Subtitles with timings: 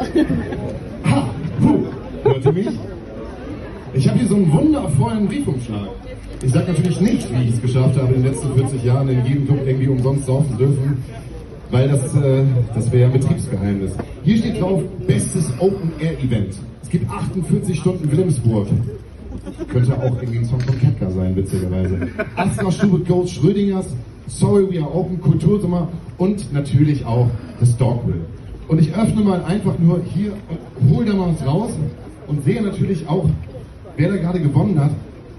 [0.00, 1.28] Ha,
[1.60, 1.78] puh,
[2.24, 2.68] hört ihr mich?
[3.92, 5.88] Ich habe hier so einen wundervollen Briefumschlag.
[6.42, 9.24] Ich sage natürlich nicht, wie ich es geschafft habe, in den letzten 40 Jahren in
[9.26, 11.04] jedem Club irgendwie umsonst saufen dürfen,
[11.70, 12.44] weil das, äh,
[12.74, 13.92] das wäre ja Betriebsgeheimnis.
[14.24, 16.54] Hier steht drauf, bestes Open-Air-Event.
[16.82, 18.68] Es gibt 48 Stunden Wilhelmsburg.
[19.68, 22.08] Könnte auch irgendwie ein Song von Ketka sein, witzigerweise.
[22.36, 23.86] Astra Stube Ghost Schrödingers,
[24.28, 27.28] Sorry We Are Open, Kultursommer und natürlich auch
[27.58, 28.20] das Dogville.
[28.70, 31.72] Und ich öffne mal einfach nur hier und hole da mal was raus
[32.28, 33.28] und sehe natürlich auch,
[33.96, 34.92] wer da gerade gewonnen hat.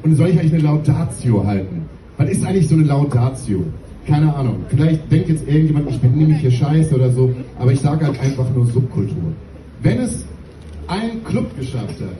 [0.03, 1.85] Und soll ich eigentlich eine Laudatio halten?
[2.17, 3.63] Was ist eigentlich so eine Laudatio?
[4.05, 4.57] Keine Ahnung.
[4.67, 8.19] Vielleicht denkt jetzt irgendjemand, ich bin nämlich hier scheiße oder so, aber ich sage halt
[8.19, 9.31] einfach nur Subkultur.
[9.81, 10.25] Wenn es
[10.87, 12.17] ein Club geschafft hat,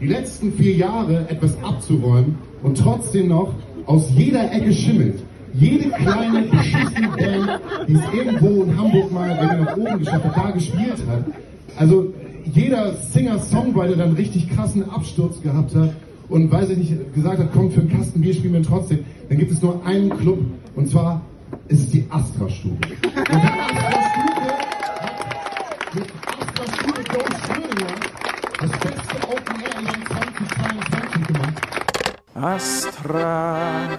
[0.00, 3.52] die letzten vier Jahre etwas abzuräumen und trotzdem noch
[3.86, 9.48] aus jeder Ecke schimmelt, jede kleine beschissene Band, die es irgendwo in Hamburg mal, wenn
[9.48, 11.24] er nach oben geschafft hat, da gespielt hat,
[11.76, 12.12] also
[12.44, 15.90] jeder Singer-Songwriter dann richtig krassen Absturz gehabt hat
[16.28, 19.38] und weiß ich nicht, gesagt hat, kommt für einen Kasten Bier spielen wir trotzdem, dann
[19.38, 20.38] gibt es nur einen Club
[20.74, 21.22] und zwar
[21.68, 22.78] ist es die Astra-Stube.
[23.02, 23.72] Die hat
[25.94, 26.04] mit
[26.40, 27.94] Astra-Stube Ghost Schrödinger
[28.60, 31.62] das beste Open Air Event 2022 gemacht.
[32.34, 33.98] Astra,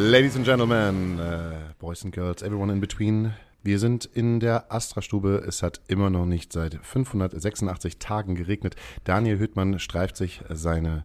[0.00, 3.32] Ladies and Gentlemen, äh, Boys and Girls, everyone in between.
[3.64, 5.42] Wir sind in der Astra-Stube.
[5.44, 8.76] Es hat immer noch nicht seit 586 Tagen geregnet.
[9.02, 11.02] Daniel Hüttmann streift sich seine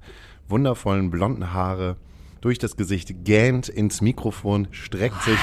[0.47, 1.98] wundervollen blonden Haare
[2.42, 5.39] durch das Gesicht, gähnt ins Mikrofon, streckt sich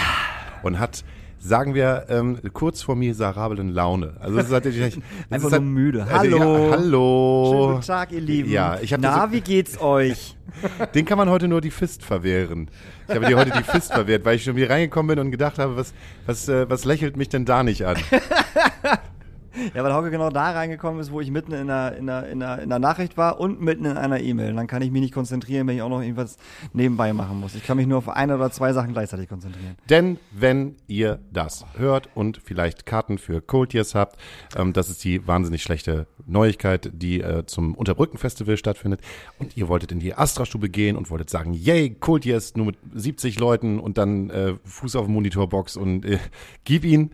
[0.62, 1.04] und hat,
[1.42, 4.12] sagen wir, ähm, kurz vor miserablen Laune.
[4.20, 6.04] Also es ist natürlich das Einfach ist halt- nur müde.
[6.04, 6.64] Also, Hallo.
[6.66, 7.50] ja, hallo.
[7.50, 8.50] Schönen guten Tag, ihr Lieben.
[8.50, 10.36] Ja, ich hab Na, das- wie geht's euch?
[10.94, 12.68] Den kann man heute nur die Fist verwehren.
[13.08, 15.58] Ich habe dir heute die Fist verwehrt, weil ich schon wieder reingekommen bin und gedacht
[15.58, 15.94] habe, was,
[16.26, 17.96] was, äh, was lächelt mich denn da nicht an?
[19.74, 22.42] Ja, weil Hauke genau da reingekommen ist, wo ich mitten in einer, in einer, in
[22.42, 24.54] einer, in einer Nachricht war und mitten in einer E-Mail.
[24.54, 26.38] Dann kann ich mich nicht konzentrieren, wenn ich auch noch irgendwas
[26.72, 27.54] nebenbei machen muss.
[27.54, 29.76] Ich kann mich nur auf eine oder zwei Sachen gleichzeitig konzentrieren.
[29.88, 34.18] Denn wenn ihr das hört und vielleicht Karten für Cold Years habt,
[34.56, 39.00] ähm, das ist die wahnsinnig schlechte Neuigkeit, die äh, zum Unterbrücken Festival stattfindet
[39.38, 42.76] und ihr wolltet in die Astra-Stube gehen und wolltet sagen, yay, Cold Years nur mit
[42.94, 46.18] 70 Leuten und dann äh, Fuß auf Monitorbox und äh,
[46.64, 47.12] gib ihn,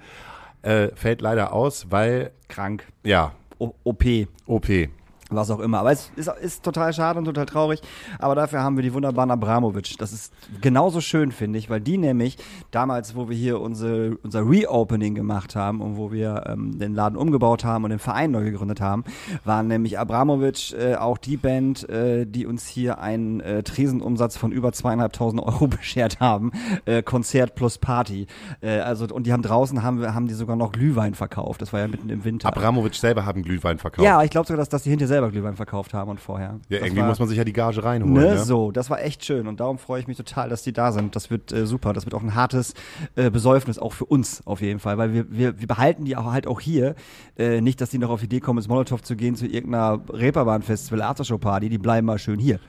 [0.62, 2.84] äh, fällt leider aus, weil, Krank.
[3.04, 4.04] ja, O OP.
[4.46, 4.68] OP.
[5.30, 5.80] was auch immer.
[5.80, 7.80] Aber es ist, ist total schade und total traurig.
[8.18, 9.98] Aber dafür haben wir die wunderbaren Abramovic.
[9.98, 12.38] Das ist genauso schön, finde ich, weil die nämlich
[12.70, 17.16] damals, wo wir hier unsere, unser Reopening gemacht haben und wo wir ähm, den Laden
[17.16, 19.04] umgebaut haben und den Verein neu gegründet haben,
[19.44, 24.52] waren nämlich Abramovic äh, auch die Band, äh, die uns hier einen äh, Tresenumsatz von
[24.52, 26.52] über zweieinhalbtausend Euro beschert haben.
[26.84, 28.26] Äh, Konzert plus Party.
[28.60, 31.62] Äh, also, und die haben draußen, haben, wir, haben die sogar noch Glühwein verkauft.
[31.62, 32.48] Das war ja mitten im Winter.
[32.48, 34.04] Abramovic selber haben Glühwein verkauft.
[34.04, 36.60] Ja, ich glaube sogar, dass, dass die hinterher selber Glühwein verkauft haben und vorher.
[36.68, 38.14] Ja, Das irgendwie war, muss man sich ja die Gage reinholen.
[38.14, 38.38] Ne, Ne?
[38.44, 41.16] so, das war echt schön und darum freue ich mich total, dass die da sind.
[41.16, 41.92] Das wird äh, super.
[41.92, 42.74] Das wird auch ein hartes
[43.14, 46.30] äh, Besäufnis, auch für uns auf jeden Fall, weil wir, wir, wir behalten die auch
[46.32, 46.94] halt auch hier.
[47.38, 50.00] Äh, nicht, dass die noch auf die Idee kommen, ins Molotow zu gehen zu irgendeiner
[50.12, 52.60] Reeperbahn-Festival, Aftershow-Party, die bleiben mal schön hier.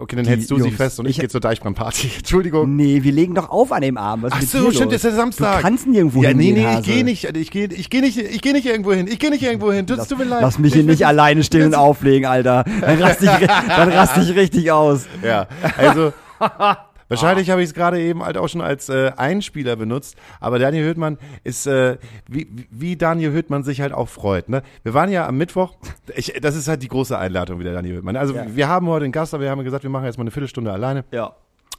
[0.00, 0.76] Okay, dann hältst du sie Jungs.
[0.76, 2.10] fest und ich, Ich- gehe zur Deichbrandparty.
[2.18, 2.76] Entschuldigung.
[2.76, 4.24] Nee, wir legen doch auf an dem Abend.
[4.24, 5.56] Was Ach so, stimmt, das ist ja Samstag.
[5.56, 8.16] Du kannst nirgendwo Ja, nee, hingehen, nee, ich gehe nicht, ich gehe ich geh nicht,
[8.18, 9.06] ich gehe nicht irgendwo hin.
[9.08, 9.86] Ich gehe nicht irgendwo hin.
[9.88, 10.42] Lass, tut mir leid.
[10.42, 12.64] lass mich hier Ich nicht alleine stehen und auflegen, Alter.
[12.80, 15.06] Dann raste ich, dann raste ich richtig aus.
[15.22, 16.12] Ja, also
[17.08, 20.88] wahrscheinlich habe ich es gerade eben halt auch schon als äh, Einspieler benutzt, aber Daniel
[20.88, 21.98] Hüttmann ist, äh,
[22.28, 24.48] wie, wie Daniel Hüttmann sich halt auch freut.
[24.48, 24.62] Ne?
[24.82, 25.74] Wir waren ja am Mittwoch,
[26.14, 28.16] ich, das ist halt die große Einladung wieder, Daniel Hüttmann.
[28.16, 28.44] Also Ja.
[28.48, 30.72] wir haben heute einen Gast, aber wir haben gesagt, wir machen jetzt mal eine Viertelstunde
[30.72, 31.04] alleine.
[31.12, 31.34] Ja.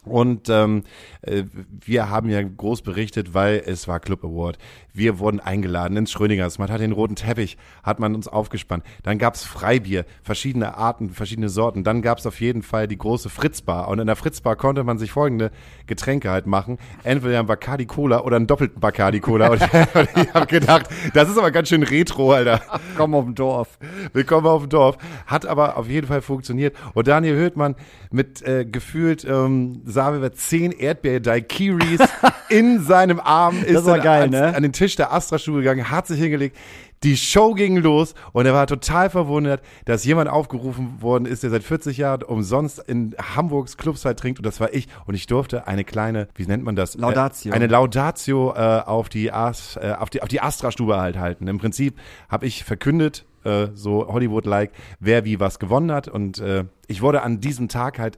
[0.05, 0.83] Und ähm,
[1.21, 1.43] äh,
[1.85, 4.57] wir haben ja groß berichtet, weil es war Club Award.
[4.93, 6.57] Wir wurden eingeladen ins Schröningers.
[6.57, 8.83] Man hat den roten Teppich, hat man uns aufgespannt.
[9.03, 11.83] Dann gab's Freibier, verschiedene Arten, verschiedene Sorten.
[11.83, 13.89] Dann gab's auf jeden Fall die große Fritzbar.
[13.89, 15.51] Und in der Fritzbar konnte man sich folgende
[15.85, 16.77] Getränke halt machen.
[17.03, 19.49] Entweder ein Bacardi Cola oder einen doppelten Bacardi Cola.
[19.49, 19.69] Und, und
[20.15, 22.61] ich habe gedacht, das ist aber ganz schön retro, Alter.
[22.97, 23.77] Komm auf dem Dorf.
[24.13, 24.97] Willkommen auf dem Dorf.
[25.27, 26.75] Hat aber auf jeden Fall funktioniert.
[26.93, 27.75] Und Daniel Höhtmann
[28.11, 32.01] mit äh, gefühlt ähm, sahen wir zehn Erdbeer-Daiquiris
[32.49, 33.63] in seinem Arm.
[33.63, 34.55] Ist Das war geil, ans, ne?
[34.55, 36.57] an den Tisch der Astra-Stube gegangen, hat sich hingelegt.
[37.03, 41.49] Die Show ging los und er war total verwundert, dass jemand aufgerufen worden ist, der
[41.49, 45.65] seit 40 Jahren umsonst in Hamburgs Clubzeit trinkt und das war ich und ich durfte
[45.65, 46.95] eine kleine, wie nennt man das?
[46.95, 47.53] Laudatio.
[47.53, 51.47] Äh, eine Laudatio äh, auf die As, äh, auf die auf die Astra-Stube halt halten.
[51.47, 51.97] Im Prinzip
[52.27, 57.21] habe ich verkündet, äh, so Hollywood-like, wer wie was gewonnen hat und äh, ich wurde
[57.21, 58.17] an diesem Tag halt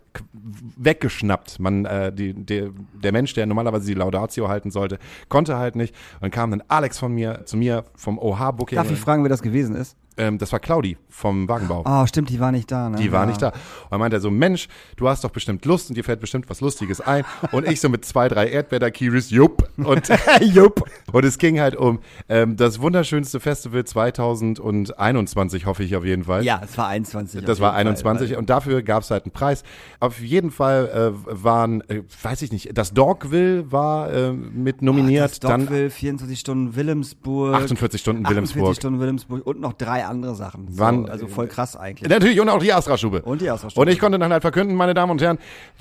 [0.77, 1.59] weggeschnappt.
[1.59, 4.97] Man, äh, die, der, der Mensch, der normalerweise die Laudatio halten sollte,
[5.27, 5.93] konnte halt nicht.
[6.15, 8.77] Und dann kam dann Alex von mir zu mir vom OH Booking.
[8.77, 9.97] Darf ich fragen, wer das gewesen ist?
[10.17, 11.83] Ähm, das war Claudi vom Wagenbau.
[11.85, 12.97] Oh, stimmt, die war nicht da, ne?
[12.97, 13.25] Die war ja.
[13.27, 13.49] nicht da.
[13.49, 14.67] Und dann meinte er so, Mensch,
[14.97, 17.23] du hast doch bestimmt Lust und dir fällt bestimmt was Lustiges ein.
[17.51, 19.69] Und ich so mit zwei, drei Erdbeer-Kiris, jupp.
[19.77, 20.09] Und,
[20.41, 20.83] Jupp.
[21.11, 21.99] und es ging halt um
[22.29, 26.43] ähm, das wunderschönste Festival 2021, hoffe ich auf jeden Fall.
[26.43, 27.43] Ja, es war 21.
[27.45, 29.63] Das war jeden Fall, 21 weil- und dafür gab es halt einen Preis.
[29.99, 35.31] Auf jeden Fall äh, waren, äh, weiß ich nicht, das Dogville war äh, mit nominiert,
[35.31, 37.55] Das dann Dogville, 24 Stunden Wilhelmsburg.
[37.55, 38.75] 48 Stunden 48 Wilhelmsburg.
[38.75, 40.67] Stunden Wilhelmsburg und noch drei andere Sachen.
[40.71, 42.09] So, Wann- also voll krass eigentlich.
[42.09, 43.21] Natürlich, und auch die Astra-Stube.
[43.23, 43.81] Und die Astra-Stube.
[43.81, 45.37] Und ich konnte dann halt verkünden, meine Damen und Herren,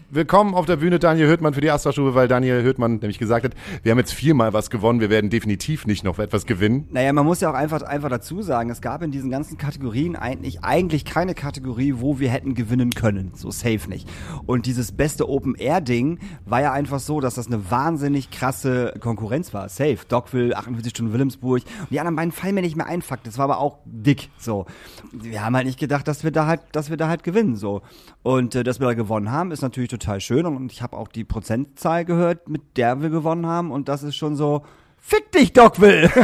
[0.09, 3.53] willkommen auf der Bühne Daniel Höhtmann für die Astra-Stube, weil Daniel Höhtmann nämlich gesagt hat,
[3.83, 6.87] wir haben jetzt viermal was gewonnen, wir werden definitiv nicht noch etwas gewinnen.
[6.91, 10.15] Naja, man muss ja auch einfach, einfach dazu sagen, es gab in diesen ganzen Kategorien
[10.17, 13.33] eigentlich, eigentlich keine Kategorie, wo wir hätten gewinnen können.
[13.35, 14.09] So safe nicht.
[14.47, 19.69] Und dieses beste Open-Air-Ding war ja einfach so, dass das eine wahnsinnig krasse Konkurrenz war.
[19.69, 19.99] Safe.
[20.09, 21.63] Dogville, 48 Stunden Wilhelmsburg.
[21.81, 23.27] Und die anderen beiden fallen mir nicht mehr ein, Fakt.
[23.27, 23.79] Das war aber auch
[24.11, 24.31] dick.
[24.39, 24.67] So.
[25.13, 27.57] Wir haben halt nicht gedacht, dass wir da halt, dass wir da halt gewinnen.
[27.57, 27.83] So.
[28.23, 30.47] Und äh, dass wir da gewonnen haben, ist natürlich total schön.
[30.47, 33.71] Und ich habe auch die Prozentzahl gehört, mit der wir gewonnen haben.
[33.71, 34.63] Und das ist schon so.
[35.01, 36.11] Fick dich, Dogville!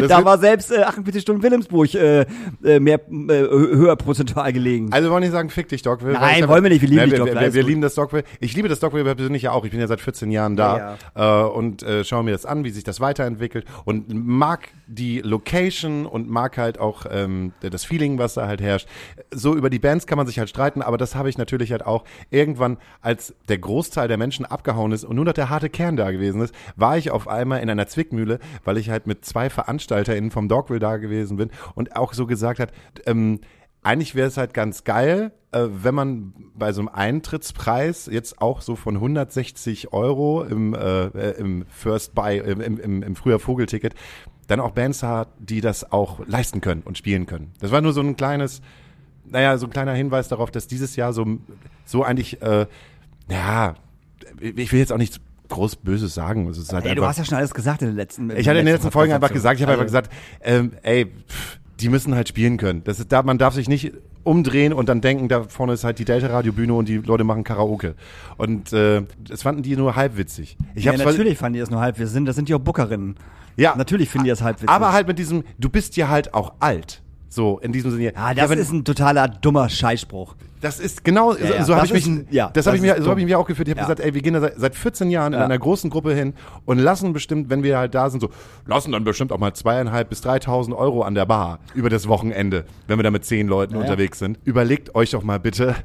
[0.00, 2.20] Das da war selbst äh, 48 Stunden Wilhelmsburg äh,
[2.62, 4.92] äh, mehr äh, hö- höher prozentual gelegen.
[4.92, 6.12] Also wollen nicht sagen, fick dich, Dogville.
[6.12, 7.68] Nein, weil ich wollen wir nicht, wir lieben Nein, dich, wir, Dogville, Wir, wir gut.
[7.68, 8.22] lieben das Dogville.
[8.40, 9.64] Ich liebe das Dogville persönlich ja auch.
[9.64, 12.70] Ich bin ja seit 14 Jahren da äh, und äh, schaue mir das an, wie
[12.70, 18.34] sich das weiterentwickelt und mag die Location und mag halt auch ähm, das Feeling, was
[18.34, 18.86] da halt herrscht.
[19.32, 21.84] So über die Bands kann man sich halt streiten, aber das habe ich natürlich halt
[21.84, 25.96] auch irgendwann, als der Großteil der Menschen abgehauen ist und nur noch der harte Kern
[25.96, 29.50] da gewesen ist, war ich auf einmal in einer Zwickmühle, weil ich halt mit zwei
[29.50, 32.72] VeranstalterInnen vom Dogville da gewesen bin und auch so gesagt hat,
[33.06, 33.40] ähm,
[33.82, 38.60] eigentlich wäre es halt ganz geil, äh, wenn man bei so einem Eintrittspreis jetzt auch
[38.60, 43.94] so von 160 Euro im, äh, äh, im First Buy, im, im, im, früher Vogelticket,
[44.46, 47.52] dann auch Bands hat, die das auch leisten können und spielen können.
[47.60, 48.60] Das war nur so ein kleines,
[49.24, 51.38] naja, so ein kleiner Hinweis darauf, dass dieses Jahr so,
[51.84, 52.66] so eigentlich, äh,
[53.30, 53.74] ja,
[54.40, 56.48] ich will jetzt auch nichts groß Böses sagen.
[56.48, 58.48] Es ist halt Ey, du einfach, hast ja schon alles gesagt in den letzten ich
[58.48, 59.82] hatte in den letzten Folgen einfach gesagt, ich habe dazu.
[59.82, 60.12] einfach gesagt,
[60.42, 62.82] ähm, ey, pff, die müssen halt spielen können.
[62.84, 63.92] Das ist, da, man darf sich nicht
[64.24, 67.94] umdrehen und dann denken, da vorne ist halt die Delta-Radio-Bühne und die Leute machen Karaoke.
[68.36, 70.56] Und äh, das fanden die nur halb witzig.
[70.74, 71.98] Ich Ja, natürlich fanden die das nur halb.
[71.98, 73.16] Wir sind, das sind ja auch Bookerinnen.
[73.56, 73.74] Ja.
[73.76, 74.68] Natürlich finden die das halb witzig.
[74.68, 77.02] aber halt mit diesem, du bist ja halt auch alt.
[77.30, 78.12] So, in diesem Sinne.
[78.16, 80.34] Ah, das wenn- ist ein totaler dummer Scheißspruch.
[80.60, 82.84] Das ist genau, so, ja, so habe das ich mich, ist ja, das habe das
[82.84, 83.68] ich mir, so habe ich mir auch geführt.
[83.68, 83.84] Ich habe Ja.
[83.86, 85.44] gesagt, ey, wir gehen da seit, seit 14 Jahren in Ja.
[85.44, 86.32] einer großen Gruppe hin
[86.64, 88.30] und lassen bestimmt, wenn wir halt da sind, so,
[88.66, 92.64] lassen dann bestimmt auch mal zweieinhalb bis 3.000 Euro an der Bar über das Wochenende,
[92.88, 93.84] wenn wir da mit zehn Leuten Ja, ja.
[93.86, 94.38] unterwegs sind.
[94.44, 95.76] Überlegt euch doch mal bitte,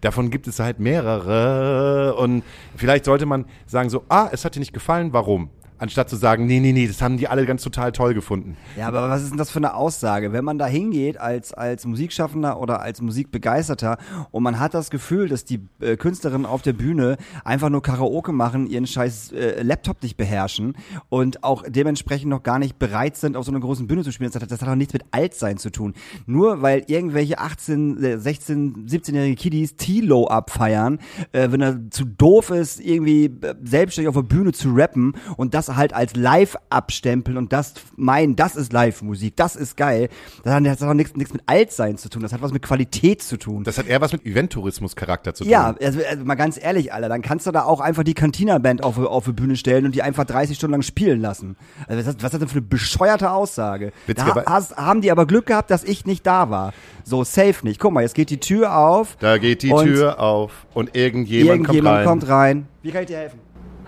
[0.00, 2.42] davon gibt es halt mehrere und
[2.76, 5.50] vielleicht sollte man sagen so, ah, es hat dir nicht gefallen, warum?
[5.82, 8.56] Anstatt zu sagen, nee, nee, nee, das haben die alle ganz total toll gefunden.
[8.76, 10.32] Ja, aber was ist denn das für eine Aussage?
[10.32, 13.98] Wenn man da hingeht als, als Musikschaffender oder als Musikbegeisterter
[14.30, 18.30] und man hat das Gefühl, dass die äh, Künstlerinnen auf der Bühne einfach nur Karaoke
[18.30, 20.76] machen, ihren scheiß äh, Laptop nicht beherrschen
[21.08, 24.30] und auch dementsprechend noch gar nicht bereit sind, auf so einer großen Bühne zu spielen,
[24.30, 25.94] das hat, das hat auch nichts mit Altsein zu tun.
[26.26, 31.00] Nur weil irgendwelche 18, äh, 16, 17-jährige Kiddies T-Low abfeiern,
[31.32, 35.54] äh, wenn er zu doof ist, irgendwie äh, selbstständig auf der Bühne zu rappen und
[35.54, 40.08] das halt als live abstempeln und das meinen, das ist Live-Musik, das ist geil.
[40.44, 42.62] Das hat, das hat auch nichts, nichts mit Altsein zu tun, das hat was mit
[42.62, 43.64] Qualität zu tun.
[43.64, 45.50] Das hat eher was mit Eventtourismus-Charakter zu tun.
[45.50, 48.82] Ja, also, also mal ganz ehrlich, Alter, dann kannst du da auch einfach die Cantina-Band
[48.84, 51.56] auf, auf die Bühne stellen und die einfach 30 Stunden lang spielen lassen.
[51.86, 53.92] Also was, ist- was ist das denn für eine bescheuerte Aussage?
[54.06, 56.72] Da Witzigerweise- hast, haben die aber Glück gehabt, dass ich nicht da war.
[57.04, 57.80] So, safe nicht.
[57.80, 59.16] Guck mal, jetzt geht die Tür auf.
[59.18, 62.28] Da geht die Tür auf und irgendjemand, Irgendjemand kommt rein.
[62.28, 62.66] kommt rein.
[62.82, 63.38] Wie kann ich dir helfen?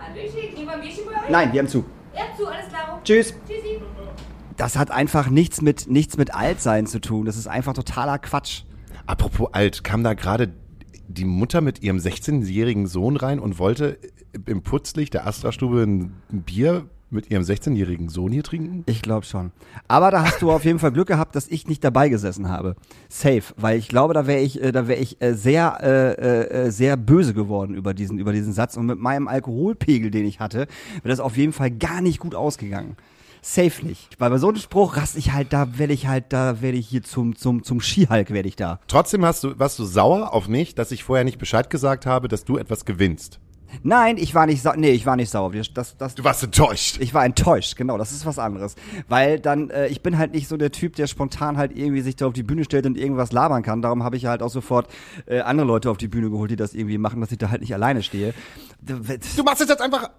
[0.06, 1.30] Hallöchen, lieber Mädchen bei euch?
[1.30, 1.84] Nein, wir haben zu.
[2.14, 3.00] Ja, zu, alles klar.
[3.04, 3.34] Tschüss.
[3.48, 3.80] Tschüssi.
[4.56, 7.26] Das hat einfach nichts mit, nichts mit Altsein zu tun.
[7.26, 8.62] Das ist einfach totaler Quatsch.
[9.06, 10.52] Apropos alt, kam da gerade
[11.08, 13.98] die Mutter mit ihrem 16-jährigen Sohn rein und wollte
[14.46, 18.84] im Putzlicht der Astra-Stube ein Bier mit ihrem 16-jährigen Sohn hier trinken?
[18.86, 19.52] Ich glaube schon.
[19.88, 22.76] Aber da hast du auf jeden Fall Glück gehabt, dass ich nicht dabei gesessen habe.
[23.08, 26.70] Safe, weil ich glaube, da wäre ich, äh, da wäre ich äh, sehr, äh, äh,
[26.70, 30.58] sehr böse geworden über diesen, über diesen Satz und mit meinem Alkoholpegel, den ich hatte,
[30.58, 32.96] wäre das auf jeden Fall gar nicht gut ausgegangen.
[33.44, 34.18] Safe nicht.
[34.18, 36.88] Weil bei so einem Spruch raste ich halt, da werde ich halt, da werde ich
[36.88, 38.80] hier zum, zum, zum Skihulk werde ich da.
[38.88, 42.28] Trotzdem hast du, warst du sauer auf mich, dass ich vorher nicht Bescheid gesagt habe,
[42.28, 43.40] dass du etwas gewinnst.
[43.82, 44.76] Nein, ich war nicht sauer.
[44.76, 45.52] Nee, ich war nicht sauer.
[45.74, 46.98] Das, das, Du warst enttäuscht.
[47.00, 48.76] Ich war enttäuscht, genau, das ist was anderes.
[49.08, 52.16] Weil dann, äh, ich bin halt nicht so der Typ, der spontan halt irgendwie sich
[52.16, 53.82] da auf die Bühne stellt und irgendwas labern kann.
[53.82, 54.88] Darum habe ich halt auch sofort
[55.26, 57.60] äh, andere Leute auf die Bühne geholt, die das irgendwie machen, dass ich da halt
[57.60, 58.34] nicht alleine stehe.
[58.80, 60.10] Du machst jetzt einfach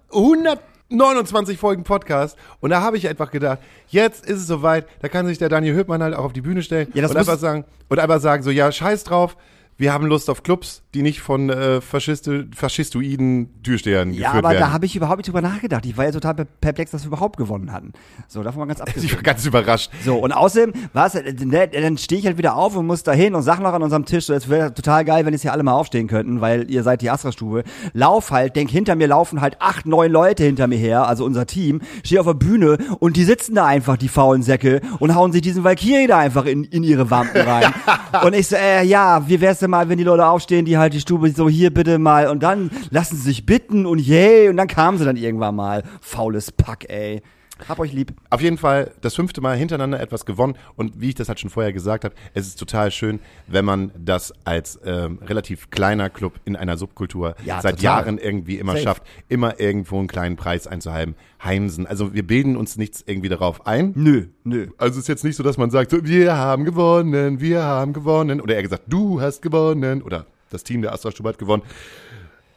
[0.88, 5.26] 129 Folgen Podcast und da habe ich einfach gedacht, jetzt ist es soweit, da kann
[5.26, 7.98] sich der Daniel Hübmann halt auch auf die Bühne stellen Ja, und einfach sagen und
[7.98, 9.36] einfach sagen so, ja, scheiß drauf,
[9.78, 14.54] wir haben Lust auf Clubs, die nicht von äh, Faschiste, faschistoiden Türstehern Ja, geführt aber
[14.54, 14.60] werden.
[14.66, 15.84] da habe ich überhaupt nicht drüber nachgedacht.
[15.86, 17.92] Ich war ja total per- perplex, dass wir überhaupt gewonnen hatten.
[18.28, 19.14] So, davon mal ganz ich abgesehen.
[19.16, 19.90] war ganz überrascht.
[20.04, 23.12] So, und außerdem, was, äh, ne, dann stehe ich halt wieder auf und muss da
[23.12, 25.52] hin und sag noch an unserem Tisch, so, es wäre total geil, wenn jetzt hier
[25.52, 27.64] alle mal aufstehen könnten, weil ihr seid die Astra-Stube.
[27.92, 31.46] Lauf halt, denk, hinter mir laufen halt acht, neun Leute hinter mir her, also unser
[31.46, 35.32] Team, stehe auf der Bühne und die sitzen da einfach, die faulen Säcke, und hauen
[35.32, 37.72] sich diesen Valkyrie da einfach in, in ihre Wampen rein.
[38.24, 40.85] und ich so, äh, ja, wie wär's denn mal, wenn die Leute aufstehen, die halt
[40.88, 44.56] die Stube so, hier bitte mal, und dann lassen sie sich bitten und yay, und
[44.56, 45.82] dann kamen sie dann irgendwann mal.
[46.00, 47.22] Faules Pack, ey.
[47.70, 48.12] Hab euch lieb.
[48.28, 51.48] Auf jeden Fall das fünfte Mal hintereinander etwas gewonnen und wie ich das halt schon
[51.48, 56.34] vorher gesagt habe, es ist total schön, wenn man das als ähm, relativ kleiner Club
[56.44, 57.82] in einer Subkultur Ja, seit total.
[57.84, 58.84] Jahren irgendwie immer Safe.
[58.84, 61.16] schafft, immer irgendwo einen kleinen Preis einzuheimsen.
[61.42, 61.86] Heimsen.
[61.86, 63.92] Also wir bilden uns nichts irgendwie darauf ein.
[63.94, 64.66] Nö, nö.
[64.76, 67.94] Also es ist jetzt nicht so, dass man sagt, so, wir haben gewonnen, wir haben
[67.94, 68.42] gewonnen.
[68.42, 70.02] Oder er gesagt, du hast gewonnen.
[70.02, 71.62] Oder das Team der Astra Stube hat gewonnen.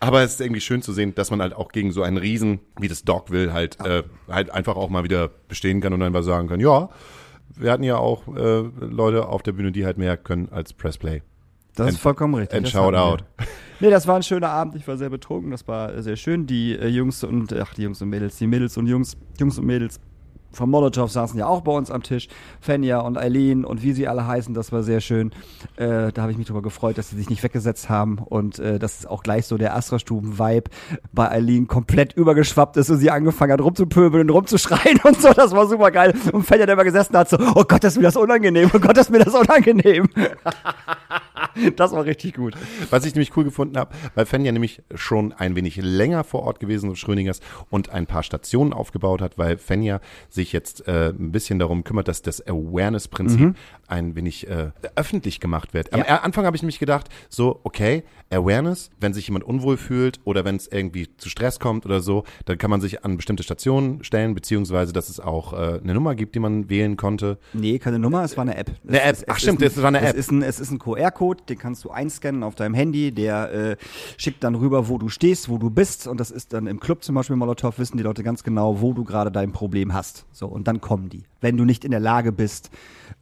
[0.02, 2.60] Aber es ist irgendwie schön zu sehen, dass man halt auch gegen so einen Riesen
[2.80, 6.48] wie das Dogville halt, äh, halt einfach auch mal wieder bestehen kann und einfach sagen
[6.48, 6.90] kann, ja,
[7.56, 11.22] wir hatten ja auch äh, Leute auf der Bühne, die halt mehr können als Pressplay.
[11.76, 12.58] Das And- ist vollkommen richtig.
[12.58, 13.24] and shout out.
[13.82, 14.76] Nee, das war ein schöner Abend.
[14.76, 15.52] Ich war sehr betrunken.
[15.52, 16.46] Das war sehr schön.
[16.46, 19.66] Die äh, Jungs und, ach, die Jungs und Mädels, die Mädels und Jungs, Jungs und
[19.66, 20.02] Mädels
[20.52, 22.28] von Molotow saßen ja auch bei uns am Tisch.
[22.60, 25.32] Fenja und Eileen und wie sie alle heißen, das war sehr schön.
[25.76, 28.80] Äh, da habe ich mich darüber gefreut, dass sie sich nicht weggesetzt haben und äh,
[28.80, 30.70] dass auch gleich so der Astra-Stuben-Vibe
[31.14, 35.32] bei Eileen komplett übergeschwappt ist und sie angefangen hat rumzupöbeln und rumzuschreien und so.
[35.34, 36.14] Das war super geil.
[36.32, 38.98] Und Fenja, der immer gesessen hat, so, oh Gott, ist mir das unangenehm, oh Gott,
[38.98, 40.10] ist mir das unangenehm.
[41.76, 42.56] das war richtig gut.
[42.90, 46.60] Was ich nämlich cool gefunden habe, weil Fenja nämlich schon ein wenig länger vor Ort
[46.60, 47.40] gewesen ist, Schröningers,
[47.70, 52.08] und ein paar Stationen aufgebaut hat, weil Fenja sich jetzt äh, ein bisschen darum kümmert,
[52.08, 53.56] dass das Awareness-Prinzip
[53.88, 55.94] ein wenig äh, öffentlich gemacht wird.
[55.94, 56.18] Am Ja.
[56.22, 60.56] Anfang habe ich nämlich gedacht, so, okay, Awareness, wenn sich jemand unwohl fühlt oder wenn
[60.56, 64.36] es irgendwie zu Stress kommt oder so, dann kann man sich an bestimmte Stationen stellen,
[64.36, 67.40] beziehungsweise dass es auch äh, eine Nummer gibt, die man wählen konnte.
[67.54, 68.72] Nee, keine Nummer, es war eine App.
[68.88, 69.14] Eine Es App.
[69.14, 70.16] ist- Ach es stimmt, ist es war eine Es App.
[70.18, 73.78] ist ein, es ist ein QR-Code, den kannst du einscannen auf deinem Handy, der äh,
[74.18, 77.04] schickt dann rüber, wo du stehst, wo du bist und das ist dann im Club
[77.04, 80.26] zum Beispiel Molotow, wissen die Leute ganz genau, wo du gerade dein Problem hast.
[80.32, 81.24] So, und dann kommen die.
[81.42, 82.70] Wenn du nicht in der Lage bist,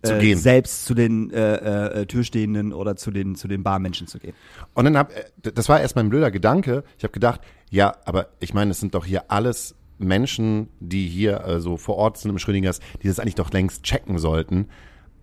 [0.04, 4.20] Zu äh, selbst zu den äh, äh, Türstehenden oder zu den, zu den Barmenschen zu
[4.20, 4.34] gehen.
[4.74, 6.84] Und dann hab, äh, das war erst mein blöder Gedanke.
[6.98, 11.44] Ich habe gedacht, ja, aber ich meine, es sind doch hier alles Menschen, die hier
[11.46, 14.68] äh, so vor Ort sind im Schrödingers, die das eigentlich doch längst checken sollten.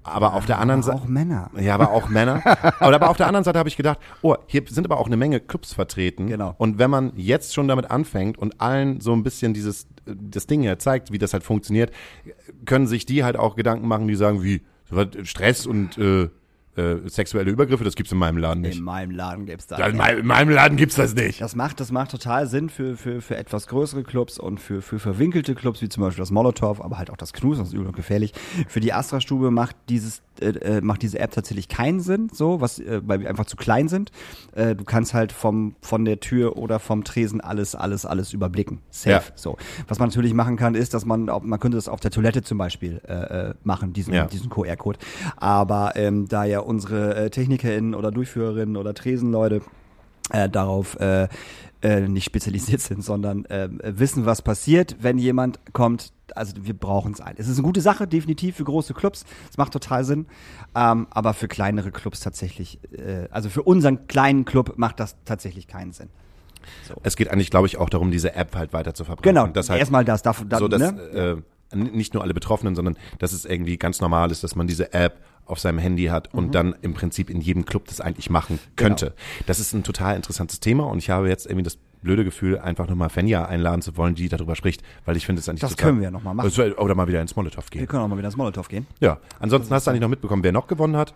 [0.05, 0.99] Aber auf der anderen Seite.
[0.99, 1.51] auch Männer.
[1.59, 2.43] Ja, aber auch Männer.
[2.79, 5.17] aber, aber auf der anderen Seite habe ich gedacht, oh, hier sind aber auch eine
[5.17, 6.27] Menge Clubs vertreten.
[6.27, 6.55] Genau.
[6.59, 10.63] Und wenn man jetzt schon damit anfängt und allen so ein bisschen dieses das Ding
[10.63, 11.91] ja zeigt, wie das halt funktioniert,
[12.67, 14.63] können sich die halt auch Gedanken machen, die sagen, wie
[15.23, 16.29] Stress und äh,
[16.77, 18.79] äh, sexuelle Übergriffe, das gibt's in meinem Laden nicht.
[18.79, 19.79] In meinem Laden gibt's da.
[19.79, 21.41] Ja, in, meinem, in meinem Laden gibt's das nicht.
[21.41, 24.99] Das macht, das macht total Sinn für, für, für etwas größere Clubs und für, für
[24.99, 27.87] verwinkelte Clubs, wie zum Beispiel das Molotow, aber halt auch das Knus, das ist übel
[27.87, 28.33] und gefährlich.
[28.69, 32.79] Für die Astra-Stube macht dieses, äh, äh, macht diese App tatsächlich keinen Sinn, so, was,
[32.81, 34.11] äh, weil wir einfach zu klein sind.
[34.55, 38.81] Äh, du kannst halt vom, von der Tür oder vom Tresen alles, alles, alles überblicken.
[38.91, 39.11] Safe.
[39.11, 39.23] Ja.
[39.37, 39.57] So.
[39.87, 42.59] Was man natürlich machen kann, ist, dass man, man könnte das auf der Toilette zum
[42.59, 44.27] Beispiel äh, äh, machen, diesen, Ja.
[44.27, 44.99] diesen QR-Code.
[45.37, 49.63] Aber ähm, da ja unsere äh, TechnikerInnen oder Durchführerinnen oder Tresenleute
[50.31, 51.29] äh, darauf äh,
[51.83, 56.13] äh, nicht spezialisiert sind, sondern äh, wissen, was passiert, wenn jemand kommt.
[56.35, 57.35] Also wir brauchen es ein.
[57.37, 59.25] Es ist eine gute Sache, definitiv für große Clubs.
[59.51, 60.27] Es macht total Sinn.
[60.75, 65.67] Ähm, aber für kleinere Clubs tatsächlich, äh, also für unseren kleinen Club macht das tatsächlich
[65.67, 66.09] keinen Sinn.
[67.03, 69.35] Es geht eigentlich, glaube ich, auch darum, diese App halt weiter zu verbreiten.
[69.35, 70.23] Genau, dass halt erstmal das.
[70.23, 71.43] Darf, dann, so, dass ne?
[71.73, 74.95] äh, nicht nur alle Betroffenen, sondern dass es irgendwie ganz normal ist, dass man diese
[74.95, 76.53] App auf seinem Handy hat und Mhm.
[76.53, 78.89] dann im Prinzip in jedem Club das eigentlich machen Genau.
[78.89, 79.15] könnte.
[79.47, 82.87] Das ist ein total interessantes Thema und ich habe jetzt irgendwie das blöde Gefühl, einfach
[82.87, 85.87] nochmal Fenja einladen zu wollen, die darüber spricht, weil ich finde es eigentlich Das total-
[85.87, 86.45] können wir ja noch mal machen.
[86.47, 87.89] Also, Oder mal wieder ins Molotow Wir gehen.
[87.89, 88.87] können auch mal wieder ins Molotow gehen.
[89.01, 91.15] Ja, ansonsten hast du eigentlich noch mitbekommen, wer noch gewonnen hat?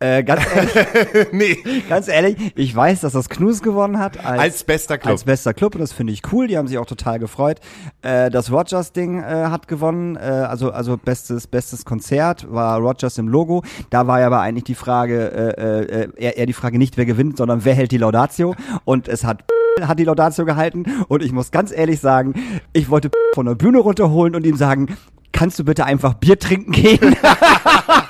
[0.00, 1.58] Äh, ganz ehrlich, nee.
[1.88, 5.12] ganz ehrlich, ich weiß, dass das Knus gewonnen hat als, Als bester Club.
[5.12, 6.46] Als bester Club und das finde ich cool.
[6.46, 7.60] Die haben sich auch total gefreut.
[8.00, 10.16] Äh, das Rogers-Ding äh, hat gewonnen.
[10.16, 13.62] Äh, also also bestes bestes Konzert war Rogers im Logo.
[13.90, 17.04] Da war ja aber eigentlich die Frage äh, äh, eher, eher die Frage nicht wer
[17.04, 18.54] gewinnt, sondern wer hält die Laudatio.
[18.86, 19.44] Und es hat
[19.82, 22.34] hat die Laudatio gehalten und ich muss ganz ehrlich sagen,
[22.72, 24.96] ich wollte von der Bühne runterholen und ihm sagen,
[25.32, 27.16] kannst du bitte einfach Bier trinken gehen?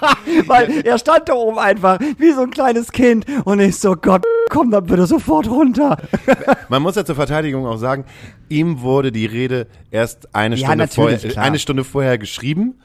[0.46, 4.24] Weil er stand da oben einfach wie so ein kleines Kind und ich so, Gott,
[4.50, 5.96] komm dann bitte sofort runter.
[6.68, 8.04] Man muss ja zur Verteidigung auch sagen,
[8.48, 12.80] ihm wurde die Rede erst eine Ja, Stunde vorher, eine Stunde vorher geschrieben.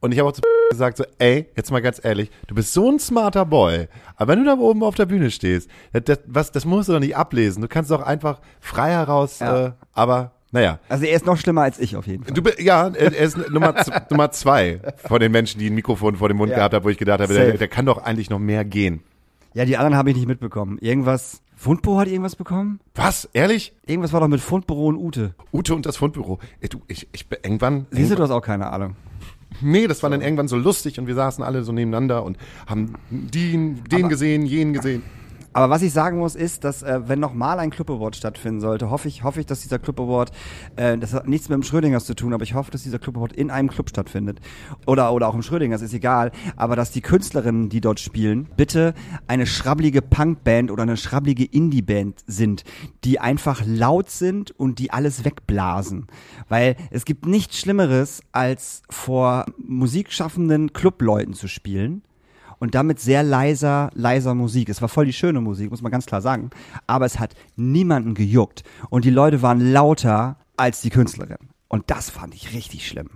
[0.00, 2.88] Und ich habe auch zu gesagt so, ey, jetzt mal ganz ehrlich, du bist so
[2.90, 3.88] ein smarter Boy.
[4.16, 6.92] Aber wenn du da oben auf der Bühne stehst, das, das, was, das musst du
[6.92, 7.62] doch nicht ablesen.
[7.62, 9.66] Du kannst doch einfach frei heraus, Ja.
[9.66, 10.78] äh, aber naja.
[10.88, 12.34] Also er ist noch schlimmer als ich auf jeden Fall.
[12.34, 13.74] Du, ja, er ist Nummer,
[14.10, 16.56] Nummer zwei von den Menschen, die ein Mikrofon vor dem Mund Ja.
[16.58, 19.00] gehabt haben, wo ich gedacht habe, der, der kann doch eigentlich noch mehr gehen.
[19.54, 20.78] Ja, die anderen habe ich nicht mitbekommen.
[20.80, 22.80] Irgendwas, Fundbüro hat irgendwas bekommen?
[22.94, 23.28] Was?
[23.32, 23.72] Ehrlich?
[23.86, 25.34] Irgendwas war doch mit Fundbüro und Ute.
[25.52, 26.38] Ute und das Fundbüro.
[26.60, 27.86] Ey, du, ich, ich, irgendwann.
[27.90, 28.94] Siehst du, hast auch keine Ahnung.
[29.62, 32.36] Nee, das war dann irgendwann so lustig und wir saßen alle so nebeneinander und
[32.66, 35.02] haben den, den Aber- gesehen, jenen gesehen.
[35.52, 38.90] Aber was ich sagen muss, ist, dass äh, wenn nochmal ein Club Award stattfinden sollte,
[38.90, 40.30] hoffe ich, hoffe ich, dass dieser Club Award,
[40.76, 43.16] äh, das hat nichts mit dem Schrödingers zu tun, aber ich hoffe, dass dieser Club
[43.16, 44.40] Award in einem Club stattfindet.
[44.86, 46.32] Oder, oder auch im Schrödingers, ist egal.
[46.56, 48.94] Aber dass die Künstlerinnen, die dort spielen, bitte
[49.26, 52.64] eine schrabbelige Punkband oder eine schrabbelige Indie-Band sind,
[53.04, 56.06] die einfach laut sind und die alles wegblasen.
[56.48, 62.02] Weil es gibt nichts Schlimmeres, als vor musikschaffenden Clubleuten zu spielen
[62.58, 64.68] und damit sehr leiser, leiser Musik.
[64.68, 66.50] Es war voll die schöne Musik, muss man ganz klar sagen.
[66.86, 68.62] Aber es hat niemanden gejuckt.
[68.90, 71.36] Und die Leute waren lauter als die Künstlerin.
[71.68, 73.08] Und das fand ich richtig schlimm.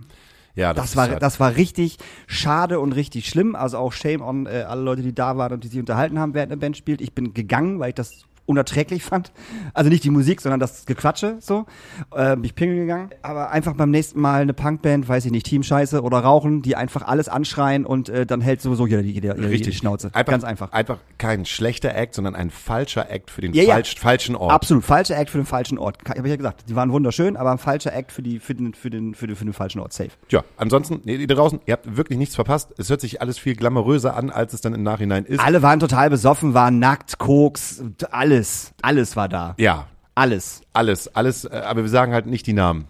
[0.55, 1.97] Ja, Das ist war, halt- das war richtig
[2.27, 3.55] schade und richtig schlimm.
[3.57, 6.35] Also auch Shame on äh, alle Leute, die da waren und die sich unterhalten haben,
[6.35, 7.01] während eine Band spielt.
[7.01, 9.33] Ich bin gegangen, weil ich das unerträglich fand.
[9.75, 11.67] Also nicht die Musik, sondern das Gequatsche so.
[12.15, 13.11] Äh, bin ich pingeln gegangen.
[13.23, 16.77] Aber einfach beim nächsten Mal eine Punkband, weiß ich nicht, Team Scheiße oder Rauchen, die
[16.77, 20.11] einfach alles anschreien und äh, dann hält sowieso jeder die, jeder, jeder die Schnauze.
[20.13, 20.73] Einfach, Ganz einfach.
[20.73, 23.75] Einfach kein schlechter Act, sondern ein falscher Act für den Ja, ja.
[23.75, 24.53] falsch, falschen Ort.
[24.53, 25.99] Absolut, falscher Act für den falschen Ort.
[26.09, 26.65] Habe ich ja gesagt.
[26.69, 29.37] Die waren wunderschön, aber ein falscher Act für, die, für, den, für, den, für, den,
[29.37, 29.93] für den falschenOrt.
[29.93, 30.11] Safe.
[30.29, 32.73] Tja, ansonsten, nee, ihr draußen, ihr habt wirklich nichts verpasst.
[32.79, 35.41] Es hört sich alles viel glamouröser an, als es dann im Nachhinein ist.
[35.41, 38.42] Alle waren total besoffen, waren nackt, Koks, alles.
[38.83, 39.55] Alles war da.
[39.59, 40.63] Ja, Alles.
[40.73, 42.87] alles, alles, äh, aber wir sagen halt nicht die Namen.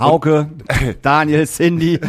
[0.00, 0.50] Hauke,
[1.02, 2.00] Daniel, Cindy.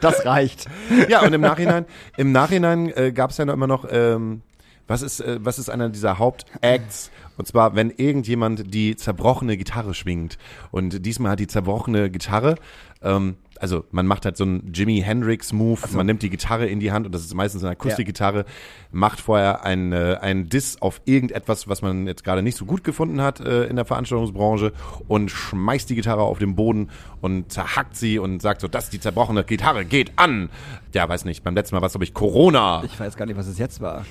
[0.00, 0.66] das reicht.
[1.08, 4.42] Ja, und im Nachhinein, im Nachhinein äh, gab es ja noch immer noch, ähm,
[4.86, 7.10] was ist, äh, was ist einer dieser Hauptacts?
[7.36, 10.38] Und zwar, wenn irgendjemand die zerbrochene Gitarre schwingt.
[10.72, 12.56] Und diesmal hat die zerbrochene Gitarre,
[13.02, 16.80] ähm, also man macht halt so einen Jimi Hendrix Move, man nimmt die Gitarre in
[16.80, 18.44] die Hand und das ist meistens eine Akustikgitarre,
[18.90, 23.20] macht vorher ein, äh, Diss auf irgendetwas, was man jetzt gerade nicht so gut gefunden
[23.20, 24.72] hat äh, in der Veranstaltungsbranche
[25.08, 26.90] und schmeißt die Gitarre auf den Boden
[27.20, 30.48] und zerhackt sie und sagt so, das ist die zerbrochene Gitarre, geht an.
[30.94, 32.82] Ja, weiß nicht, beim letzten Mal war es, glaube ich, Corona.
[32.84, 34.04] Ich weiß gar nicht, was es jetzt war.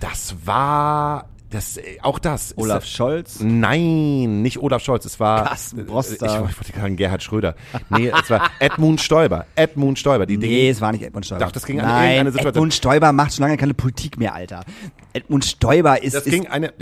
[0.00, 2.50] Das war, das, äh, auch das.
[2.52, 3.40] ist- Olaf Scholz.
[3.40, 5.44] Nein, nicht Olaf Scholz, es war.
[5.44, 6.26] Carsten äh, Broster.
[6.26, 7.54] Ich, ich wollte sagen Gerhard Schröder.
[7.90, 9.46] Nee, es war Edmund Stoiber.
[9.54, 10.26] Edmund Stoiber.
[10.26, 11.44] Die Nee, Dinge, es war nicht Edmund Stoiber.
[11.44, 12.54] Doch, das ging an irgendeine Situation.
[12.54, 14.64] Edmund Stoiber macht schon lange keine Politik mehr, Alter.
[15.12, 16.72] Edmund Stoiber ist, das ist, ging eine.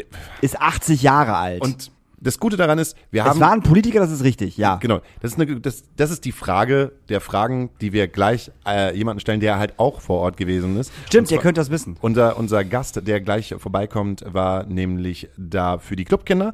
[0.40, 1.62] ist 80 Jahre alt.
[1.62, 1.90] Und
[2.26, 3.32] das Gute daran ist, wir haben.
[3.36, 4.76] es war ein Politiker, das ist richtig, ja.
[4.76, 8.96] Genau, das ist, eine, das, das ist die Frage der Fragen, die wir gleich äh,
[8.96, 10.92] jemanden stellen, der halt auch vor Ort gewesen ist.
[11.06, 11.96] Stimmt, Und ihr zwar- könnt das wissen.
[12.00, 16.52] Unser, unser Gast, der gleich vorbeikommt, war nämlich da für die Clubkinder.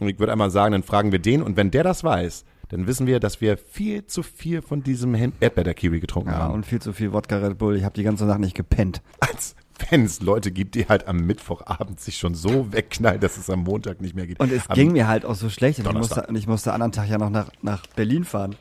[0.00, 1.42] Und ich würde einmal sagen, dann fragen wir den.
[1.42, 5.14] Und wenn der das weiß, dann wissen wir, dass wir viel zu viel von diesem
[5.14, 6.54] Erdbeer-Kiwi getrunken Ja, haben.
[6.54, 7.76] und viel zu viel Wodka Red Bull.
[7.76, 9.02] Ich habe die ganze Nacht nicht gepennt.
[9.20, 9.54] Als
[9.90, 13.60] wenn es Leute gibt, die halt am Mittwochabend sich schon so wegknallen, dass es am
[13.64, 14.40] Montag nicht mehr geht.
[14.40, 15.80] Und es am, ging mir halt auch so schlecht.
[15.80, 18.56] Und ich musste, und ich musste anderen Tag ja noch nach, nach Berlin fahren.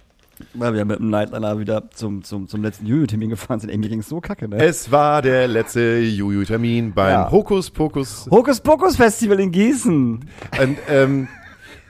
[0.56, 3.70] Weil wir mit dem Nightliner wieder zum, zum, zum letzten Juju-Termin gefahren sind.
[3.70, 4.58] Irgendwie ging's so kacke, ne?
[4.58, 7.32] Es war der letzte Juju-Termin beim Ja.
[7.32, 10.26] Hokus Pokus Hokus Pokus Festival in Gießen.
[10.60, 11.28] Und, ähm,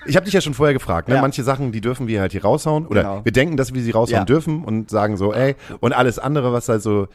[0.05, 1.15] ich habe dich ja schon vorher gefragt, ne?
[1.15, 1.21] Ja.
[1.21, 2.85] manche Sachen, die dürfen wir halt hier raushauen.
[2.85, 3.21] Oder Genau.
[3.25, 4.25] wir denken, dass wir sie raushauen Ja.
[4.25, 7.07] dürfen und sagen so, ey, und alles andere, was halt so,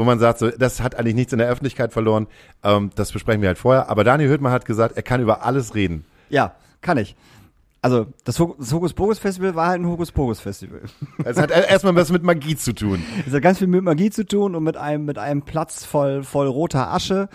[0.00, 2.26] wo man sagt, so, das hat eigentlich nichts in der Öffentlichkeit verloren,
[2.64, 3.88] ähm, das besprechen wir halt vorher.
[3.90, 6.04] Aber Daniel Hüttmann hat gesagt, er kann über alles reden.
[6.30, 7.14] Ja, kann ich.
[7.82, 10.80] Also, das, Ho- das Hokus Pokus Festival war halt ein Hokus Pokus Festival.
[11.24, 13.02] Es hat erstmal was mit Magie zu tun.
[13.26, 16.22] Es hat ganz viel mit Magie zu tun und mit einem, mit einem Platz voll,
[16.22, 17.28] voll roter Asche,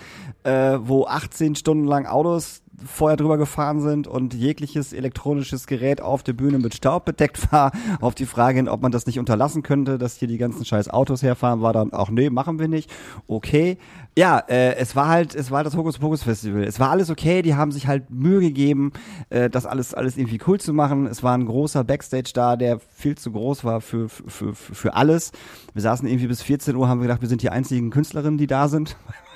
[0.43, 6.23] äh, wo 18 Stunden lang Autos vorher drüber gefahren sind und jegliches elektronisches Gerät auf
[6.23, 7.71] der Bühne mit Staub bedeckt war.
[8.01, 10.89] Auf die Frage hin, ob man das nicht unterlassen könnte, dass hier die ganzen scheiß
[10.89, 12.91] Autos herfahren, war dann auch, nee, machen wir nicht.
[13.27, 13.77] Okay.
[14.17, 16.63] Ja, äh, es war halt, es war das Hokus Pokus Festival.
[16.63, 18.93] Es war alles okay, die haben sich halt Mühe gegeben,
[19.29, 21.05] äh, das alles, alles irgendwie cool zu machen.
[21.05, 24.93] Es war ein großer Backstage da, der viel zu groß war für, für, für, für
[24.93, 25.31] alles.
[25.73, 28.47] Wir saßen irgendwie bis 14 Uhr, haben wir gedacht, wir sind die einzigen Künstlerinnen, die
[28.47, 28.95] da sind.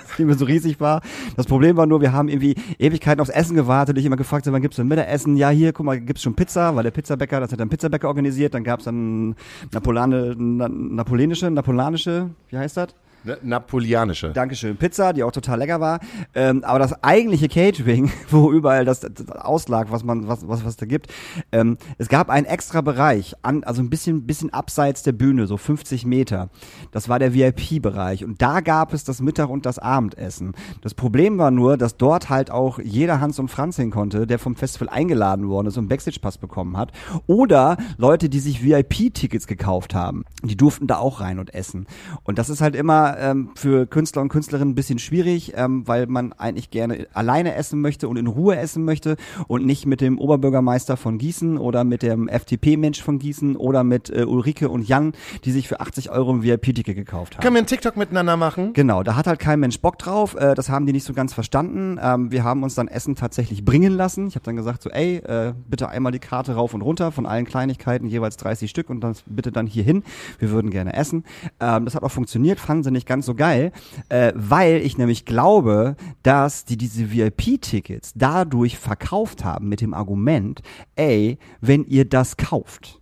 [0.17, 1.02] die mir so riesig war.
[1.36, 3.98] Das Problem war nur, wir haben irgendwie Ewigkeiten aufs Essen gewartet.
[3.98, 5.38] Ich immer gefragt, wann gibt's denn Mittagessen?
[5.38, 8.54] Ja, hier, guck mal, gibt's schon Pizza, weil der Pizzabäcker, das hat ein Pizzabäcker organisiert.
[8.54, 9.36] Dann gab's dann
[9.72, 12.89] Napolane, na, napoleonische, napolanische, wie heißt das?
[13.23, 14.29] Ne, Napoleonische.
[14.29, 14.77] Dankeschön.
[14.77, 15.99] Pizza, die auch total lecker war.
[16.34, 20.77] Ähm, aber das eigentliche Catering, wo überall das, das auslag, was man, was, was, was
[20.77, 21.08] da gibt,
[21.51, 25.58] ähm, es gab einen extra Bereich, an, also ein bisschen, bisschen abseits der Bühne, so
[25.58, 26.49] 50 Meter.
[26.91, 28.23] Das war der VIP-Bereich.
[28.23, 30.53] Und da gab es das Mittag- und das Abendessen.
[30.82, 34.39] Das Problem war nur, dass dort halt auch jeder Hans und Franz hin konnte, der
[34.39, 36.93] vom Festival eingeladen worden ist und Backstage-Pass bekommen hat.
[37.27, 40.23] Oder Leute, die sich VIP-Tickets gekauft haben.
[40.43, 41.86] Die durften da auch rein und essen.
[42.23, 46.08] Und das ist halt immer ähm, für Künstler und Künstlerinnen ein bisschen schwierig, ähm, weil
[46.08, 49.15] man eigentlich gerne alleine essen möchte und in Ruhe essen möchte
[49.48, 54.10] und nicht mit dem Oberbürgermeister von Gießen oder mit dem FDP-Mensch von Gießen oder mit
[54.10, 55.13] äh, Ulrike und Jan,
[55.45, 57.41] die sich für 80 Euro ein VIP-Ticket gekauft haben.
[57.41, 58.74] Können wir einen TikTok miteinander machen?
[58.74, 60.36] Genau, da hat halt kein Mensch Bock drauf.
[60.36, 62.00] Äh, das haben die nicht so ganz verstanden.
[62.02, 64.28] Ähm, wir haben uns dann Essen tatsächlich bringen lassen.
[64.28, 67.26] Ich habe dann gesagt so, ey, äh, bitte einmal die Karte rauf und runter von
[67.26, 70.04] allen Kleinigkeiten, jeweils 30 Stück und dann bitte dann hier hin.
[70.39, 71.24] Wir würden gerne essen.
[71.60, 73.71] Ähm, das hat auch funktioniert, fanden sie nicht ganz so geil,
[74.09, 80.62] äh, weil ich nämlich glaube, dass die diese VIP-Tickets dadurch verkauft haben mit dem Argument,
[80.95, 82.99] ey, wenn ihr das kauft,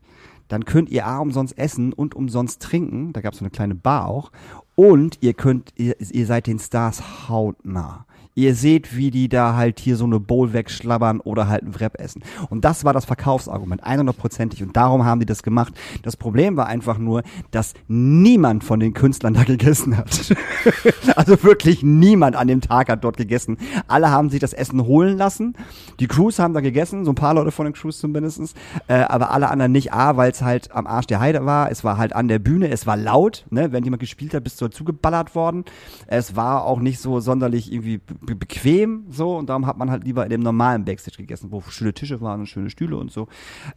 [0.47, 3.13] dann könnt ihr A umsonst essen und umsonst trinken.
[3.13, 4.31] Da gab es so eine kleine Bar auch.
[4.75, 8.05] Und ihr könnt, ihr, ihr seid den Stars hautnah.
[8.38, 12.00] Ihr seht, wie die da halt hier so eine Bowl wegschlabbern oder halt ein Wrap
[12.00, 12.21] essen.
[12.52, 14.62] Und das war das Verkaufsargument, 100%ig.
[14.62, 15.73] Und darum haben die das gemacht.
[16.04, 20.36] Das Problem war einfach nur, dass niemand von den Künstlern da gegessen hat.
[21.15, 23.58] also wirklich niemand an dem Tag hat dort gegessen.
[23.88, 25.56] Alle haben sich das Essen holen lassen.
[26.00, 28.54] Die Crews haben da gegessen, so ein paar Leute von den Crews zumindestens,
[28.88, 29.93] äh, aber alle anderen nicht.
[29.93, 31.71] A, weil es halt am Arsch der Heide war.
[31.71, 32.69] Es war halt an der Bühne.
[32.69, 33.47] Es war laut.
[33.50, 33.71] Ne?
[33.71, 35.65] Wenn jemand gespielt hat, bist du dazu geballert worden.
[36.06, 38.00] Es war auch nicht so sonderlich irgendwie
[38.35, 41.93] bequem so und darum hat man halt lieber in dem normalen Backstage gegessen, wo schöne
[41.93, 43.27] Tische waren und schöne Stühle und so.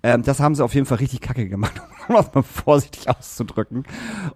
[0.02, 3.84] Ähm, das haben sie auf jeden Fall richtig kacke gemacht, um das mal vorsichtig auszudrücken.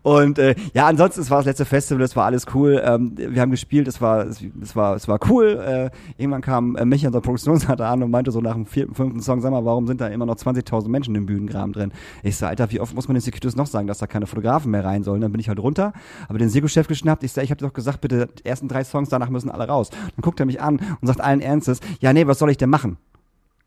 [0.03, 2.83] Und äh, ja, ansonsten es war das letzte Festival, es war alles cool.
[2.85, 5.59] Ähm, wir haben gespielt, es war es, es war es war cool.
[5.65, 9.21] Äh, irgendwann kam äh, Micha, unser Produktionsleiter, an und meinte so nach dem vierten, fünften
[9.21, 11.93] Song, sag mal, warum sind da immer noch 20.000 Menschen im Bühnengraben drin?
[12.23, 14.71] Ich sag, Alter, wie oft muss man den Securities noch sagen, dass da keine Fotografen
[14.71, 15.21] mehr rein sollen?
[15.21, 15.93] Dann bin ich halt runter,
[16.29, 17.25] aber den Seko-Chef geschnappt.
[17.25, 19.91] Ich sag, ich habe doch gesagt, bitte die ersten drei Songs, danach müssen alle raus.
[20.17, 22.71] Dann guckt er mich an und sagt allen Ernstes, ja, nee, was soll ich denn
[22.71, 22.97] machen?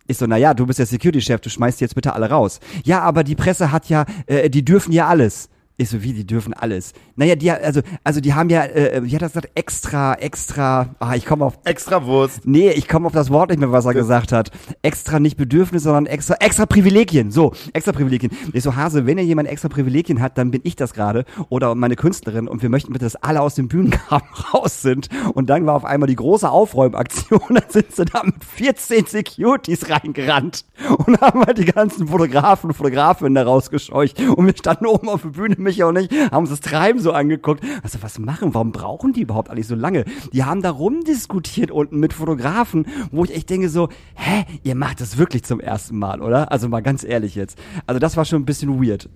[0.08, 2.60] Ich so, na ja, du bist der Security-Chef, du schmeißt die jetzt bitte alle raus.
[2.86, 5.50] Ja, aber die Presse hat ja, äh, die dürfen ja alles.
[5.80, 6.94] Ich so, wie, die dürfen alles.
[7.16, 11.14] Naja, die, also, also die haben ja, äh, wie hat er gesagt, extra, extra, ah,
[11.16, 12.48] ich komme auf, Extra Wurst.
[12.48, 14.50] nee, ich komme auf das Wort nicht mehr, was er gesagt hat.
[14.82, 17.30] Extra nicht Bedürfnis, sondern extra, extra Privilegien.
[17.30, 18.32] So, extra Privilegien.
[18.54, 21.76] Ich so, Hase, wenn ihr jemand extra Privilegien hat, dann bin ich das gerade oder
[21.76, 25.10] meine Künstlerin und wir möchten bitte, dass alle aus dem Bühnengraben raus sind.
[25.36, 29.92] Und dann war auf einmal die große Aufräumaktion, dann sind sie da mit 14 Securities
[29.92, 30.66] reingerannt
[31.06, 35.22] und haben halt die ganzen Fotografen und Fotografinnen da rausgescheucht und wir standen oben auf
[35.22, 37.64] der Bühne, Micha und ich, haben uns das Treiben so angeguckt.
[37.84, 38.54] Also, was machen?
[38.54, 40.06] Warum brauchen die überhaupt eigentlich so lange?
[40.34, 45.02] Die haben da rumdiskutiert unten mit Fotografen, wo ich echt denke so, hä, ihr macht
[45.02, 46.52] das wirklich zum ersten Mal, oder?
[46.52, 47.60] Also mal ganz ehrlich jetzt.
[47.86, 49.10] Also das war schon ein bisschen weird.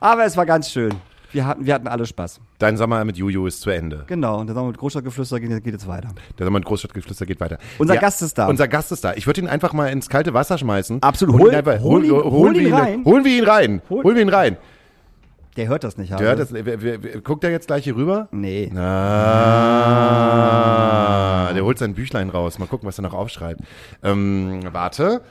[0.00, 0.92] Aber es war ganz schön.
[1.32, 2.40] Wir hatten, wir hatten alle Spaß.
[2.60, 4.04] Dein Sommer mit Juju ist zu Ende.
[4.06, 4.38] Genau.
[4.38, 6.10] Und der Sommer mit Großstadtgeflüster geht, geht jetzt weiter.
[6.38, 7.58] Der Sommer mit Großstadtgeflüster geht weiter.
[7.78, 8.46] Unser Gast ist da.
[8.46, 9.14] Unser Gast ist da.
[9.14, 11.02] Ich würde ihn einfach mal ins kalte Wasser schmeißen.
[11.02, 11.34] Absolut.
[11.34, 13.04] Und Hol- ihn wir rein.
[13.04, 13.82] Holen wir ihn rein.
[13.90, 14.56] Hol- Holen wir ihn rein.
[15.56, 17.94] Der hört das nicht, Der hört das, wer, wer, wer, guckt er jetzt gleich hier
[17.94, 18.26] rüber?
[18.32, 18.72] Nee.
[18.76, 18.82] Ah,
[21.54, 22.58] der holt sein Büchlein raus.
[22.58, 23.60] Mal gucken, was er noch aufschreibt.
[24.02, 25.22] Ähm, warte.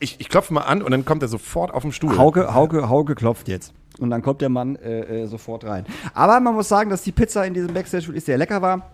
[0.00, 2.18] Ich, ich klopfe mal an und dann kommt er sofort auf den Stuhl.
[2.18, 3.72] Hauke, Hauke, Hauke klopft jetzt.
[4.00, 5.86] Und dann kommt der Mann äh, äh, sofort rein.
[6.14, 8.90] Aber man muss sagen, dass die Pizza in diesem Backstage wirklich sehr lecker war.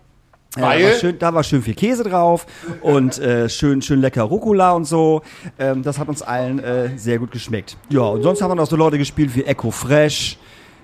[0.55, 0.81] Äh, Weil?
[0.81, 2.45] da, war schön, da war schön viel Käse drauf
[2.81, 5.21] und äh, schön, schön lecker Rucola und so.
[5.59, 7.77] Ähm, das hat uns allen äh, sehr gut geschmeckt.
[7.89, 10.37] Ja, und sonst haben wir noch so Leute gespielt wie Echo Fresh,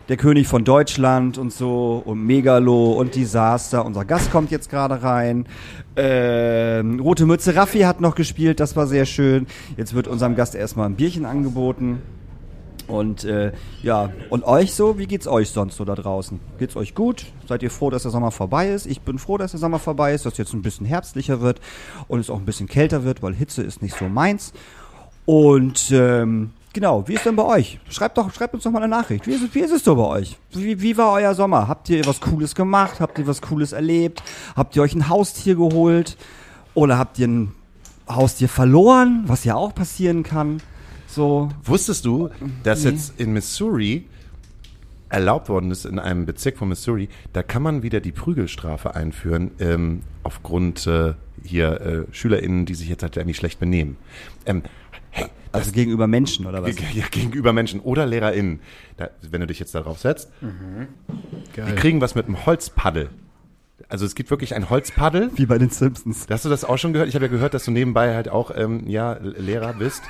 [0.09, 3.85] der König von Deutschland und so und Megalo und Disaster.
[3.85, 5.45] Unser Gast kommt jetzt gerade rein.
[5.95, 9.47] Ähm, Rote Mütze Raffi hat noch gespielt, das war sehr schön.
[9.77, 12.01] Jetzt wird unserem Gast erstmal ein Bierchen angeboten.
[12.87, 16.41] Und äh, ja, und euch so, wie geht's euch sonst so da draußen?
[16.59, 17.25] Geht's euch gut?
[17.47, 18.85] Seid ihr froh, dass der Sommer vorbei ist?
[18.85, 21.61] Ich bin froh, dass der Sommer vorbei ist, dass jetzt ein bisschen herbstlicher wird
[22.09, 24.51] und es auch ein bisschen kälter wird, weil Hitze ist nicht so meins.
[25.25, 27.79] Und ähm, genau, wie ist denn bei euch?
[27.89, 29.27] Schreibt doch, schreibt uns doch mal eine Nachricht.
[29.27, 30.37] Wie ist, es- wie ist es so bei euch?
[30.51, 31.67] Wie, wie war euer Sommer?
[31.67, 32.99] Habt ihr was Cooles gemacht?
[32.99, 34.23] Habt ihr was Cooles erlebt?
[34.55, 36.17] Habt ihr euch ein Haustier geholt?
[36.73, 37.51] Oder habt ihr ein
[38.09, 40.61] Haustier verloren, was ja auch passieren kann?
[41.07, 42.29] So, Wusstest du,
[42.63, 44.05] dass jetzt in Missouri
[45.09, 49.51] erlaubt worden ist, in einem Bezirk von Missouri, da kann man wieder die Prügelstrafe einführen,
[49.59, 53.97] ähm, aufgrund äh, hier äh, SchülerInnen, die sich jetzt halt irgendwie schlecht benehmen.
[54.45, 54.63] Ähm,
[55.51, 56.75] also gegenüber Menschen oder was?
[56.93, 58.59] ja, gegenüber Menschen oder LehrerInnen,
[58.97, 61.75] da, wenn du dich jetzt darauf setzt, die Geil.
[61.75, 63.09] kriegen was mit einem Holzpaddel.
[63.89, 65.31] Also es gibt wirklich ein Holzpaddel.
[65.35, 66.27] Wie bei den Simpsons.
[66.29, 67.09] Hast du das auch schon gehört?
[67.09, 70.03] Ich habe ja gehört, dass du nebenbei halt auch ähm, ja, Lehrer bist.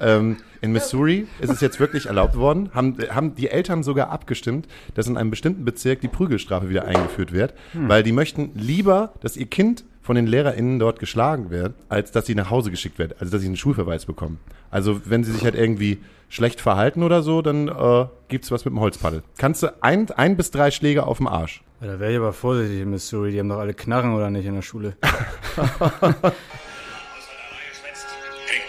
[0.00, 2.70] Ähm, in Missouri ist es jetzt wirklich erlaubt worden.
[2.74, 7.32] Haben, haben die Eltern sogar abgestimmt, dass in einem bestimmten Bezirk die Prügelstrafe wieder eingeführt
[7.32, 12.12] wird, weil die möchten lieber, dass ihr Kind von den LehrerInnen dort geschlagen wird, als
[12.12, 14.40] dass sie nach Hause geschickt wird, also dass sie einen Schulverweis bekommen.
[14.70, 18.72] Also wenn sie sich halt irgendwie schlecht verhalten oder so, dann äh, gibt's was mit
[18.72, 19.22] dem Holzpaddel.
[19.36, 21.62] Kannst du ein, ein bis drei Schläge auf dem Arsch.
[21.82, 23.32] Ja, Da wäre ich aber vorsichtig in Missouri.
[23.32, 24.96] Die haben doch alle Knarren oder nicht in der Schule.
[25.02, 25.12] kriegt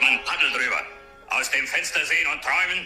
[0.01, 0.81] man Paddel drüber.
[1.29, 2.85] Aus dem Fenster sehen und träumen,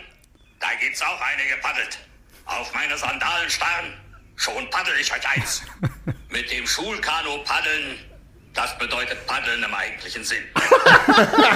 [0.59, 1.97] da gibt's auch eine gepaddelt.
[2.45, 3.93] Auf meine Sandalen starren,
[4.35, 5.63] schon paddel ich euch eins.
[6.29, 8.12] Mit dem Schulkanu paddeln,
[8.53, 10.37] das bedeutet paddeln im eigentlichen Sinn.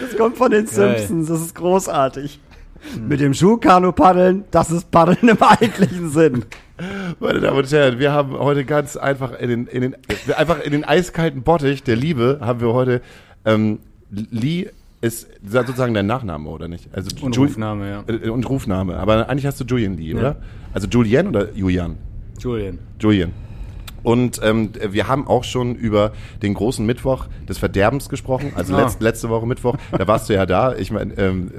[0.00, 0.66] Das kommt von den.
[0.66, 2.40] Simpsons, das ist großartig.
[3.08, 6.44] Mit dem Schuhkanu paddeln, das ist Paddeln im eigentlichen Sinn.
[7.18, 9.96] Meine Damen und Herren, wir haben heute ganz einfach in den, in den,
[10.36, 13.00] einfach in den eiskalten Bottich der Liebe haben wir heute,
[13.44, 13.78] ähm,
[14.10, 14.68] Lee
[15.00, 16.88] ist sozusagen dein Nachname, oder nicht?
[16.92, 18.04] Also Und Jul- Rufname, ja.
[18.06, 18.96] Äh, Und Rufname.
[18.98, 20.36] Aber eigentlich hast du Julian Lee, oder?
[20.72, 21.96] Also Julien oder Julian?
[22.38, 22.78] Julian.
[23.00, 23.32] Julian.
[24.06, 28.82] Und ähm, wir haben auch schon über den großen Mittwoch des Verderbens gesprochen, also Ah.
[28.82, 29.74] letzt, letzte Woche Mittwoch.
[29.90, 30.76] Da warst du ja da.
[30.76, 31.50] Ich meine, ähm,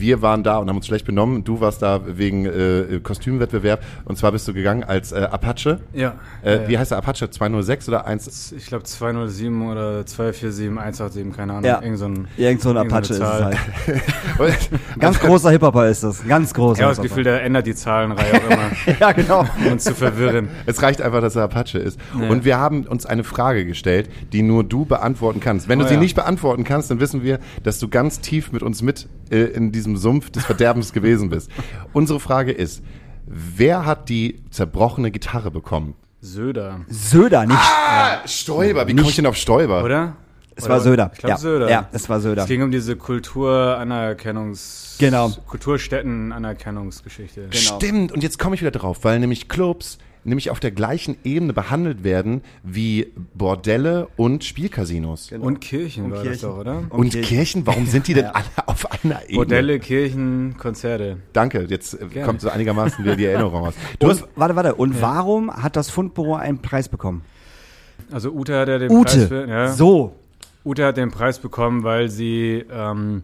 [0.00, 1.44] wir waren da und haben uns schlecht benommen.
[1.44, 5.80] Du warst da wegen äh, Kostümwettbewerb und zwar bist du gegangen als äh, Apache.
[5.92, 6.14] Ja.
[6.42, 6.80] Äh, ja, Wie ja.
[6.80, 7.30] heißt der Apache?
[7.30, 8.52] 206 oder 1?
[8.52, 11.64] Ich glaube 207 oder 247, 187, keine Ahnung.
[11.64, 11.82] Ja.
[11.82, 13.56] Irgend so ein, Irgend so ein Apache ist es halt.
[14.38, 14.54] Ein
[15.00, 16.26] ganz großer Hip-Hopper ist das.
[16.26, 17.02] Ganz großer Ich habe das.
[17.02, 19.44] Gefühl, der ändert die Zahlenreihe auch immer, Ja, genau.
[19.58, 20.48] um uns zu verwirren.
[20.66, 21.98] Es reicht einfach, dass er Apache ist.
[22.14, 25.68] Und wir haben uns eine Frage gestellt, die nur du beantworten kannst.
[25.68, 26.00] Wenn du Oh sie ja.
[26.00, 29.72] nicht beantworten kannst, dann wissen wir, dass du ganz tief mit uns mit äh, in
[29.72, 31.50] diesem Sumpf des Verderbens gewesen bist.
[31.92, 32.82] Unsere Frage ist,
[33.26, 35.94] wer hat die zerbrochene Gitarre bekommen?
[36.20, 37.58] Söder, Söder, nicht.
[37.58, 38.86] Ah, Stoiber.
[38.88, 39.84] Wie komme ich denn auf Stoiber?
[39.84, 40.16] oder?
[40.58, 41.10] es Oder- war Söder.
[41.12, 41.36] Ich glaube ja.
[41.38, 41.70] Söder.
[41.70, 42.42] Ja, es war Söder.
[42.42, 44.96] Es ging um diese Kulturanerkennungs...
[44.98, 45.30] Genau.
[45.46, 47.48] Kulturstätten-Anerkennungsgeschichte.
[47.50, 47.76] Genau.
[47.76, 51.52] Stimmt, und jetzt komme ich wieder drauf, weil nämlich Clubs nämlich auf der gleichen Ebene
[51.52, 55.30] behandelt werden wie Bordelle und Spielcasinos.
[55.32, 56.48] Und Kirchen war das Kirchen.
[56.48, 56.82] doch, oder?
[56.90, 57.22] Und Kirchen.
[57.22, 59.36] Kirchen, warum sind die denn alle auf einer Ebene?
[59.36, 61.18] Bordelle, Kirchen, Konzerte.
[61.32, 62.26] Danke, jetzt äh, Gerne.
[62.26, 63.74] kommt so einigermaßen wieder die Erinnerung raus.
[63.98, 64.74] Du hast, Und, warte, warte.
[64.74, 67.22] Und warum hat das Fundbüro einen Preis bekommen?
[68.10, 69.26] Also Ute hat ja den Preis Ute.
[69.28, 69.68] für, ja.
[69.72, 70.14] So.
[70.64, 73.22] Ute hat den Preis bekommen, weil sie ähm,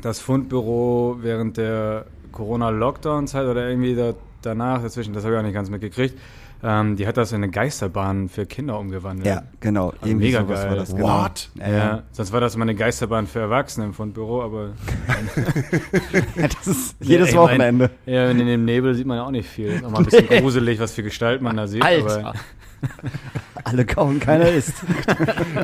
[0.00, 5.54] das Fundbüro während der Corona-Lockdown-Zeit oder irgendwie da, danach, dazwischen, das habe ich auch nicht
[5.54, 6.18] ganz mitgekriegt,
[6.64, 9.26] ähm, die hat das in eine Geisterbahn für Kinder umgewandelt.
[9.26, 9.92] Ja, genau.
[10.00, 10.70] Also mega sowas geil.
[10.70, 10.94] war das.
[10.94, 11.22] Genau.
[11.24, 11.50] What?
[11.56, 14.70] Ja, Ja, sonst war das immer eine Geisterbahn für Erwachsene im Fundbüro, aber
[16.36, 17.90] Das ist jedes Ja, ich mein, Wochenende.
[18.06, 19.68] Ja, in dem Nebel sieht man ja auch nicht viel.
[19.68, 21.82] Ist auch mal ein bisschen gruselig, was für Gestalt man da sieht.
[21.82, 22.34] Alter.
[23.64, 24.74] Alle kauen, keiner isst.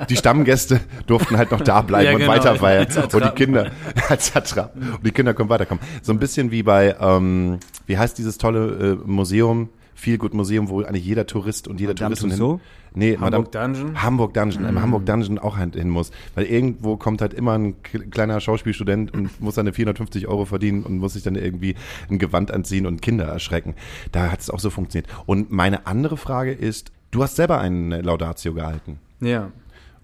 [0.08, 2.86] die Stammgäste durften halt noch da bleiben Ja, und genau, weiter feiern.
[2.86, 3.30] als Und die.
[3.30, 3.70] Kinder
[4.08, 4.92] als Attrappen.
[4.92, 5.82] Und die Kinder können weiterkommen.
[6.02, 9.68] So ein bisschen wie bei, ähm, wie heißt dieses tolle äh, Museum?
[9.94, 12.60] Feel Good Museum, wo eigentlich jeder Tourist und jeder Madame Touristin hin.
[12.94, 14.02] Nee, Hamburg Madame, Dungeon?
[14.02, 16.12] Hamburg Dungeon, im Hamburg Dungeon auch hin hin muss.
[16.36, 20.98] Weil irgendwo kommt halt immer ein kleiner Schauspielstudent und muss seine 450 Euro verdienen und
[20.98, 21.74] muss sich dann irgendwie
[22.08, 23.74] ein Gewand anziehen und Kinder erschrecken.
[24.12, 25.10] Da hat es auch so funktioniert.
[25.26, 28.98] Und meine andere Frage ist, du hast selber einen Laudatio gehalten.
[29.20, 29.50] ja.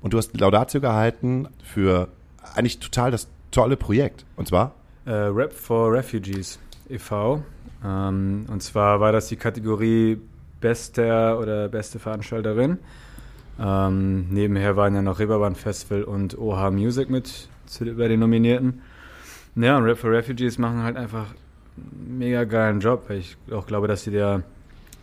[0.00, 2.08] Und du hast Laudatio gehalten für
[2.54, 4.26] eigentlich total das tolle Projekt.
[4.36, 4.74] Und zwar?
[5.06, 6.58] Äh, Rap for Refugees
[6.90, 7.42] e.V.
[7.82, 10.20] Ähm, und zwar war das die Kategorie
[10.60, 12.78] Bester oder beste Veranstalterin.
[13.58, 18.82] Ähm, nebenher waren ja noch Reeperbahn Festival und OH Music mit zu, bei den Nominierten.
[19.56, 21.26] Ja, und Rap for Refugees machen halt einfach
[21.76, 24.42] einen mega geilen Job, weil ich auch glaube, dass sie da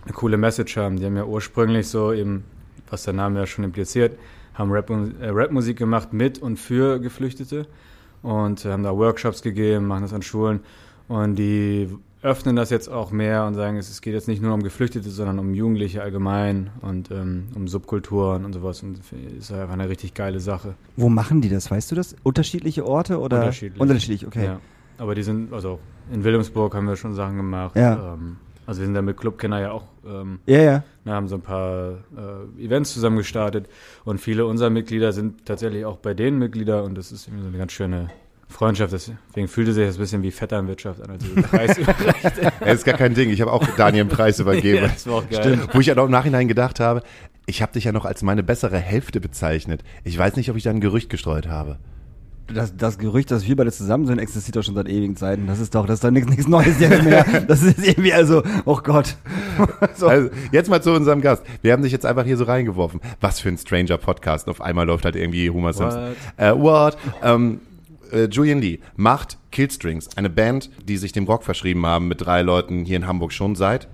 [0.06, 0.98] eine coole Message haben.
[0.98, 2.44] Die haben ja ursprünglich so eben,
[2.90, 4.18] was der Name ja schon impliziert,
[4.54, 7.68] haben Rap, äh, Rapmusik gemacht mit und für Geflüchtete
[8.22, 10.62] und haben da Workshops gegeben, machen das an Schulen
[11.08, 11.90] Und die
[12.24, 15.40] öffnen das jetzt auch mehr und sagen, es, geht jetzt nicht nur um Geflüchtete, sondern
[15.40, 18.84] um Jugendliche allgemein und ähm, um Subkulturen und sowas.
[18.84, 19.06] Und das
[19.40, 20.76] ist einfach eine richtig geile Sache.
[20.98, 21.72] Wo machen die das?
[21.72, 22.16] Weißt du das?
[22.22, 23.40] Unterschiedliche Orte oder?
[23.40, 23.82] Unterschiedlich.
[23.82, 24.46] Unterschiedlich, okay.
[24.46, 24.60] Ja.
[25.00, 25.80] Aber die sind, also
[26.14, 27.76] in Wilhelmsburg haben wir schon Sachen gemacht.
[27.76, 28.14] Ja.
[28.14, 30.84] Ähm, also wir sind da mit Clubkenner ja auch, ähm, Ja, ja.
[31.04, 32.00] wir haben so ein paar
[32.58, 33.68] äh, Events zusammen gestartet
[34.06, 37.50] und viele unserer Mitglieder sind tatsächlich auch bei denen Mitglieder und das ist irgendwie so
[37.50, 38.10] eine ganz schöne
[38.48, 38.94] Freundschaft.
[38.94, 42.52] Deswegen fühlte sich das ein bisschen wie Vetternwirtschaft an, als ich den Preis überreichte.
[42.60, 43.30] Das ist gar kein Ding.
[43.30, 44.80] Ich habe auch Daniel einen Preis übergeben.
[44.84, 45.60] Ja, das war auch geil.
[45.72, 47.02] Wo ich auch im Nachhinein gedacht habe,
[47.46, 49.84] ich habe dich ja noch als meine bessere Hälfte bezeichnet.
[50.04, 51.78] Ich weiß nicht, ob ich da ein Gerücht gestreut habe.
[52.48, 55.48] Das, das Gerücht, dass wir beide zusammen sind, existiert doch schon seit ewigen Zeiten.
[55.48, 57.26] Das ist doch, das ist doch nichts, Neues jetzt mehr.
[57.48, 59.16] Das ist irgendwie also, oh Gott.
[59.96, 60.08] so.
[60.08, 61.44] Also, jetzt mal zu unserem Gast.
[61.62, 63.00] Wir haben dich jetzt einfach hier so reingeworfen.
[63.20, 64.48] Was für ein Stranger Podcast.
[64.50, 66.16] Auf einmal läuft halt irgendwie Homer Simpson.
[66.38, 66.98] Äh, what?
[67.24, 67.62] Ähm,
[68.12, 72.42] äh, Julian Lee macht Killstrings, eine Band, die sich dem Rock verschrieben haben mit drei
[72.42, 73.88] Leuten hier in Hamburg schon seit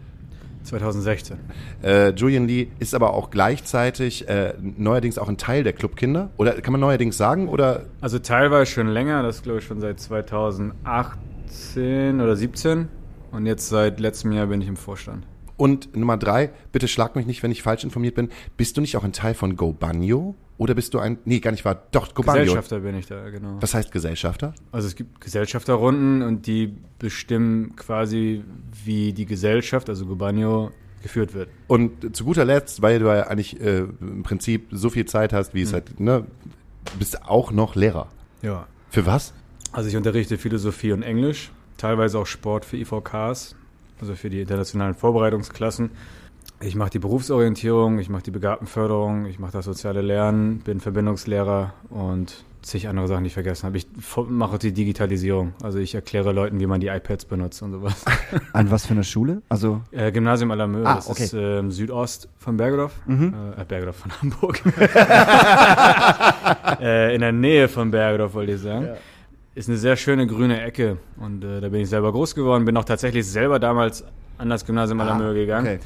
[0.67, 1.37] 2016.
[1.83, 6.29] Äh, Julian Lee ist aber auch gleichzeitig äh, neuerdings auch ein Teil der Clubkinder.
[6.37, 7.47] Oder kann man neuerdings sagen?
[7.49, 12.87] Oder Also teilweise schon länger, das glaube ich schon seit 2018 oder 17
[13.31, 15.25] und jetzt seit letztem Jahr bin ich im Vorstand.
[15.57, 18.29] und Nummer drei, bitte schlag mich nicht, wenn ich falsch informiert bin.
[18.57, 20.35] Bist du nicht auch ein Teil von Go Banjo?
[20.57, 21.19] Oder bist du ein.
[21.25, 21.83] Nee, gar nicht wahr.
[21.91, 22.41] Doch, Go Banjo.
[22.41, 23.57] Gesellschafter bin ich da, genau.
[23.59, 24.53] Was heißt Gesellschafter?
[24.71, 28.43] Also es gibt Gesellschafterrunden und die bestimmen quasi,
[28.83, 30.71] wie die Gesellschaft, also Gubanio,
[31.03, 31.49] geführt wird.
[31.67, 35.53] Und zu guter Letzt, weil du ja eigentlich äh, im Prinzip so viel Zeit hast,
[35.53, 36.25] wie es halt, ne,
[36.97, 38.07] bist auch noch Lehrer.
[38.41, 38.67] Ja.
[38.89, 39.33] Für was?
[39.71, 43.55] Also ich unterrichte Philosophie und Englisch, teilweise auch Sport für IVKs,
[44.01, 45.91] also für die internationalen Vorbereitungsklassen.
[46.59, 51.73] Ich mache die Berufsorientierung, ich mache die Begabtenförderung, ich mache das soziale Lernen, bin Verbindungslehrer
[51.91, 53.77] und zig andere Sachen, die ich vergessen habe.
[53.77, 53.85] Ich
[54.27, 58.03] mache die Digitalisierung, also ich erkläre Leuten, wie man die iPads benutzt und sowas.
[58.53, 59.43] An was für eine Schule?
[59.49, 61.23] Also, Äh, Gymnasium Alamö, Ah, das okay.
[61.25, 62.93] ist ähm, Südost von Bergedorf.
[63.05, 63.35] Mhm.
[63.55, 64.59] Äh, äh, Bergedorf von Hamburg.
[66.81, 68.89] äh, in der Nähe von Bergedorf, wollte ich sagen.
[69.53, 70.97] Ist eine sehr schöne grüne Ecke.
[71.17, 72.65] Und äh, da bin ich selber groß geworden.
[72.65, 74.03] Bin auch tatsächlich selber damals
[74.39, 75.67] an das Gymnasium Alamö gegangen.
[75.67, 75.79] Ah, okay.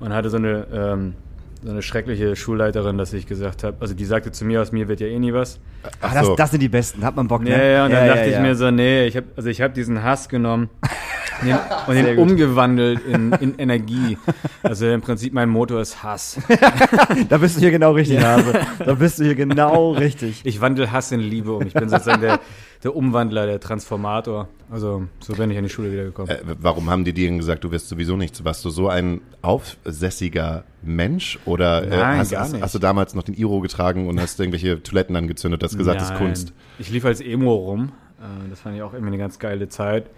[0.00, 1.14] Und hatte so eine, ähm,
[1.62, 4.88] so eine schreckliche Schulleiterin, dass ich gesagt habe, also die sagte zu mir, aus mir
[4.88, 5.58] wird ja eh nie was.
[6.00, 7.04] Ah, das, das sind die Besten.
[7.04, 7.50] Hat man Bock, ne?
[7.50, 8.54] Ja, ja, und dann ja, dachte ja, ich mir ja.
[8.54, 10.70] so, nee, ich hab, also ich habe diesen Hass genommen
[11.40, 11.56] und den,
[11.86, 14.18] und den umgewandelt in, in Energie.
[14.62, 16.38] Also im Prinzip mein Motor ist Hass.
[17.28, 18.52] Da bist du hier genau richtig, Hase.
[18.84, 20.42] Da bist du hier genau richtig.
[20.44, 21.66] Ich wandle Hass in Liebe um.
[21.66, 22.40] Ich bin sozusagen der,
[22.82, 24.48] der Umwandler, der Transformator.
[24.70, 26.30] Also so bin ich an die Schule wiedergekommen.
[26.30, 28.44] Äh, warum haben die dir gesagt, du wirst sowieso nichts?
[28.44, 31.38] Warst du so ein aufsässiger Mensch?
[31.44, 34.82] Oder äh, Nein, hast, hast, hast du damals noch den Iro getragen und hast irgendwelche
[34.82, 36.26] Toiletten angezündet, hast gesagt, das ist Nein.
[36.26, 36.52] Kunst?
[36.78, 37.92] Ich lief als Emo rum.
[38.20, 40.10] Äh, Das fand ich auch irgendwie eine ganz geile Zeit.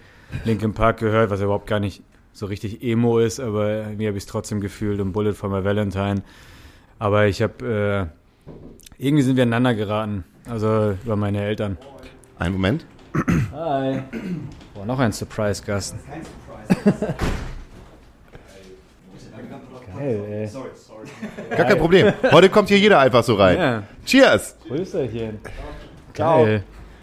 [0.44, 4.18] Linkin Park gehört, was ja überhaupt gar nicht so richtig Emo ist, aber mir habe
[4.18, 6.22] ich es trotzdem gefühlt und Bullet for my Valentine.
[6.98, 8.10] Aber ich habe,
[8.98, 10.24] äh, irgendwie sind wir aneinander geraten.
[10.48, 11.78] Also über meine Eltern.
[12.40, 12.86] Einen Moment.
[13.52, 14.00] Hi.
[14.72, 15.94] Boah, noch ein Surprise-Gast.
[19.94, 20.48] Geil, ey.
[21.54, 22.14] Gar kein Problem.
[22.32, 23.58] Heute kommt hier jeder einfach so rein.
[23.58, 23.82] Ja.
[24.06, 24.56] Cheers!
[24.66, 25.38] Grüßerchen.
[26.14, 26.44] Ciao.
[26.44, 26.62] Geil.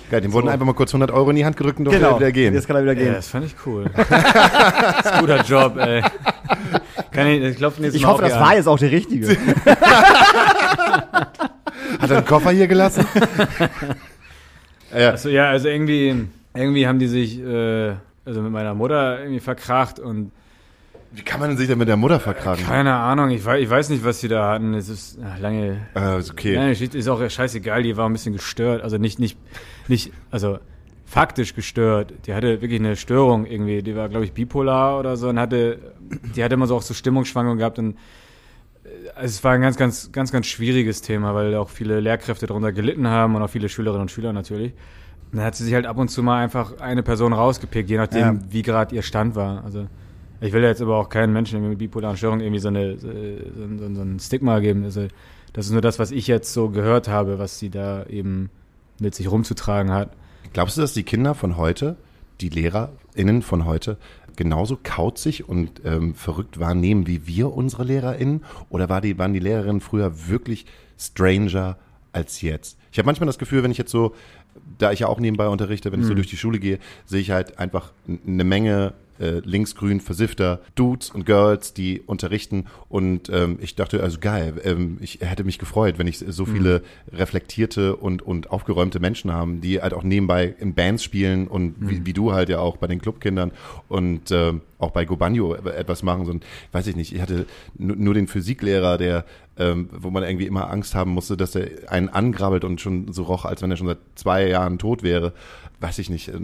[0.10, 2.18] Geil, dem wurden einfach mal kurz 100 Euro in die Hand gedrückt und durfte Genau.
[2.18, 2.56] wieder gehen.
[2.56, 3.14] Jetzt kann er wieder Ja, gehen.
[3.14, 3.92] das fand ich cool.
[3.96, 6.02] das ist ein guter Job, ey.
[7.12, 9.28] Kann ich, ich nächstes Ich hoffe, das war jetzt auch der richtige.
[12.00, 13.06] Hat er einen Koffer hier gelassen?
[14.96, 15.12] Ja.
[15.12, 17.94] Also, ja, also irgendwie, irgendwie haben die sich, äh,
[18.26, 20.32] also mit meiner Mutter irgendwie verkracht und
[21.14, 22.66] Wie kann man denn sich denn mit der Mutter verkragen?
[22.66, 24.74] keine Ahnung, ich weiß, ich weiß nicht, was sie da hatten.
[24.74, 26.54] Es ist ach, lange, Äh, ist okay.
[26.56, 28.84] Ja, Geschichte ist auch scheißegal, die war ein bisschen gestört.
[28.84, 29.38] Also nicht, nicht,
[29.88, 30.60] nicht, also
[31.06, 32.14] faktisch gestört.
[32.26, 33.82] Die hatte wirklich eine Störung irgendwie.
[33.82, 35.80] Die war, glaube ich, bipolar oder so und hatte,
[36.36, 37.98] die hatte immer so auch so Stimmungsschwankungen gehabt und
[39.16, 42.72] also es war ein ganz, ganz, ganz, ganz schwieriges Thema, weil auch viele Lehrkräfte darunter
[42.72, 44.74] gelitten haben und auch viele Schülerinnen und Schüler natürlich.
[45.32, 48.20] Dann hat sie sich halt ab und zu mal einfach eine Person rausgepickt, je nachdem,
[48.20, 48.40] Ja.
[48.50, 49.64] wie gerade ihr Stand war.
[49.64, 49.88] Also
[50.40, 53.96] ich will jetzt aber auch keinen Menschen mit bipolaren Störungen irgendwie so, eine, so, so,
[53.96, 54.84] so ein Stigma geben.
[54.84, 55.08] Also
[55.54, 58.50] das ist nur das, was ich jetzt so gehört habe, was sie da eben
[59.00, 60.12] mit sich rumzutragen hat.
[60.54, 61.98] Glaubst du, dass die Kinder von heute,
[62.40, 63.98] die LehrerInnen von heute,
[64.38, 68.46] genauso kauzig und ähm, verrückt wahrnehmen wie wir unsere LehrerInnen?
[68.70, 70.66] Oder war die, waren die Lehrerinnen früher wirklich
[70.98, 71.78] stranger
[72.14, 72.78] als jetzt?
[72.92, 74.16] Ich habe manchmal das Gefühl, wenn ich jetzt so,
[74.78, 77.32] da ich ja auch nebenbei unterrichte, wenn ich so durch die Schule gehe, sehe ich
[77.32, 82.66] halt einfach eine Menge äh, linksgrün versiffter Dudes und Girls, die unterrichten.
[82.90, 86.82] Und ähm, ich dachte, also geil, ähm, ich hätte mich gefreut, wenn ich so viele
[87.12, 92.06] reflektierte und, und aufgeräumte Menschen haben, die halt auch nebenbei in Bands spielen und wie,
[92.06, 93.52] wie du halt ja auch bei den Clubkindern
[93.90, 96.26] und ähm, auch bei Gobanio etwas machen.
[96.26, 96.42] So, ein-
[96.72, 97.46] weiß ich nicht, ich hatte
[97.78, 99.26] nu- nur den Physiklehrer, der
[99.60, 103.24] ähm, wo man irgendwie immer Angst haben musste, dass er einen angrabbelt und schon so
[103.24, 105.34] roch, als wenn er schon seit zwei Jahren tot wäre.
[105.80, 106.30] Weiß ich nicht.
[106.30, 106.40] Äh,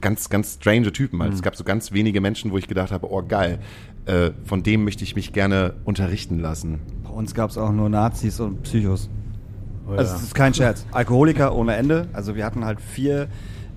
[0.00, 1.22] ganz, ganz strange Typen.
[1.22, 1.32] Halt.
[1.32, 3.58] Es gab so ganz wenige Menschen, wo ich gedacht habe, oh geil,
[4.06, 6.80] äh, von dem möchte ich mich gerne unterrichten lassen.
[7.04, 9.08] Bei uns gab es auch nur Nazis und Psychos.
[9.88, 10.84] Oh, Also es ist kein Scherz.
[10.92, 12.08] Alkoholiker ohne Ende.
[12.12, 13.28] Also wir hatten halt vier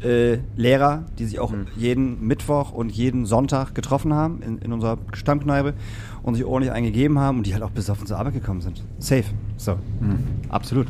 [0.04, 1.66] äh, Lehrer, die sich auch Hm.
[1.78, 5.76] jeden Mittwoch und jeden Sonntag getroffen haben in, in unserer Stammkneipe
[6.24, 8.84] und sich ordentlich eingegeben haben und die halt auch bis auf unsere Arbeit gekommen sind.
[9.00, 9.24] Safe.
[9.56, 9.74] So.
[10.02, 10.18] Hm.
[10.50, 10.88] Absolut.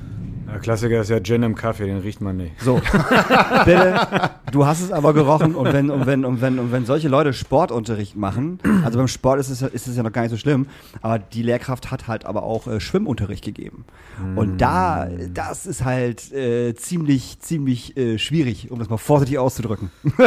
[0.52, 2.60] Der Klassiker ist ja Gin im Kaffee, den riecht man nicht.
[2.62, 2.76] So.
[3.66, 3.96] Bitte,
[4.52, 7.34] du hast es aber gerochen und wenn, und wenn, und wenn, und wenn solche Leute
[7.34, 10.38] Sportunterricht machen, also beim Sport ist es, ja- ist es ja noch gar nicht so
[10.38, 10.68] schlimm,
[11.02, 13.86] aber die Lehrkraft hat halt aber auch äh, Schwimmunterricht gegeben.
[14.36, 19.90] Und da, das ist halt äh, ziemlich, ziemlich äh, schwierig, um das mal vorsichtig auszudrücken.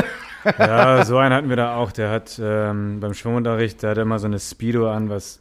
[0.61, 1.91] Ja, so einen hatten wir da auch.
[1.91, 5.41] Der hat ähm, beim Schwimmunterricht, der hat immer so eine Speedo an, was,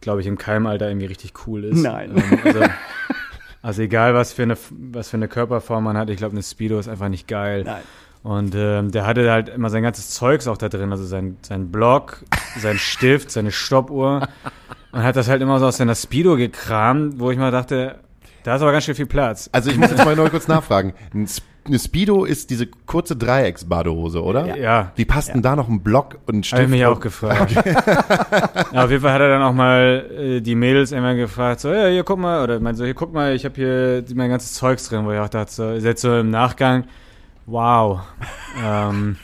[0.00, 1.82] glaube ich, im Keimalter irgendwie richtig cool ist.
[1.82, 2.12] Nein.
[2.16, 2.60] Ähm, also,
[3.62, 6.78] also egal, was für, eine, was für eine Körperform man hat, ich glaube, eine Speedo
[6.78, 7.64] ist einfach nicht geil.
[7.64, 7.82] Nein.
[8.22, 11.70] Und ähm, der hatte halt immer sein ganzes Zeugs auch da drin, also sein, sein
[11.70, 12.24] Block,
[12.58, 14.26] sein Stift, seine Stoppuhr.
[14.90, 18.00] Und hat das halt immer so aus seiner Speedo gekramt, wo ich mal dachte,
[18.42, 19.48] da ist aber ganz schön viel Platz.
[19.52, 20.94] Also ich muss jetzt mal nur kurz nachfragen.
[21.14, 21.28] Ein
[21.66, 24.56] Eine Speedo ist diese kurze Dreiecksbadehose, oder?
[24.56, 24.92] Ja.
[24.94, 26.62] Wie passt denn da noch ein Block und ein Stift?
[26.62, 27.52] Habe ich mich auch gefragt.
[28.72, 31.72] ja, auf jeden Fall hat er dann auch mal äh, die Mädels immer gefragt, so,
[31.72, 34.54] ja, hier guck mal, oder meinte so, hier guck mal, ich habe hier mein ganzes
[34.54, 36.84] Zeugs drin, wo ich auch dachte, so, jetzt so im Nachgang,
[37.46, 38.00] wow.
[38.64, 39.16] ähm,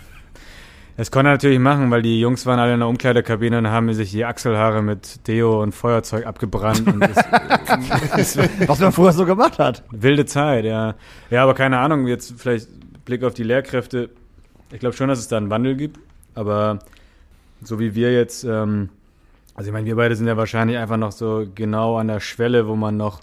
[1.02, 3.92] das konnte er natürlich machen, weil die Jungs waren alle in der Umkleidekabine und haben
[3.92, 6.86] sich die Achselhaare mit Deo und Feuerzeug abgebrannt.
[6.86, 8.38] Und das,
[8.68, 9.82] Was man früher so gemacht hat.
[9.90, 10.94] Wilde Zeit, ja.
[11.28, 12.68] Ja, aber keine Ahnung, jetzt vielleicht
[13.04, 14.10] Blick auf die Lehrkräfte.
[14.70, 15.98] Ich glaube schon, dass es da einen Wandel gibt,
[16.36, 16.78] aber
[17.64, 18.88] so wie wir jetzt, ähm,
[19.56, 22.68] also ich meine, wir beide sind ja wahrscheinlich einfach noch so genau an der Schwelle,
[22.68, 23.22] wo man noch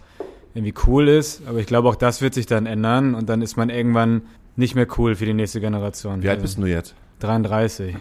[0.53, 3.55] irgendwie cool ist, aber ich glaube auch das wird sich dann ändern und dann ist
[3.55, 4.23] man irgendwann
[4.57, 6.21] nicht mehr cool für die nächste Generation.
[6.21, 6.93] Wie alt bist du jetzt?
[7.19, 7.95] 33.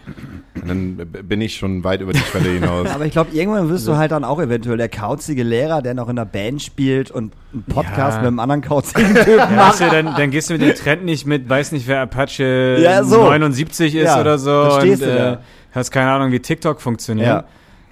[0.61, 2.89] Und dann bin ich schon weit über die Schwelle hinaus.
[2.93, 6.09] Aber ich glaube, irgendwann wirst du halt dann auch eventuell der kauzige Lehrer, der noch
[6.09, 8.21] in der Band spielt und einen Podcast Ja.
[8.21, 9.79] mit einem anderen kauzigen Typen Ja, macht.
[9.79, 12.79] weißt du, dann, dann gehst du mit dem Trend nicht mit, weiß nicht, wer Apache
[12.81, 13.23] Ja, so.
[13.23, 15.33] 79 ist Ja, oder so dann stehst und du da.
[15.33, 15.37] äh,
[15.71, 17.27] hast keine Ahnung, wie TikTok funktioniert.
[17.27, 17.43] Ja.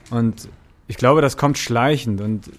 [0.10, 0.50] Und
[0.88, 2.50] ich glaube, das kommt schleichend und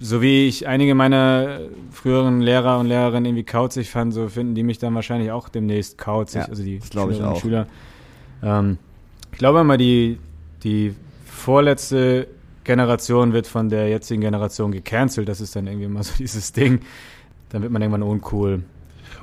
[0.00, 1.58] so wie ich einige meiner
[1.90, 5.98] früheren Lehrer und Lehrerinnen irgendwie kauzig fand, so finden die mich dann wahrscheinlich auch demnächst
[5.98, 7.40] kauzig, Ja, also die das glaube ich Schülerinnen und auch.
[8.42, 8.78] Ähm,
[9.32, 10.18] ich glaube immer, die,
[10.62, 12.28] die vorletzte
[12.64, 15.28] Generation wird von der jetzigen Generation gecancelt.
[15.28, 16.80] Das ist dann irgendwie immer so dieses Ding.
[17.48, 18.62] Dann wird man irgendwann uncool.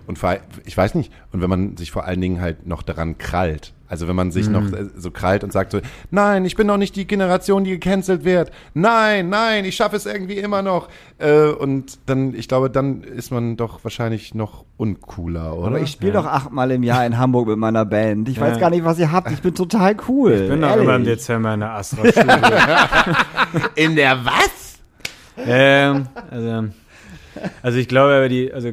[0.08, 3.20] Und vor, ich weiß nicht, und wenn man sich vor allen Dingen halt noch daran
[3.20, 3.74] krallt.
[3.88, 5.80] Also wenn man sich noch äh, so krallt und sagt so,
[6.10, 8.52] nein, ich bin noch nicht die Generation, die gecancelt wird.
[8.74, 10.90] Nein, nein, ich schaffe es irgendwie immer noch.
[11.20, 15.68] Äh, und dann, ich glaube, dann ist man doch wahrscheinlich noch uncooler, oder?
[15.68, 18.28] Aber ich spiele doch achtmal im Jahr in Hamburg mit meiner Band.
[18.28, 18.60] Ich weiß Ja.
[18.60, 19.32] gar nicht, was ihr habt.
[19.32, 20.32] Ich bin total cool.
[20.34, 22.42] Ich bin doch immer im Dezember in der Astra-Schule.
[23.76, 24.80] In der was?
[25.38, 26.66] ähm, also,
[27.62, 28.72] also ich glaube, aber die, also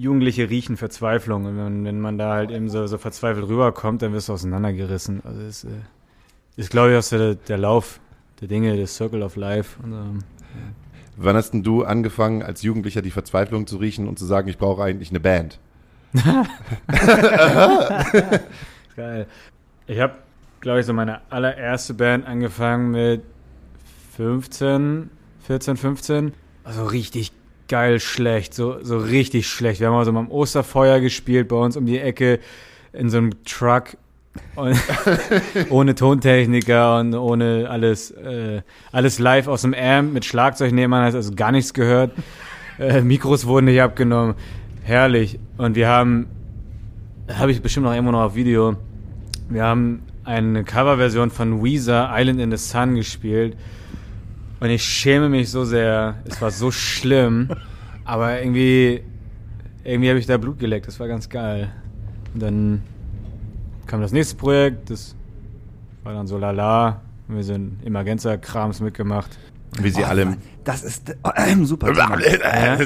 [0.00, 4.12] Jugendliche riechen Verzweiflung und wenn, wenn man da halt eben so, so verzweifelt rüberkommt, dann
[4.12, 5.22] wirst du auseinandergerissen.
[5.24, 5.68] Also es äh,
[6.56, 8.00] ist, glaube ich, auch so der, der Lauf
[8.40, 9.78] der Dinge, der Circle of Life.
[9.82, 10.18] Und, ähm,
[11.16, 14.56] Wann hast denn du angefangen, als Jugendlicher die Verzweiflung zu riechen und zu sagen, ich
[14.56, 15.58] brauche eigentlich eine Band?
[18.96, 19.26] Geil.
[19.86, 20.14] Ich habe,
[20.60, 23.22] glaube ich, so meine allererste Band angefangen mit
[24.16, 25.10] 15,
[25.42, 26.32] 14, 15.
[26.64, 27.32] Also richtig
[27.70, 29.80] geil schlecht, so, so richtig schlecht.
[29.80, 32.40] Wir haben also mal am Osterfeuer gespielt bei uns um die Ecke
[32.92, 33.96] in so einem Truck.
[35.70, 38.62] Ohne Tontechniker und ohne alles, äh,
[38.92, 42.12] alles live aus dem Amp mit Schlagzeug nehmen, man hat also gar nichts gehört.
[42.78, 44.34] Äh, Mikros wurden nicht abgenommen.
[44.84, 45.40] Herrlich.
[45.56, 46.26] Und wir haben,
[47.28, 48.76] habe ich bestimmt noch irgendwo noch auf Video,
[49.48, 53.56] wir haben eine Coverversion von Weezer Island in the Sun gespielt.
[54.60, 56.16] Und ich schäme mich so sehr.
[56.24, 57.48] Es war so schlimm.
[58.04, 59.02] Aber irgendwie,
[59.84, 60.86] irgendwie habe ich da Blut geleckt.
[60.86, 61.72] Das war ganz geil.
[62.34, 62.82] Und dann
[63.86, 64.90] kam das nächste Projekt.
[64.90, 65.16] Das
[66.04, 67.00] war dann so lala.
[67.26, 69.38] Haben wir so ein Emergenza-Krams mitgemacht.
[69.78, 70.36] Wie sie Oh, alle.
[70.64, 71.14] Das ist äh,
[71.64, 71.92] super.
[71.92, 72.18] Thema.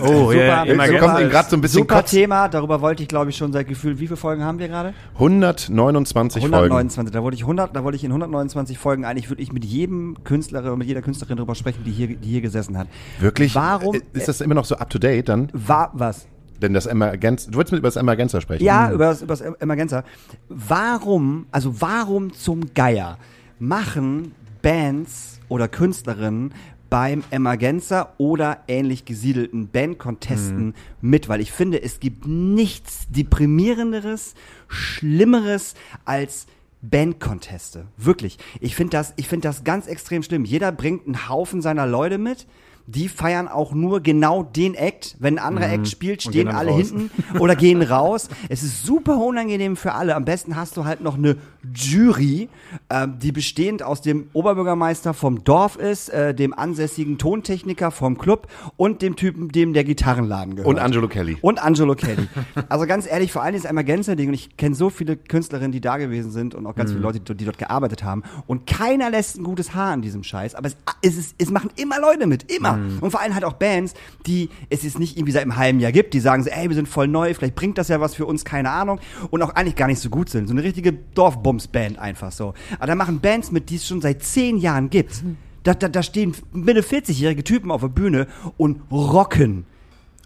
[0.03, 2.05] Oh, ja, ja, Super, immer So kommt gerade so ein bisschen super.
[2.05, 4.95] Thema, darüber wollte ich glaube ich schon seit Gefühl, wie viele Folgen haben wir gerade?
[5.14, 6.55] 129 Folgen.
[6.55, 10.16] 129, da wollte ich 100, da wollte ich in 129 Folgen eigentlich wirklich mit jedem
[10.24, 12.89] Künstler oder mit jeder Künstlerin drüber sprechen, die hier, die hier gesessen hat.
[13.18, 13.55] Wirklich?
[13.55, 13.95] Warum?
[13.97, 15.49] Äh, Ist das immer noch so up to date dann?
[15.53, 16.26] War was?
[16.62, 17.47] Denn das Emergenz.
[17.47, 18.64] Du wolltest mit über das Emergenzer sprechen.
[18.64, 20.05] Ja, über das, über das Emergenza.
[20.49, 23.18] Warum, also warum zum Geier
[23.59, 24.32] machen
[24.62, 26.53] Bands oder Künstlerinnen
[26.95, 31.28] beim Emergenza oder ähnlich gesiedelten Bandcontesten mit?
[31.28, 34.34] Weil ich finde, es gibt nichts deprimierenderes,
[34.68, 35.74] schlimmeres
[36.05, 36.47] als
[36.82, 37.86] Bandconteste.
[37.97, 38.38] Wirklich.
[38.61, 40.45] Ich finde das, ich finde das ganz extrem schlimm.
[40.45, 42.47] Jeder bringt einen Haufen seiner Leute mit.
[42.87, 45.16] Die feiern auch nur genau den Act.
[45.18, 46.91] Wenn ein anderer Act spielt, stehen alle raus.
[46.91, 48.28] hinten oder gehen raus.
[48.49, 50.14] Es ist super unangenehm für alle.
[50.14, 51.37] Am besten hast du halt noch eine
[51.74, 52.51] Jury,
[52.91, 58.49] ähm, die bestehend aus dem Oberbürgermeister vom Dorf ist, äh, dem ansässigen Tontechniker vom Club
[58.76, 60.68] und dem Typen, dem der Gitarrenladen gehört.
[60.68, 61.39] Und Angelo Kelly.
[61.41, 62.28] Und Angelo Kelly.
[62.68, 65.97] Also ganz ehrlich, vor allem ist Emergenza-Ding und ich kenne so viele Künstlerinnen, die da
[65.97, 69.39] gewesen sind und auch ganz viele Leute, die, die dort gearbeitet haben und keiner lässt
[69.39, 72.74] ein gutes Haar an diesem Scheiß, aber es, es, es machen immer Leute mit, immer.
[73.01, 73.95] Und vor allem halt auch Bands,
[74.27, 76.75] die es jetzt nicht irgendwie seit einem halben Jahr gibt, die sagen so, ey, wir
[76.75, 79.01] sind voll neu, vielleicht bringt das ja was für uns, keine Ahnung
[79.31, 80.47] und auch eigentlich gar nicht so gut sind.
[80.47, 82.55] So eine richtige Dorfbums-Band einfach so.
[82.77, 85.22] Aber da machen Bands mit, die es schon seit zehn Jahren gibt.
[85.62, 89.64] Da, da, da stehen Mitte 40-jährige Typen auf der Bühne und rocken.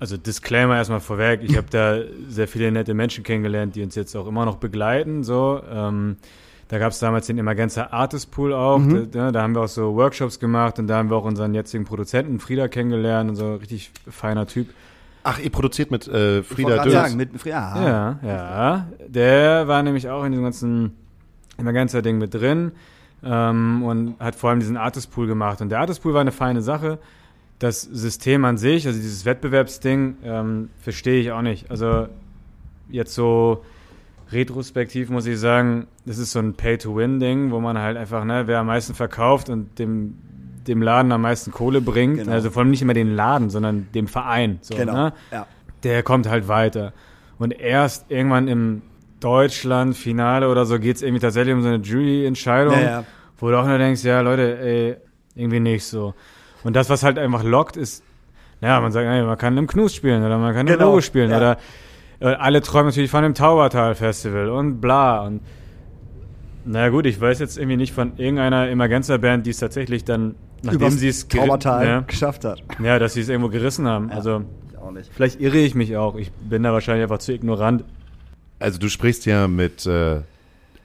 [0.00, 4.14] Also Disclaimer erstmal vorweg, ich habe da sehr viele nette Menschen kennengelernt, die uns jetzt
[4.16, 5.24] auch immer noch begleiten.
[5.24, 6.16] So, ähm,
[6.68, 8.80] da gab es damals den Emergenza Artist Pool auch.
[9.10, 11.84] Da, da haben wir auch so Workshops gemacht und da haben wir auch unseren jetzigen
[11.84, 14.68] Produzenten Frieda kennengelernt und so ein richtig feiner Typ.
[15.24, 16.92] Ach, ihr produziert mit äh, Frieda Dörs.
[16.92, 18.88] sagen, mit, ja, Ja, ja.
[19.06, 20.96] Der war nämlich auch in diesem ganzen
[21.56, 22.72] Emergenza-Ding mit drin
[23.22, 25.60] ähm, und hat vor allem diesen Artist Pool gemacht.
[25.60, 26.98] Und der Artist Pool war eine feine Sache.
[27.58, 31.70] Das System an sich, also dieses Wettbewerbsding, ähm, verstehe ich auch nicht.
[31.70, 32.08] Also
[32.90, 33.64] jetzt so
[34.32, 38.58] retrospektiv muss ich sagen, das ist so ein Pay-to-Win-Ding, wo man halt einfach, ne, wer
[38.60, 40.14] am meisten verkauft und dem,
[40.66, 42.32] dem Laden am meisten Kohle bringt, Genau.
[42.32, 44.58] also vor allem nicht immer den Laden, sondern dem Verein.
[44.60, 44.92] So, Genau.
[44.94, 45.12] Ne?
[45.32, 45.46] Ja.
[45.82, 46.92] der kommt halt weiter.
[47.38, 48.82] Und erst irgendwann im
[49.20, 53.04] Deutschland-Finale oder so geht es irgendwie tatsächlich um so eine Jury-Entscheidung, Ja, ja.
[53.38, 54.96] wo du auch nur denkst, ja Leute, ey,
[55.34, 56.14] irgendwie nicht so.
[56.64, 58.02] Und das, was halt einfach lockt, ist,
[58.60, 61.00] naja, man sagt, ey, man kann im Knus spielen oder man kann im Genau, Logo
[61.00, 61.56] spielen oder
[62.20, 65.40] alle träumen natürlich von dem Taubertal-Festival und bla und
[66.64, 70.80] naja gut, ich weiß jetzt irgendwie nicht von irgendeiner Emergenza-Band, die es tatsächlich dann, nachdem
[70.80, 72.60] Übers sie es Taubertal ja, geschafft hat.
[72.82, 74.10] ja, dass sie es irgendwo gerissen haben.
[74.10, 75.10] Also Ich auch nicht.
[75.14, 76.16] Vielleicht irre ich mich auch.
[76.16, 77.84] Ich bin da wahrscheinlich einfach zu ignorant.
[78.58, 80.20] Also du sprichst ja mit äh,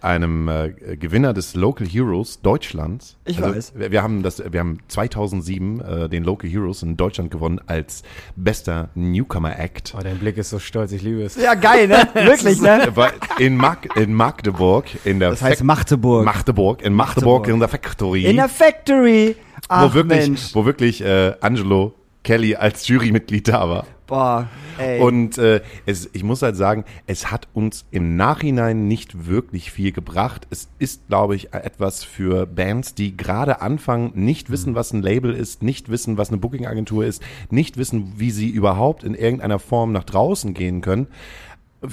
[0.03, 3.17] einem äh, Gewinner des Local Heroes Deutschlands.
[3.25, 3.73] Ich also, weiß.
[3.75, 8.03] Wir, wir haben das, wir haben 2007 äh, den Local Heroes in Deutschland gewonnen als
[8.35, 9.93] bester Newcomer Act.
[9.97, 11.35] Oh, dein Blick ist so stolz, ich liebe es.
[11.35, 12.07] Ja, geil, ne?
[12.13, 12.91] Wirklich, ne?
[13.39, 16.25] In, Mag in Magdeburg in der Das heißt Fac- Magdeburg.
[16.25, 17.53] Magdeburg in Magdeburg, Magdeburg.
[17.53, 19.35] in der Factory, In der Factory.
[19.69, 20.49] Ach, wo wirklich, Mensch.
[20.55, 21.93] wo wirklich äh, Angelo
[22.23, 23.87] Kelly als Jurymitglied da war.
[24.05, 24.99] Boah, ey.
[24.99, 29.93] Und äh, es, ich muss halt sagen, es hat uns im Nachhinein nicht wirklich viel
[29.93, 30.45] gebracht.
[30.49, 35.33] Es ist, glaube ich, etwas für Bands, die gerade anfangen, nicht wissen, was ein Label
[35.33, 39.93] ist, nicht wissen, was eine Booking-Agentur ist, nicht wissen, wie sie überhaupt in irgendeiner Form
[39.93, 41.07] nach draußen gehen können.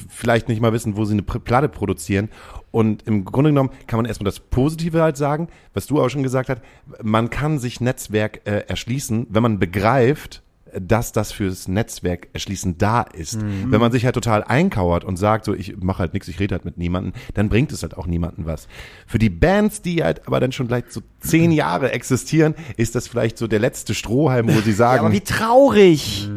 [0.09, 2.29] Vielleicht nicht mal wissen, wo sie eine Platte produzieren.
[2.73, 6.23] Und im Grunde genommen kann man erstmal das Positive halt sagen, was du auch schon
[6.23, 6.63] gesagt hast.
[7.03, 10.43] Man kann sich Netzwerk äh, erschließen, wenn man begreift,
[10.79, 13.39] dass das fürs Netzwerk erschließen da ist.
[13.41, 16.55] Wenn man sich halt total einkauert und sagt, so ich mache halt nichts, ich rede
[16.55, 18.68] halt mit niemandem, dann bringt es halt auch niemandem was.
[19.07, 23.09] Für die Bands, die halt aber dann schon vielleicht so zehn Jahre existieren, ist das
[23.09, 26.29] vielleicht so der letzte Strohhalm, wo sie ja, sagen, aber wie traurig.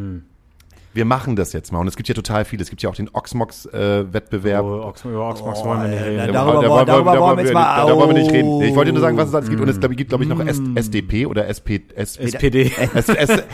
[0.94, 1.80] Wir machen das jetzt mal.
[1.80, 2.62] Und es gibt ja total viel.
[2.62, 4.64] Es gibt ja auch den Oxmox-Wettbewerb.
[4.64, 6.18] Oh, Ox über Oxmox wollen wir nicht reden.
[6.18, 8.22] na, Da- darüber da- wollen- da- darüber da- wollen wir jetzt mal- Da wollen wir
[8.22, 8.62] nicht reden.
[8.62, 9.36] Ich wollte nur sagen, was es Mm.
[9.38, 9.62] alles gibt.
[9.62, 11.82] Und es glaub- gibt, glaube ich, noch S SDP oder SP.
[11.96, 12.72] S SPD.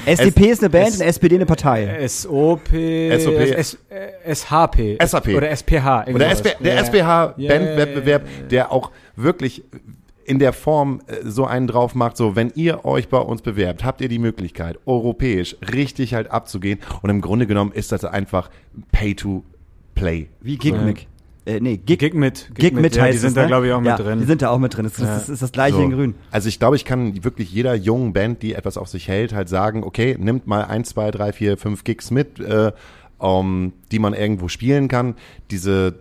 [0.05, 2.05] SDP ist eine Band und SPD eine Partei.
[2.07, 2.69] SOP.
[3.19, 3.35] SOP.
[3.35, 3.63] Äh,
[4.35, 4.97] SHP.
[5.05, 5.35] SAP.
[5.35, 6.05] Oder SPH.
[6.13, 6.29] Oder.
[6.31, 6.77] SP, der.
[6.83, 9.63] SPH-Bandwettbewerb, der auch wirklich
[10.29, 13.83] in der Form äh, so einen drauf macht, so wenn ihr euch bei uns bewerbt,
[13.83, 16.79] habt ihr die Möglichkeit, europäisch richtig halt abzugehen.
[17.01, 18.51] Und im Grunde genommen ist das einfach
[18.91, 19.43] Pay to
[19.95, 20.27] Play.
[20.41, 21.07] Wie Gigmic.
[21.45, 22.51] Äh, nee, Gig, Gig mit.
[22.53, 23.47] Gig mit ja, heißt Die sind es, da, ne?
[23.47, 24.19] glaube ich, auch ja, mit drin.
[24.19, 24.83] Die sind da auch mit drin.
[24.83, 25.15] Das, das, Ja.
[25.15, 25.81] das ist das gleiche So.
[25.81, 26.15] in grün.
[26.29, 29.49] Also ich glaube, ich kann wirklich jeder jungen Band, die etwas auf sich hält, halt
[29.49, 32.71] sagen, okay, nimmt mal ein, zwei, drei, vier, fünf Gigs mit, äh,
[33.19, 35.15] um, die man irgendwo spielen kann.
[35.51, 35.93] Diese,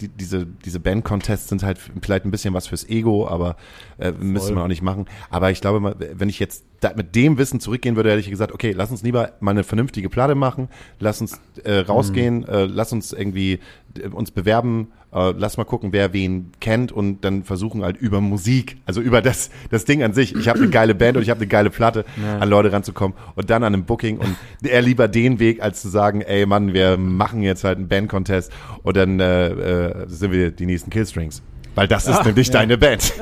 [0.00, 3.56] die, diese, diese Band-Contests sind halt vielleicht ein bisschen was fürs Ego, aber
[3.98, 5.06] äh, müsste man auch nicht machen.
[5.30, 8.52] Aber ich glaube, wenn ich jetzt da mit dem Wissen zurückgehen würde, hätte ich gesagt,
[8.52, 10.68] okay, lass uns lieber mal eine vernünftige Platte machen,
[10.98, 12.44] lass uns äh, rausgehen, Mhm.
[12.48, 13.60] äh, lass uns irgendwie
[13.98, 18.20] äh, uns bewerben, äh, lass mal gucken, wer wen kennt und dann versuchen halt über
[18.20, 20.34] Musik, also über das, das Ding an sich.
[20.34, 22.04] Ich habe eine geile Band und ich habe eine geile Platte,
[22.40, 25.88] an Leute ranzukommen und dann an einem Booking und eher lieber den Weg, als zu
[25.88, 28.52] sagen, ey Mann, wir machen jetzt halt einen Band-Contest
[28.82, 31.42] und dann äh, äh, sind wir die nächsten Killstrings.
[31.74, 33.14] Weil das ist nämlich deine Band.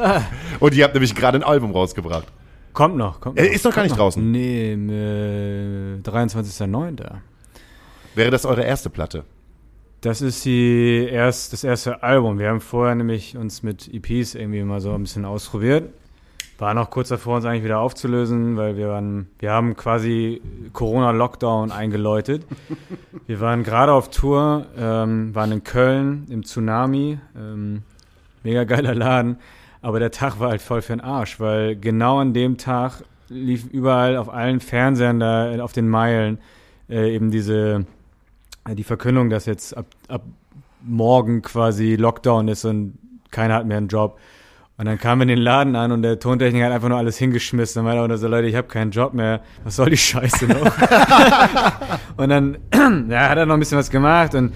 [0.58, 2.26] Und ihr habt nämlich gerade ein Album rausgebracht.
[2.72, 3.52] Kommt noch, kommt Äh, noch.
[3.52, 4.30] ist noch gar nicht Kommt draußen.
[4.30, 7.20] Nee, äh, 23.09.
[8.14, 9.24] Wäre das eure erste Platte?
[10.00, 12.38] Das ist die erst, das erste Album.
[12.38, 15.92] Wir haben vorher nämlich uns mit EPs irgendwie mal so ein bisschen ausprobiert.
[16.58, 20.42] War noch kurz davor, uns eigentlich wieder aufzulösen, weil wir waren, wir haben quasi
[20.72, 22.46] Corona-Lockdown eingeläutet.
[23.26, 27.82] wir waren gerade auf Tour, ähm, waren in Köln im Tsunami, ähm,
[28.42, 29.38] mega geiler Laden,
[29.82, 33.66] aber der Tag war halt voll für den Arsch, weil genau an dem Tag lief
[33.66, 36.38] überall auf allen Fernsehern da auf den Meilen
[36.88, 37.86] äh, eben diese
[38.68, 40.22] äh, die Verkündung, dass jetzt ab, ab
[40.82, 42.98] morgen quasi Lockdown ist und
[43.30, 44.18] keiner hat mehr einen Job.
[44.76, 47.18] Und dann kamen wir in den Laden an und der Tontechniker hat einfach nur alles
[47.18, 47.80] hingeschmissen.
[47.80, 49.42] Und meinte auch so, Leute, ich habe keinen Job mehr.
[49.62, 50.72] Was soll die Scheiße noch?
[52.16, 52.56] und dann
[53.10, 54.54] ja, hat er noch ein bisschen was gemacht und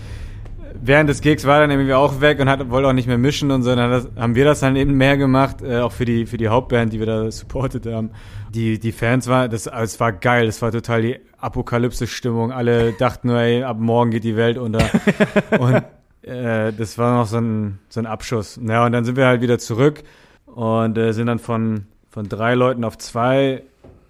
[0.87, 3.19] während des Gigs war er dann irgendwie auch weg und hat, wollte auch nicht mehr
[3.19, 3.75] mischen und so.
[3.75, 6.49] Dann das, haben wir das dann eben mehr gemacht, äh, auch für die, für die
[6.49, 8.11] Hauptband, die wir da supportet haben.
[8.51, 12.53] Die, die Fans waren, das, also es war geil, es war total die Apokalypse-Stimmung.
[12.53, 14.85] Alle dachten nur, ey, ab morgen geht die Welt unter.
[15.59, 15.83] und
[16.23, 18.61] äh, das war noch so ein, so ein Abschuss.
[18.63, 20.03] Ja, und dann sind wir halt wieder zurück
[20.47, 23.63] und äh, sind dann von, von drei Leuten auf zwei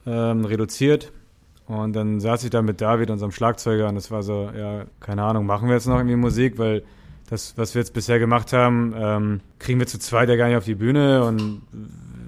[0.06, 1.12] ähm, reduziert.
[1.66, 5.22] Und dann saß ich da mit David, unserem Schlagzeuger, und es war so, ja, keine
[5.22, 6.82] Ahnung, machen wir jetzt noch irgendwie Musik, weil
[7.30, 10.58] das, was wir jetzt bisher gemacht haben, ähm, kriegen wir zu zweit ja gar nicht
[10.58, 11.62] auf die Bühne und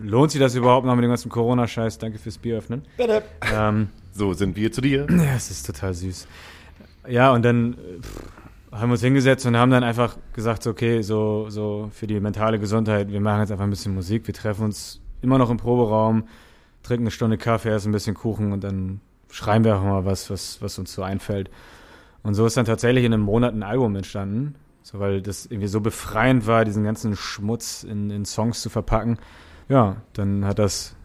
[0.03, 1.99] lohnt sich das überhaupt noch mit dem ganzen Corona-Scheiß?
[1.99, 2.83] Danke fürs Bier öffnen.
[2.97, 3.23] Bitte.
[3.55, 5.07] Ähm, So sind wir zu dir.
[5.11, 6.27] ja, es ist total süß.
[7.09, 8.23] Ja, und dann pff,
[8.73, 12.19] haben wir uns hingesetzt und haben dann einfach gesagt, so, okay, so, so für die
[12.21, 15.57] mentale Gesundheit, wir machen jetzt einfach ein bisschen Musik, wir treffen uns immer noch im
[15.59, 16.25] Proberaum,
[16.83, 19.01] trinken eine Stunde Kaffee, essen ein bisschen Kuchen und dann
[19.31, 21.51] schreiben wir einfach mal was, was, was uns so einfällt.
[22.23, 25.69] Und so ist dann tatsächlich in einem Monat ein Album entstanden, so, weil das irgendwie
[25.69, 29.19] so befreiend war, diesen ganzen Schmutz in, in Songs zu verpacken.
[29.69, 30.97] Ja, dann hat das,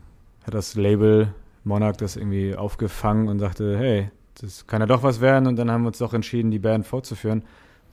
[0.43, 4.09] hat das Label Monarch das irgendwie aufgefangen und sagte, hey,
[4.41, 5.47] das kann ja doch was werden.
[5.47, 7.43] Und dann haben wir uns doch entschieden, die Band fortzuführen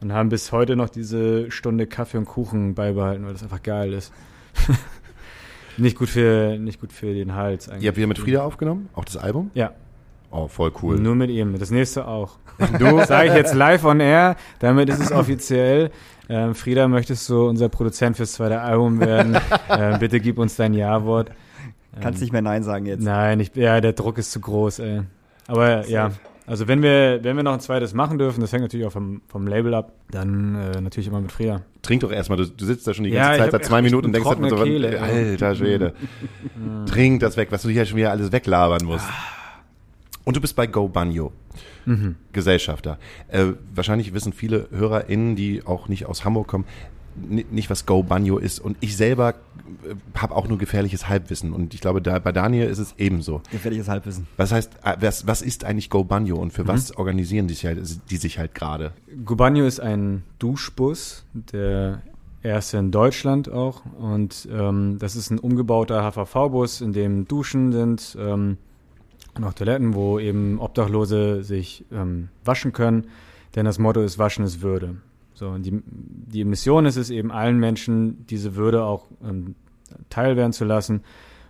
[0.01, 3.93] und haben bis heute noch diese Stunde Kaffee und Kuchen beibehalten, weil das einfach geil
[3.93, 4.13] ist.
[5.77, 7.85] nicht gut für, nicht gut für den Hals eigentlich.
[7.85, 8.89] Ihr habt wieder mit Frieda aufgenommen?
[8.95, 9.51] Auch das Album?
[9.55, 9.73] Ja,
[10.31, 10.99] Oh, voll cool.
[10.99, 11.59] nur mit ihm.
[11.59, 12.39] Das nächste auch.
[12.79, 15.91] Du, sage ich jetzt live on air, damit ist es offiziell.
[16.29, 19.39] Ähm, Frieda, möchtest du unser Produzent fürs zweite Album werden?
[19.71, 21.31] ähm, bitte gib uns dein Ja-Wort.
[22.01, 23.03] Kannst nicht mehr Nein sagen jetzt.
[23.03, 25.03] Nein, ich, ja, der Druck ist zu groß, ey.
[25.49, 26.13] Aber ja,
[26.47, 29.23] also wenn wir, wenn wir noch ein zweites machen dürfen, das hängt natürlich auch vom,
[29.29, 31.63] vom Label ab, dann äh, natürlich immer mit Frieda.
[31.83, 33.83] Trink doch erstmal, du, du sitzt da schon die Ja, ganze ich Zeit seit zwei
[33.83, 35.95] Minuten und denkst halt so, Kehle, alter Schwede.
[36.87, 39.07] Trink das weg, was du hier schon wieder alles weglabern musst.
[40.29, 41.33] Und du bist bei Go Banjo,
[41.87, 42.17] Mhm.
[42.35, 42.99] Gesellschafter.
[43.29, 46.67] Äh, wahrscheinlich wissen viele HörerInnen, die auch nicht aus Hamburg kommen,
[47.17, 48.59] ni- nicht, was Go Banjo ist.
[48.61, 51.55] Und ich selber äh, habe auch nur gefährliches Halbwissen.
[51.55, 53.41] Und ich glaube, da, bei Daniel ist es ebenso.
[53.51, 54.27] Gefährliches Halbwissen.
[54.37, 56.51] Was heißt, äh, was, was ist eigentlich Go Banjo und Mhm.
[56.53, 58.93] für was organisieren die sich halt, die sich halt gerade?
[59.25, 62.03] Gubanyo ist ein Duschbus, der
[62.43, 63.81] erste in Deutschland auch.
[63.99, 68.59] Und ähm, das ist ein umgebauter HVV-Bus, in dem Duschen sind ähm,
[69.39, 73.07] und auch Toiletten, wo eben Obdachlose sich ähm, waschen können.
[73.55, 74.97] Denn das Motto ist, Waschen ist Würde.
[75.35, 79.55] So, und die, die Mission ist es eben, allen Menschen diese Würde auch ähm,
[80.11, 81.03] teil werden zu lassen.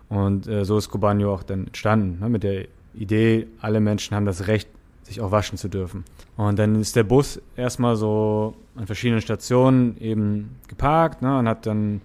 [0.09, 4.27] Und äh, so ist Gubanyo auch dann entstanden, ne, mit der Idee, alle Menschen haben
[4.27, 4.69] das Recht,
[5.03, 6.05] sich auch waschen zu dürfen.
[6.37, 11.65] Und dann ist der Bus erstmal so an verschiedenen Stationen eben geparkt ne, und hat
[11.67, 12.01] dann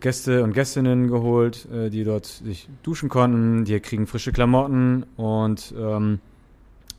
[0.00, 3.64] Gäste und Gästinnen geholt, äh, die dort sich duschen konnten.
[3.64, 6.20] Die kriegen frische Klamotten und ähm,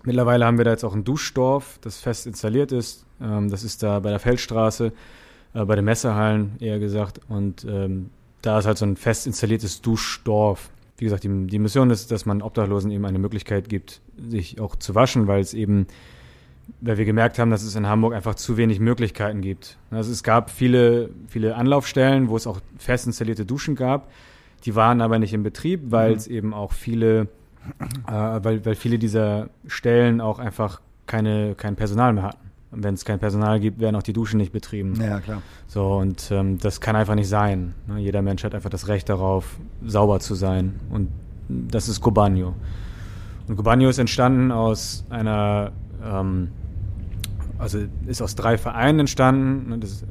[0.03, 3.05] mittlerweile haben wir da jetzt auch ein Duschdorf, das fest installiert ist.
[3.21, 4.93] Ähm, das ist da bei der Feldstraße,
[5.53, 7.19] äh, bei den Messehallen eher gesagt.
[7.29, 8.09] Und ähm,
[8.41, 10.69] da ist halt so ein fest installiertes Duschdorf.
[10.97, 14.75] Wie gesagt, die, die Mission ist, dass man Obdachlosen eben eine Möglichkeit gibt, sich auch
[14.75, 15.87] zu waschen, weil es eben,
[16.81, 19.77] weil wir gemerkt haben, dass es in Hamburg einfach zu wenig Möglichkeiten gibt.
[19.91, 24.11] Also es gab viele, viele Anlaufstellen, wo es auch fest installierte Duschen gab.
[24.65, 27.27] Die waren aber nicht in Betrieb, weil es eben auch viele,
[28.07, 32.51] äh, weil, weil viele dieser Stellen auch einfach keine, kein Personal mehr hatten.
[32.71, 34.99] Und wenn es kein Personal gibt, werden auch die Duschen nicht betrieben.
[35.01, 35.41] Ja, klar.
[35.67, 37.73] So, und ähm, das kann einfach nicht sein.
[37.87, 37.99] Ne?
[37.99, 41.09] Jeder Mensch hat einfach das Recht darauf, sauber zu sein und
[41.49, 42.55] das ist Gobagno.
[43.47, 46.49] Und Gobagno ist entstanden aus einer, ähm,
[47.61, 49.69] also ist aus drei Vereinen entstanden.
[49.69, 50.05] ne, Das ist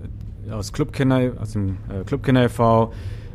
[0.49, 2.93] äh, aus Clubkinder, aus dem äh, Clubkinder e.V.,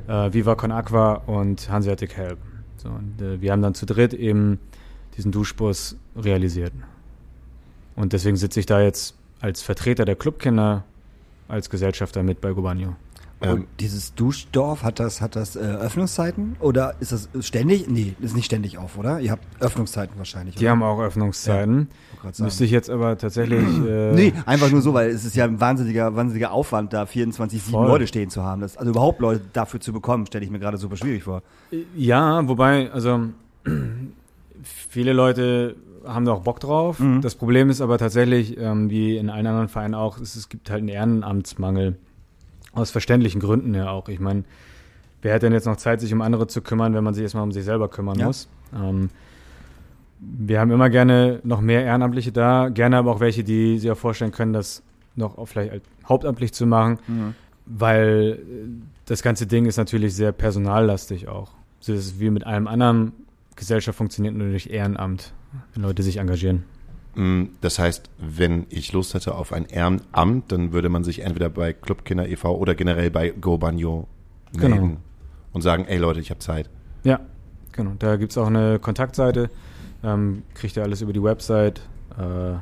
[0.07, 2.37] äh, Viva Con Aqua und Hanseatic Help.
[2.77, 4.59] So, und, äh, wir haben dann zu dritt eben
[5.17, 6.73] diesen Duschbus realisiert.
[7.95, 10.83] Und deswegen sitze ich da jetzt als Vertreter der Clubkinder
[11.47, 12.95] als Gesellschafter mit bei Gobagno.
[13.41, 16.55] Ähm, Und dieses Duschdorf, hat das, hat das äh, Öffnungszeiten?
[16.59, 17.87] Oder ist das ständig?
[17.87, 19.19] Nee, ist nicht ständig auf, oder?
[19.19, 20.55] Ihr habt Öffnungszeiten wahrscheinlich.
[20.55, 20.71] Die oder?
[20.71, 21.89] haben auch Öffnungszeiten.
[22.39, 23.63] Müsste ich jetzt aber tatsächlich.
[23.85, 27.61] Äh, Nee, einfach nur so, weil es ist ja ein wahnsinniger, wahnsinniger Aufwand, da 24,
[27.61, 27.87] 7 Voll.
[27.87, 28.61] Leute stehen zu haben.
[28.61, 31.41] Das, also überhaupt Leute dafür zu bekommen, stelle ich mir gerade super schwierig vor.
[31.95, 33.19] Ja, wobei, also
[34.63, 36.99] viele Leute haben da auch Bock drauf.
[36.99, 37.21] Mhm.
[37.21, 40.69] Das Problem ist aber tatsächlich, ähm, wie in allen anderen Vereinen auch, es, es gibt
[40.69, 41.97] halt einen Ehrenamtsmangel.
[42.73, 44.09] Aus verständlichen Gründen ja auch.
[44.09, 44.43] Ich meine,
[45.21, 47.43] wer hat denn jetzt noch Zeit, sich um andere zu kümmern, wenn man sich erstmal
[47.43, 48.25] um sich selber kümmern Ja.
[48.27, 48.47] muss?
[48.75, 49.09] Ähm,
[50.19, 53.97] wir haben immer gerne noch mehr Ehrenamtliche da, gerne aber auch welche, die sich auch
[53.97, 54.81] vorstellen können, das
[55.15, 56.99] noch auch vielleicht als hauptamtlich zu machen,
[57.65, 58.67] weil äh,
[59.05, 61.51] das ganze Ding ist natürlich sehr personallastig auch.
[61.79, 63.13] So ist es wie mit allem anderen.
[63.55, 65.33] Gesellschaft funktioniert nur durch Ehrenamt,
[65.73, 66.63] wenn Leute sich engagieren.
[67.15, 71.49] Mm, Das heißt, wenn ich Lust hätte auf ein Ehrenamt, dann würde man sich entweder
[71.49, 72.55] bei Clubkinder e.V.
[72.57, 74.07] oder generell bei Go Banjo
[74.57, 74.97] melden Genau.
[75.53, 76.69] und sagen, ey Leute, ich habe Zeit.
[77.03, 77.19] Ja,
[77.71, 77.91] genau.
[77.99, 79.49] Da gibt es auch eine Kontaktseite.
[80.05, 81.81] Ähm, kriegt ihr alles über die Website
[82.17, 82.53] äh,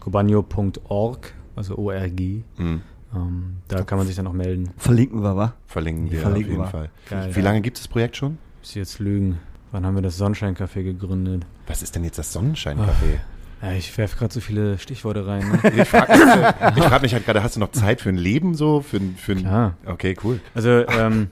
[0.00, 2.20] cobanio.org, also ORG.
[2.58, 2.76] Mm,
[3.14, 4.70] Ähm, da kann man sich dann auch melden.
[4.78, 5.54] Verlinken wir, wa?
[5.66, 6.88] Verlinken wir Verlinken auf jeden wir.
[6.88, 6.90] Fall.
[7.08, 7.36] Geil.
[7.36, 8.38] Wie lange gibt es das Projekt schon?
[8.60, 9.38] Muss ich jetzt lügen.
[9.72, 11.44] Wann haben wir das Sonnenschein-Café gegründet?
[11.66, 13.18] Was ist denn jetzt das Sonnenschein-Café?
[13.62, 15.48] Ja, ich werfe gerade so viele Stichworte rein.
[15.48, 15.72] Ne?
[15.82, 18.54] Ich frage mich, ich frag mich halt gerade, hast du noch Zeit für ein Leben
[18.54, 18.80] so?
[18.80, 19.74] Für, ein- für ein, Klar.
[19.86, 20.40] Okay, cool.
[20.54, 21.28] Also ähm,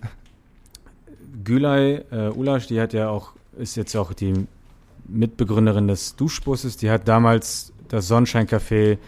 [1.45, 4.47] Gülay äh, Ulasch, die hat ja auch, ist jetzt auch die
[5.07, 8.99] Mitbegründerin des Duschbusses, die hat damals das Sonnenschein-Café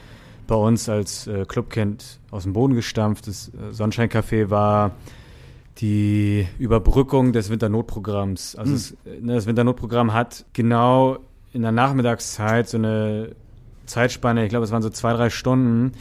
[0.47, 3.26] bei uns als äh, Clubkind aus dem Boden gestampft.
[3.26, 4.92] Das äh, Sonnenschein-Café war
[5.78, 8.57] die Überbrückung des Winternotprogramms.
[8.57, 11.18] Also es, äh, ne, das Winternotprogramm hat genau
[11.53, 13.34] in der Nachmittagszeit so eine
[13.86, 15.92] Zeitspanne, ich glaube, es waren so zwei, drei Stunden,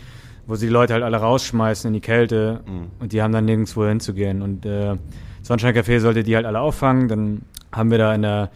[0.48, 2.62] wo sie die Leute halt alle rausschmeißen in die Kälte
[3.00, 4.42] und die haben dann nirgendwo hinzugehen.
[4.42, 4.96] Und äh,
[5.42, 7.08] Sonnenschein Café sollte die halt alle auffangen.
[7.08, 7.42] Dann
[7.72, 8.52] haben wir da in der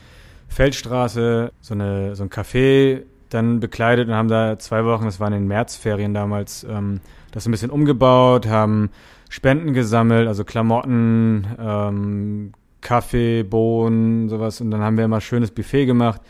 [0.50, 5.34] Feldstraße so, eine, so ein Café dann bekleidet und haben da zwei Wochen, das waren
[5.34, 7.00] in den Märzferien damals, ähm,
[7.32, 8.90] das ein bisschen umgebaut, haben
[9.30, 14.60] Spenden gesammelt, also Klamotten, ähm, Kaffee, Bohnen, sowas.
[14.62, 16.22] Und dann haben wir immer schönes Buffet gemacht.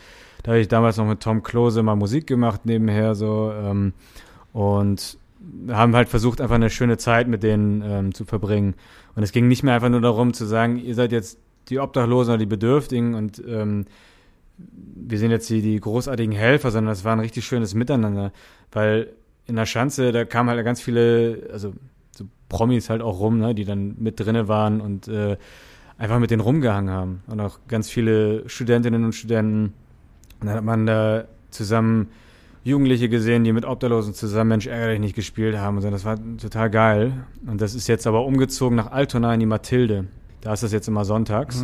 [0.42, 3.52] Da habe ich damals noch mit Tom Klose mal Musik gemacht nebenher so.
[3.52, 3.94] Ähm,
[4.52, 5.18] und
[5.68, 8.74] haben halt versucht, einfach eine schöne Zeit mit denen ähm, zu verbringen.
[9.14, 12.34] Und es ging nicht mehr einfach nur darum zu sagen, ihr seid jetzt die Obdachlosen
[12.34, 13.86] oder die Bedürftigen und ähm,
[15.10, 18.32] wir sind jetzt die, die großartigen Helfer, sondern es war ein richtig schönes Miteinander.
[18.72, 19.12] Weil
[19.46, 21.72] in der Schanze, da kamen halt ganz viele, also
[22.12, 25.36] so Promis halt auch rum, ne, die dann mit drinne waren und äh,
[25.98, 27.22] einfach mit denen rumgehangen haben.
[27.26, 29.74] Und auch ganz viele Studentinnen und Studenten.
[30.40, 32.08] Und dann hat man da zusammen
[32.62, 35.90] Jugendliche gesehen, die mit Obdachlosen zusammen Mensch ärgere dich nicht gespielt haben und so.
[35.90, 37.24] Das war total geil.
[37.46, 40.06] Und das ist jetzt aber umgezogen nach Altona in die Mathilde.
[40.42, 41.62] Da ist das jetzt immer sonntags.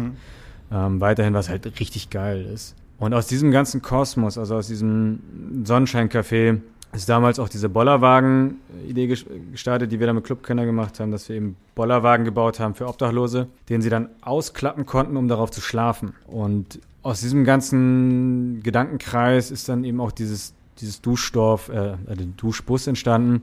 [0.72, 2.74] Ähm, weiterhin, was halt richtig geil ist.
[2.98, 5.20] Und aus diesem ganzen Kosmos, also aus diesem
[5.64, 6.60] Sonnenschein-Café,
[6.92, 11.28] ist damals auch diese Bollerwagen-Idee ges- gestartet, die wir dann mit Clubkenner gemacht haben, dass
[11.28, 15.60] wir eben Bollerwagen gebaut haben für Obdachlose, den sie dann ausklappen konnten, um darauf zu
[15.60, 16.14] schlafen.
[16.26, 22.26] Und aus diesem ganzen Gedankenkreis ist dann eben auch dieses, dieses Duschdorf, äh, äh, der
[22.36, 23.42] Duschbus entstanden,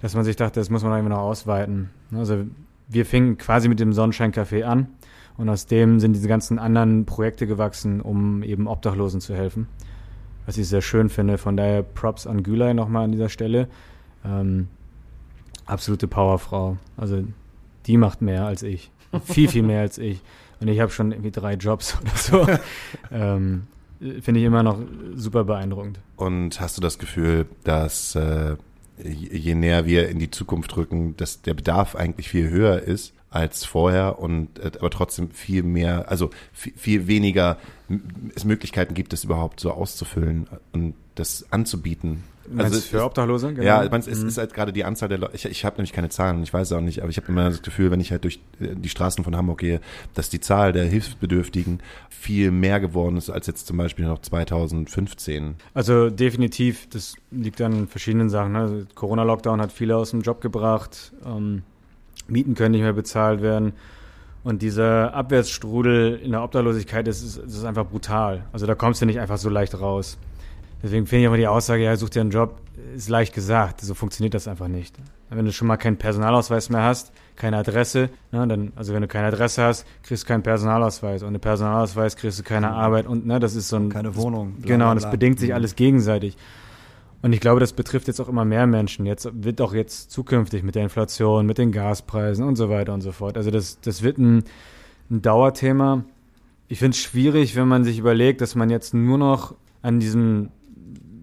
[0.00, 1.90] dass man sich dachte, das muss man einfach noch ausweiten.
[2.14, 2.44] Also
[2.88, 4.86] wir fingen quasi mit dem Sonnenschein-Café an
[5.42, 9.66] und aus dem sind diese ganzen anderen Projekte gewachsen, um eben Obdachlosen zu helfen.
[10.46, 11.36] Was ich sehr schön finde.
[11.36, 13.66] Von daher Props an Gülay nochmal an dieser Stelle.
[14.24, 14.68] Ähm,
[15.66, 16.76] absolute Powerfrau.
[16.96, 17.24] Also
[17.86, 18.92] die macht mehr als ich.
[19.24, 20.20] Viel, viel mehr als ich.
[20.60, 22.46] Und ich habe schon irgendwie drei Jobs oder so.
[23.10, 23.66] ähm,
[24.20, 24.78] finde ich immer noch
[25.16, 25.98] super beeindruckend.
[26.14, 28.54] Und hast du das Gefühl, dass äh,
[29.02, 33.12] je je näher wir in die Zukunft rücken, dass der Bedarf eigentlich viel höher ist
[33.32, 37.56] als vorher und äh, aber trotzdem viel mehr, also viel, viel weniger
[38.34, 42.24] es Möglichkeiten gibt, das überhaupt so auszufüllen und das anzubieten.
[42.48, 43.52] Meinst es für Obdachlose?
[43.54, 43.62] Genau.
[43.62, 45.34] Ja, ich meine, es ist halt gerade die Anzahl der Leute.
[45.36, 47.28] Ich, ich habe nämlich keine Zahlen und ich weiß es auch nicht, aber ich habe
[47.28, 49.80] immer das Gefühl, wenn ich halt durch äh, die Straßen von Hamburg gehe,
[50.14, 55.54] dass die Zahl der Hilfsbedürftigen viel mehr geworden ist als jetzt zum Beispiel noch 2015.
[55.74, 58.52] Also definitiv, das liegt an verschiedenen Sachen.
[58.52, 58.58] Ne?
[58.58, 61.12] Also Corona-Lockdown hat viele aus dem Job gebracht.
[61.24, 61.62] Ähm,
[62.28, 63.72] Mieten können nicht mehr bezahlt werden.
[64.44, 68.44] Und dieser Abwärtsstrudel in der Obdachlosigkeit ist, ist, ist einfach brutal.
[68.52, 70.18] Also da kommst du nicht einfach so leicht raus.
[70.82, 72.56] Deswegen finde ich immer die Aussage, ja, such dir einen Job,
[72.96, 73.80] ist leicht gesagt.
[73.82, 74.96] So funktioniert das einfach nicht.
[75.30, 79.08] Wenn du schon mal keinen Personalausweis mehr hast, keine Adresse, ne, dann, also wenn du
[79.08, 81.22] keine Adresse hast, kriegst du keinen Personalausweis.
[81.22, 83.90] Ohne Personalausweis kriegst du keine Arbeit und ne, das ist so ein.
[83.90, 84.56] Keine Wohnung.
[84.60, 85.54] Genau, bla, und das bedingt sich Mhm.
[85.54, 86.36] alles gegenseitig.
[87.22, 89.06] Und ich glaube, das betrifft jetzt auch immer mehr Menschen.
[89.06, 93.00] Jetzt wird auch jetzt zukünftig mit der Inflation, mit den Gaspreisen und so weiter und
[93.00, 93.36] so fort.
[93.36, 94.42] Also das, das wird ein,
[95.08, 96.04] ein Dauerthema.
[96.66, 100.48] Ich finde es schwierig, wenn man sich überlegt, dass man jetzt nur noch an diesem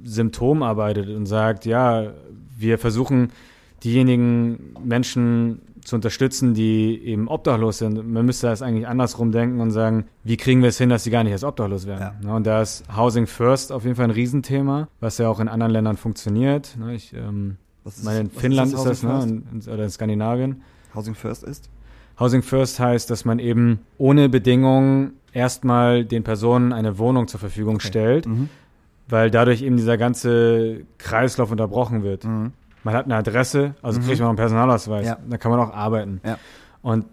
[0.03, 2.13] Symptom arbeitet und sagt, ja,
[2.57, 3.31] wir versuchen
[3.83, 8.07] diejenigen Menschen zu unterstützen, die eben obdachlos sind.
[8.11, 11.11] Man müsste das eigentlich andersrum denken und sagen, wie kriegen wir es hin, dass sie
[11.11, 12.15] gar nicht erst obdachlos werden?
[12.23, 15.47] Ne, Und da ist Housing First auf jeden Fall ein Riesenthema, was ja auch in
[15.47, 16.75] anderen Ländern funktioniert.
[16.79, 19.43] Ne, Ich ähm, Was ist- meine, in was ist Finnland das ist das, Housing ne,
[19.51, 20.61] und- oder in Skandinavien.
[20.95, 21.69] Housing First ist?
[22.19, 27.79] Housing First heißt, dass man eben ohne Bedingungen erstmal den Personen eine Wohnung zur Verfügung
[27.79, 28.49] stellt, Mhm.
[29.07, 32.25] weil dadurch eben dieser ganze Kreislauf unterbrochen wird.
[32.25, 32.51] Mhm.
[32.83, 34.05] Man hat eine Adresse, also Mhm.
[34.05, 35.05] kriegt man auch einen Personalausweis.
[35.07, 35.17] Ja.
[35.29, 36.21] Da kann man auch arbeiten.
[36.25, 36.37] Ja.
[36.81, 37.05] Und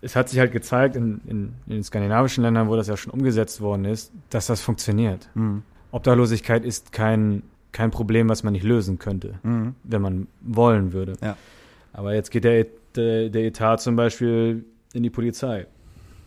[0.00, 3.12] es hat sich halt gezeigt in, in, in den skandinavischen Ländern, wo das ja schon
[3.12, 5.28] umgesetzt worden ist, dass das funktioniert.
[5.34, 5.62] Mhm.
[5.92, 7.42] Obdachlosigkeit ist kein,
[7.72, 9.74] kein Problem, was man nicht lösen könnte, Mhm.
[9.84, 11.14] wenn man wollen würde.
[11.22, 11.36] Ja.
[11.92, 15.66] Aber jetzt geht der, der, der Etat zum Beispiel in die Polizei.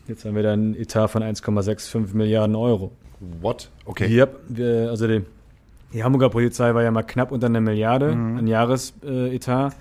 [0.08, 2.92] Jetzt haben wir dann einen Etat von 1,65 Milliarden Euro.
[3.42, 3.70] What?
[3.86, 4.08] Okay.
[4.08, 5.24] Yep, wir, also die,
[5.94, 8.38] die Hamburger Polizei war ja mal knapp unter einer Milliarde Mhm.
[8.40, 9.32] an Jahresetat.
[9.34, 9.76] Etat.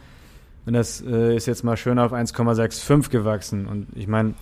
[0.66, 3.66] und das äh, ist jetzt mal schön auf 1,65 gewachsen.
[3.66, 4.34] Und ich meine,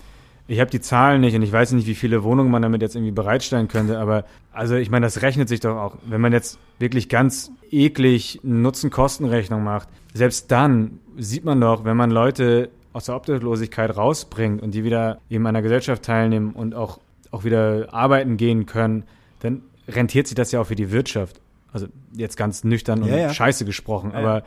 [0.47, 2.95] ich habe die Zahlen nicht und ich weiß nicht, wie viele Wohnungen man damit jetzt
[2.95, 5.97] irgendwie bereitstellen könnte, aber also ich meine, das rechnet sich doch auch.
[6.07, 12.11] Wenn man jetzt wirklich ganz eklig Nutzen-Kosten-Rechnung macht, selbst dann sieht man doch, wenn man
[12.11, 16.99] Leute aus der Obdachlosigkeit rausbringt und die wieder eben an der Gesellschaft teilnehmen und auch,
[17.31, 19.03] auch wieder arbeiten gehen können,
[19.41, 21.41] dann rentiert sich das ja auch für die Wirtschaft.
[21.75, 23.33] Also jetzt ganz nüchtern und Ja, ja.
[23.33, 24.43] scheiße gesprochen, Ja, aber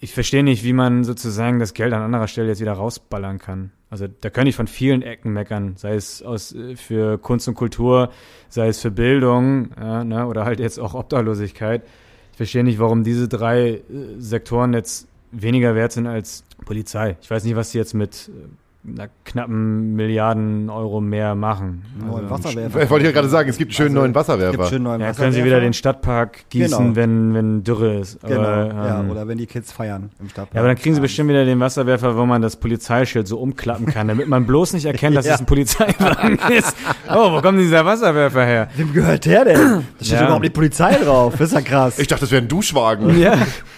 [0.00, 3.72] ich verstehe nicht, wie man sozusagen das Geld an anderer Stelle jetzt wieder rausballern kann.
[3.88, 7.54] Also da kann ich von vielen Ecken meckern, sei es aus, äh, für Kunst und
[7.54, 8.10] Kultur,
[8.50, 11.84] sei es für Bildung ja, ne, oder halt jetzt auch Obdachlosigkeit.
[12.32, 13.82] Ich verstehe nicht, warum diese drei äh,
[14.18, 17.16] Sektoren jetzt weniger wert sind als Polizei.
[17.22, 18.46] Ich weiß nicht, was die jetzt mit äh,
[18.94, 21.84] einer knappen Milliarden Euro mehr machen.
[21.98, 22.82] Neuen Also, Wasserwerfer.
[22.82, 24.68] Ich wollte ja gerade sagen, es gibt einen schönen Also, neuen Es gibt Wasserwerfer.
[24.70, 25.22] schön neuen ja, Wasserwerfer.
[25.22, 26.96] können sie wieder den Stadtpark gießen, Genau.
[26.96, 28.20] wenn, wenn Dürre ist.
[28.22, 30.54] Genau, Aber, ja, ähm, oder wenn die Kids feiern im Stadtpark.
[30.54, 33.86] Ja, aber dann kriegen sie bestimmt wieder den Wasserwerfer, wo man das Polizeischild so umklappen
[33.86, 35.34] kann, damit man bloß nicht erkennt, dass Ja.
[35.34, 36.76] es ein Polizeiwagen ist.
[37.12, 38.68] Oh, wo kommt dieser Wasserwerfer her?
[38.76, 39.84] Wem gehört der denn?
[39.98, 40.24] Da steht Ja.
[40.24, 41.34] überhaupt die Polizei drauf.
[41.38, 41.98] Das ist ja krass.
[41.98, 43.08] Ich dachte, das wäre ein Duschwagen.
[43.18, 43.34] Ja,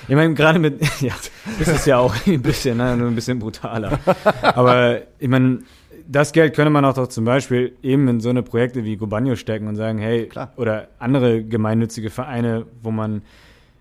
[0.09, 1.13] ich meine, gerade mit, ja,
[1.59, 3.99] das ist ja auch ein bisschen, ne, nur ein bisschen brutaler.
[4.43, 5.61] Aber ich meine,
[6.09, 9.37] das Geld könnte man auch doch zum Beispiel eben in so eine Projekte wie Gobanio
[9.37, 10.53] stecken und sagen, hey, Klar.
[10.57, 13.23] oder andere gemeinnützige Vereine, wo man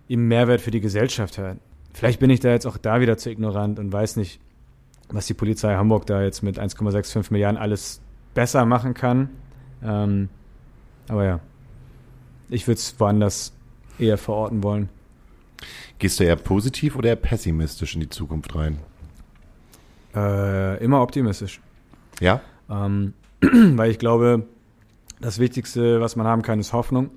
[0.07, 1.57] eben Mehrwert für die Gesellschaft hat.
[1.93, 4.39] Vielleicht bin ich da jetzt auch da wieder zu ignorant und weiß nicht,
[5.09, 8.01] was die Polizei Hamburg da jetzt mit 1,65 Milliarden alles
[8.34, 9.30] besser machen kann.
[9.84, 10.30] Ähm,
[11.07, 11.39] aber ja,
[12.49, 13.53] ich würde es woanders
[13.97, 14.89] eher verorten wollen.
[15.97, 18.80] Gehst du eher positiv oder eher pessimistisch in die Zukunft rein?
[20.16, 21.62] Äh, immer optimistisch.
[22.20, 22.41] Ja?
[22.70, 24.43] Ähm, weil ich glaube,
[25.22, 27.12] das Wichtigste, was man haben kann, ist Hoffnung.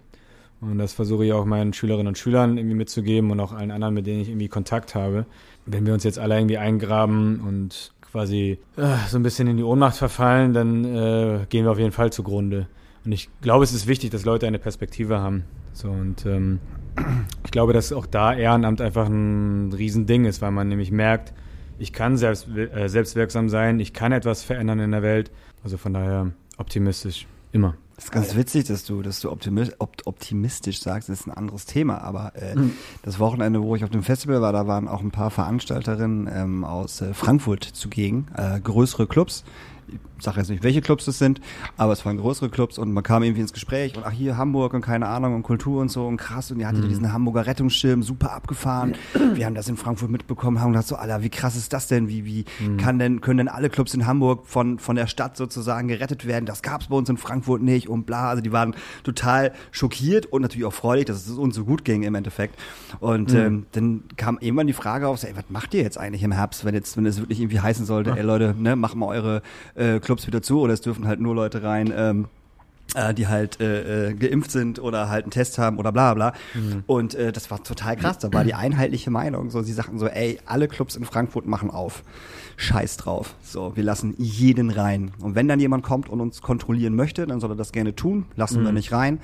[0.60, 3.94] Und das versuche ich auch meinen Schülerinnen und Schülern irgendwie mitzugeben und auch allen anderen,
[3.94, 5.26] mit denen ich irgendwie Kontakt habe.
[5.66, 9.64] Wenn wir uns jetzt alle irgendwie eingraben und quasi äh, so ein bisschen in die
[9.64, 12.68] Ohnmacht verfallen, dann äh, gehen wir auf jeden Fall zugrunde.
[13.04, 15.44] Und ich glaube, es ist wichtig, dass Leute eine Perspektive haben.
[15.72, 16.60] So und ähm,
[17.44, 21.32] ich glaube, dass auch da Ehrenamt einfach ein Riesending ist, weil man nämlich merkt,
[21.82, 25.30] ich kann selbst, äh, selbstwirksam sein, ich kann etwas verändern in der Welt.
[25.64, 27.74] Also von daher optimistisch, immer.
[27.96, 31.08] Das ist ganz witzig, dass du, dass du optimi opt optimistisch sagst.
[31.08, 31.98] Das ist ein anderes Thema.
[32.02, 32.72] Aber äh, Mhm.
[33.02, 36.64] das Wochenende, wo ich auf dem Festival war, da waren auch ein paar Veranstalterinnen ähm,
[36.64, 39.44] aus äh, Frankfurt zugegen, äh, größere Clubs.
[40.22, 41.40] Sage jetzt nicht, welche Clubs es sind,
[41.76, 44.74] aber es waren größere Clubs und man kam irgendwie ins Gespräch und ach hier Hamburg
[44.74, 48.02] und keine Ahnung und Kultur und so und krass und ihr hattet diesen Hamburger Rettungsschirm
[48.02, 48.94] super abgefahren.
[49.34, 52.08] Wir haben das in Frankfurt mitbekommen, haben gedacht so, Alter, wie krass ist das denn?
[52.08, 52.44] Wie wie
[52.76, 56.46] kann denn können denn alle Clubs in Hamburg von von der Stadt sozusagen gerettet werden?
[56.46, 58.28] Das gab's bei uns in Frankfurt nicht und bla.
[58.28, 62.02] Also die waren total schockiert und natürlich auch freudig, dass es uns so gut ging
[62.02, 62.58] im Endeffekt.
[63.00, 66.22] Und ähm, dann kam irgendwann die Frage auf, so, ey, was macht ihr jetzt eigentlich
[66.22, 69.06] im Herbst, wenn jetzt wenn es wirklich irgendwie heißen sollte, ey Leute, ne, macht mal
[69.06, 69.42] eure
[69.74, 71.92] äh, Clubs wieder zu oder es dürfen halt nur Leute rein.
[71.94, 72.28] Ähm,
[72.94, 76.34] äh, die halt äh, äh, geimpft sind oder halt einen Test haben oder bla bla.
[76.86, 78.18] Und äh, das war total krass.
[78.18, 79.50] Da war die einheitliche Meinung.
[79.50, 82.02] So, sie sagten so, ey, alle Clubs in Frankfurt machen auf.
[82.56, 83.34] Scheiß drauf.
[83.42, 85.12] So, wir lassen jeden rein.
[85.20, 88.26] Und wenn dann jemand kommt und uns kontrollieren möchte, dann soll er das gerne tun.
[88.36, 89.20] Lassen wir nicht rein.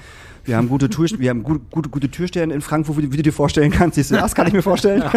[0.49, 3.33] Wir haben gute Tür, wir haben gute, gute, gute Türstellen in Frankfurt, wie du, dir
[3.35, 3.97] vorstellen kannst.
[3.97, 5.03] Siehst du, das kann ich mir vorstellen.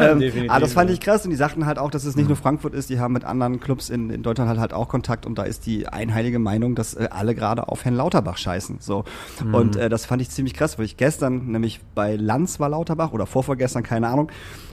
[0.00, 2.38] ähm, aber das fand ich krass und die sagten halt auch, dass es nicht nur
[2.38, 5.36] Frankfurt ist, die haben mit anderen Clubs in, in Deutschland halt, halt auch Kontakt und
[5.36, 8.78] da ist die einheilige Meinung, dass äh, alle gerade auf Herrn Lauterbach scheißen.
[8.80, 9.04] So.
[9.52, 13.12] Und äh, das fand ich ziemlich krass, weil ich gestern, nämlich bei Lanz war Lauterbach
[13.12, 14.30] oder vorvorgestern, keine Ahnung,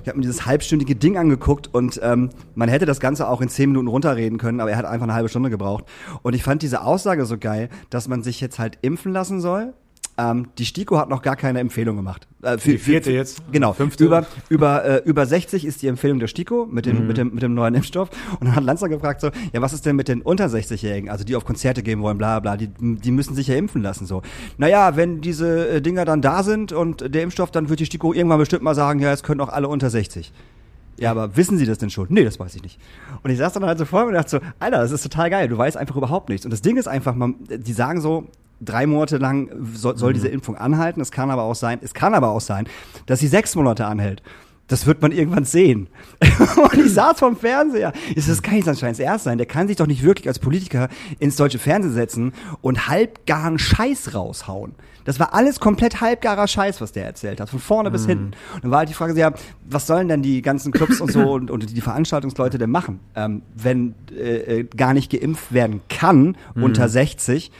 [0.08, 3.50] ich habe mir dieses halbstündige Ding angeguckt und ähm, man hätte das Ganze auch in
[3.50, 5.84] zehn Minuten runterreden können, aber er hat einfach eine halbe Stunde gebraucht.
[6.22, 9.74] Und ich fand diese Aussage so geil, dass man sich jetzt halt impfen lassen soll.
[10.20, 12.28] Ähm, die STIKO hat noch gar keine Empfehlung gemacht.
[12.42, 13.40] Äh, für, Die vierte jetzt?
[13.52, 13.74] Genau.
[13.74, 14.04] Fünfte?
[14.04, 17.08] Über, über, äh, über 60 ist die Empfehlung der STIKO mit dem, Mhm.
[17.08, 18.10] mit dem, mit dem neuen Impfstoff.
[18.40, 21.24] Und dann hat Lanzer gefragt so, ja, was ist denn mit den unter 60-Jährigen, also
[21.24, 24.24] die auf Konzerte gehen wollen, bla, bla, die, die müssen sich ja impfen lassen, so.
[24.58, 28.12] Naja, wenn diese äh, Dinger dann da sind und der Impfstoff, dann wird die STIKO
[28.12, 30.34] irgendwann bestimmt mal sagen, ja, es können auch alle unter 60.
[31.00, 32.08] Ja, aber wissen Sie das denn schon?
[32.10, 32.80] Nee, das weiß ich nicht.
[33.22, 35.30] Und ich saß dann halt so vor mir und dachte so, Alter, das ist total
[35.30, 36.44] geil, du weißt einfach überhaupt nichts.
[36.44, 38.26] Und das Ding ist einfach, man, die sagen so,
[38.60, 41.02] drei Monate lang soll, soll diese Impfung anhalten.
[41.02, 42.68] Es kann aber auch sein, es kann aber auch sein,
[43.06, 44.22] dass sie sechs Monate anhält.
[44.68, 45.88] Das wird man irgendwann sehen.
[46.58, 47.94] und ich saß vom Fernseher.
[48.16, 49.38] Das kann nicht Scheiß erst sein.
[49.38, 50.90] Der kann sich doch nicht wirklich als Politiker
[51.20, 54.76] ins deutsche Fernsehen setzen und halbgaren Scheiß raushauen.
[55.08, 58.32] Das war alles komplett halbgarer Scheiß, was der erzählt hat, von vorne bis hinten.
[58.56, 59.32] Und dann war halt die Frage, ja,
[59.64, 63.42] was sollen denn die ganzen Clubs und so und, und die Veranstaltungsleute denn machen, ähm,
[63.56, 67.52] wenn äh, äh, gar nicht geimpft werden kann unter 60,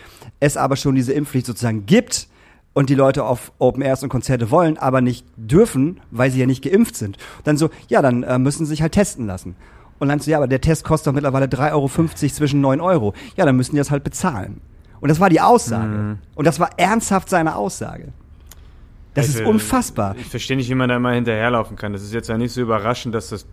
[0.42, 2.28] es aber schon diese Impfpflicht sozusagen gibt
[2.78, 6.46] und die Leute auf Open Airs und Konzerte wollen, aber nicht dürfen, weil sie ja
[6.46, 7.18] nicht geimpft sind.
[7.44, 9.56] Dann so, ja, dann äh, müssen sie sich halt testen lassen.
[9.98, 13.16] Und dann so, ja, aber der Test kostet doch mittlerweile 3,50 Euro zwischen 9 Euro.
[13.36, 14.62] Ja, dann müssen die das halt bezahlen.
[15.00, 16.20] Und das war die Aussage.
[16.36, 18.10] Und das war ernsthaft seine Aussage.
[19.16, 20.16] Das Ich, ist unfassbar.
[20.20, 21.94] Ich verstehe nicht, wie man da immer hinterherlaufen kann.
[21.94, 23.48] Das ist jetzt ja nicht so überraschend, dass das,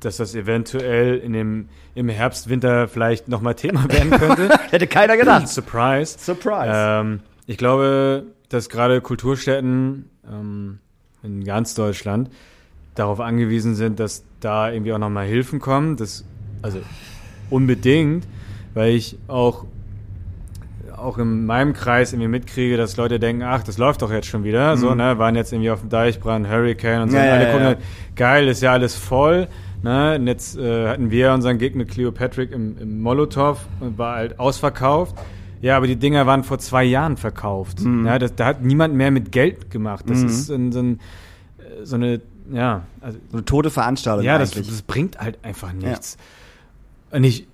[0.00, 4.50] dass das eventuell in dem, im Herbst, Winter vielleicht nochmal Thema werden könnte.
[4.70, 5.48] Hätte keiner gedacht.
[5.48, 6.18] Surprise.
[6.18, 6.72] Surprise.
[6.74, 10.78] Ähm, ich glaube, dass gerade Kulturstätten ähm,
[11.22, 12.30] in ganz Deutschland
[12.94, 15.96] darauf angewiesen sind, dass da irgendwie auch nochmal Hilfen kommen.
[15.96, 16.24] Das,
[16.62, 16.80] also
[17.50, 18.26] unbedingt,
[18.74, 19.66] weil ich auch
[20.96, 24.44] auch in meinem Kreis irgendwie mitkriege, dass Leute denken, ach, das läuft doch jetzt schon
[24.44, 24.76] wieder.
[24.76, 27.18] So, ne, waren jetzt irgendwie auf dem Deichbrand, Hurricane und so.
[27.18, 27.22] Mhm.
[27.22, 27.68] Ja, und alle ja, gucken ja.
[27.68, 27.78] halt,
[28.16, 29.48] geil, ist ja alles voll.
[29.82, 30.16] Ne?
[30.16, 34.16] Und jetzt äh, hatten wir unseren Gig mit Cleo Patrick im, im Molotow und war
[34.16, 35.16] halt ausverkauft.
[35.66, 37.80] Ja, aber die Dinger waren vor zwei Jahren verkauft.
[37.80, 38.06] Mhm.
[38.06, 40.04] Ja, das, da hat niemand mehr mit Geld gemacht.
[40.08, 41.00] Das ist so, ein, so, ein,
[41.82, 42.20] so eine,
[42.52, 46.18] ja, also So eine tote Veranstaltung ja, das, das bringt halt einfach nichts.
[47.10, 47.48] Und ich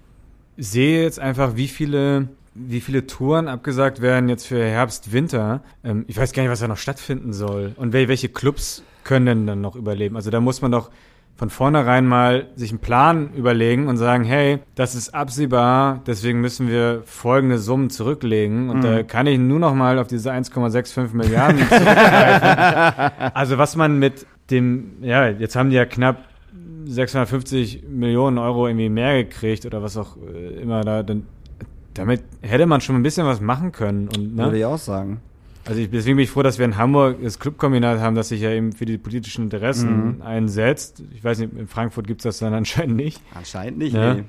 [0.59, 5.63] sehe jetzt einfach, wie viele, wie viele Touren abgesagt werden jetzt für Herbst, Winter.
[5.83, 7.73] Ähm, ich weiß gar nicht, was da noch stattfinden soll.
[7.77, 10.17] Und wel welche Clubs können denn dann noch überleben?
[10.17, 10.91] Also da muss man doch
[11.37, 16.69] von vornherein mal sich einen Plan überlegen und sagen, hey, das ist absehbar, deswegen müssen
[16.69, 18.71] wir folgende Summen zurücklegen.
[18.71, 23.33] Und da kann ich nur noch mal auf diese 1,65 Milliarden zurückgreifen.
[23.35, 26.19] also was man mit dem, ja, jetzt haben die ja knapp
[26.85, 31.27] 650 Millionen Euro irgendwie mehr gekriegt oder was auch äh, immer da, dann
[31.95, 34.09] damit hätte man schon ein bisschen was machen können.
[34.09, 34.59] Und, Würde ne?
[34.59, 35.21] ich auch sagen.
[35.65, 38.41] Also ich, deswegen bin ich froh, dass wir in Hamburg das Clubkombinat haben, das sich
[38.41, 40.23] ja eben für die politischen Interessen Mhm.
[40.23, 41.03] einsetzt.
[41.15, 43.21] Ich weiß nicht, in Frankfurt gibt's das dann anscheinend nicht.
[43.35, 43.95] Anscheinend nicht.
[43.95, 44.15] Ja.
[44.15, 44.25] nee.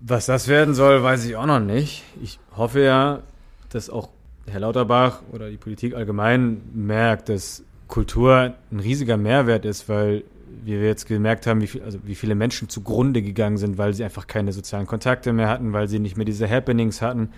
[0.00, 2.04] Was das werden soll, weiß ich auch noch nicht.
[2.22, 3.20] Ich hoffe ja,
[3.68, 4.08] dass auch
[4.46, 10.24] Herr Lauterbach oder die Politik allgemein merkt, dass Kultur ein riesiger Mehrwert ist, weil
[10.64, 13.92] wie wir jetzt gemerkt haben, wie, viel, also wie viele Menschen zugrunde gegangen sind, weil
[13.94, 17.30] sie einfach keine sozialen Kontakte mehr hatten, weil sie nicht mehr diese Happenings hatten.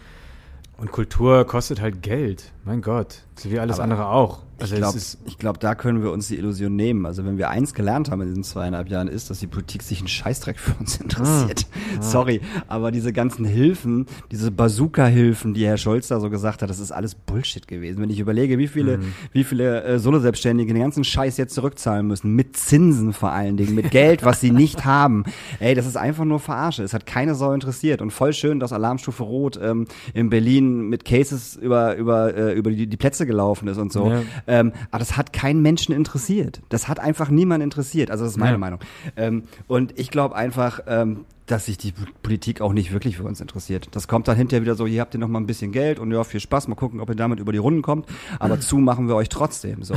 [0.76, 2.50] Und Kultur kostet halt Geld.
[2.64, 3.22] Mein Gott.
[3.36, 4.40] So wie alles Aber andere auch.
[4.62, 7.04] Also ich glaube, glaub, da können wir uns die Illusion nehmen.
[7.04, 9.98] Also wenn wir eins gelernt haben in diesen zweieinhalb Jahren, ist, dass die Politik sich
[9.98, 11.66] einen Scheißdreck für uns interessiert.
[12.00, 16.78] Sorry, aber diese ganzen Hilfen, diese Bazooka-Hilfen, die Herr Scholz da so gesagt hat, das
[16.78, 18.00] ist alles Bullshit gewesen.
[18.00, 19.00] Wenn ich überlege, wie viele,
[19.32, 23.74] wie viele äh, Solo-Selbstständige den ganzen Scheiß jetzt zurückzahlen müssen, mit Zinsen vor allen Dingen,
[23.74, 25.24] mit Geld, was sie nicht haben.
[25.58, 26.84] Ey, das ist einfach nur Verarsche.
[26.84, 28.00] Es hat keine Sau interessiert.
[28.00, 32.70] Und voll schön, dass Alarmstufe Rot ähm, in Berlin mit Cases über, über, äh, über
[32.70, 34.10] die, die Plätze gelaufen ist und so.
[34.10, 34.22] Ja.
[34.46, 36.60] Ähm, aber das hat keinen Menschen interessiert.
[36.68, 38.10] Das hat einfach niemand interessiert.
[38.10, 38.58] Also das ist meine Ja.
[38.58, 38.80] Meinung.
[39.16, 41.92] Ähm, und ich glaube einfach, ähm, dass sich die
[42.22, 43.88] Politik auch nicht wirklich für uns interessiert.
[43.92, 46.10] Das kommt dann hinterher wieder so, hier habt ihr noch mal ein bisschen Geld und
[46.12, 48.06] ja, viel Spaß, mal gucken, ob ihr damit über die Runden kommt.
[48.38, 49.94] Aber zu machen wir euch trotzdem so.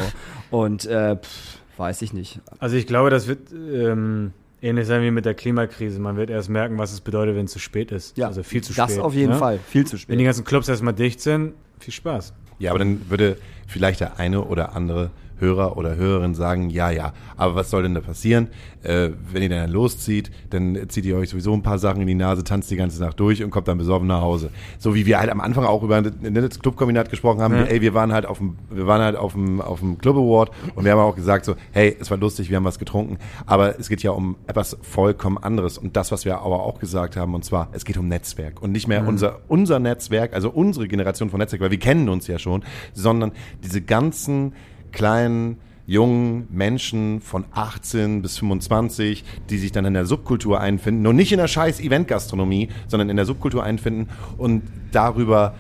[0.52, 2.40] Und äh, pff, weiß ich nicht.
[2.60, 4.32] Also ich glaube, das wird ähm,
[4.62, 6.00] ähnlich sein wie mit der Klimakrise.
[6.00, 8.18] Man wird erst merken, was es bedeutet, wenn es zu spät ist.
[8.18, 9.04] Ja, also viel zu das spät.
[9.04, 9.38] auf jeden ne?
[9.38, 9.60] Fall.
[9.68, 10.20] Viel zu Wenn spät.
[10.20, 12.34] die ganzen Clubs erstmal dicht sind, viel Spaß.
[12.60, 13.38] Ja, aber dann würde
[13.68, 17.94] vielleicht der eine oder andere Hörer oder Hörerin sagen, ja, ja, aber was soll denn
[17.94, 18.48] da passieren?
[18.84, 22.16] Äh, wenn ihr dann loszieht, dann zieht ihr euch sowieso ein paar Sachen in die
[22.16, 24.50] Nase, tanzt die ganze Nacht durch und kommt dann besoffen nach Hause.
[24.78, 27.64] So wie wir halt am Anfang auch über das Clubkombinat gesprochen haben, Ja.
[27.64, 30.52] ey, wir waren halt auf dem, wir waren halt auf dem, auf dem Club Award
[30.76, 33.80] und wir haben auch gesagt so, hey, es war lustig, wir haben was getrunken, aber
[33.80, 37.34] es geht ja um etwas vollkommen anderes und das, was wir aber auch gesagt haben,
[37.34, 41.30] und zwar, es geht um Netzwerk und nicht mehr unser, unser Netzwerk, also unsere Generation
[41.30, 42.64] von Netzwerk, weil wir kennen uns ja schon,
[42.94, 43.32] sondern
[43.64, 44.54] diese ganzen
[44.96, 51.16] kleinen jungen Menschen von 18 bis 25, die sich dann in der Subkultur einfinden und
[51.16, 55.54] nicht in der scheiß Eventgastronomie, sondern in der Subkultur einfinden und darüber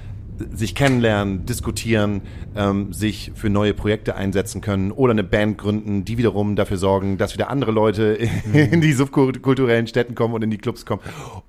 [0.54, 2.22] sich kennenlernen, diskutieren,
[2.56, 7.18] ähm, sich für neue Projekte einsetzen können oder eine Band gründen, die wiederum dafür sorgen,
[7.18, 8.18] dass wieder andere Leute
[8.54, 11.02] in die subkulturellen Städten kommen und in die Clubs kommen,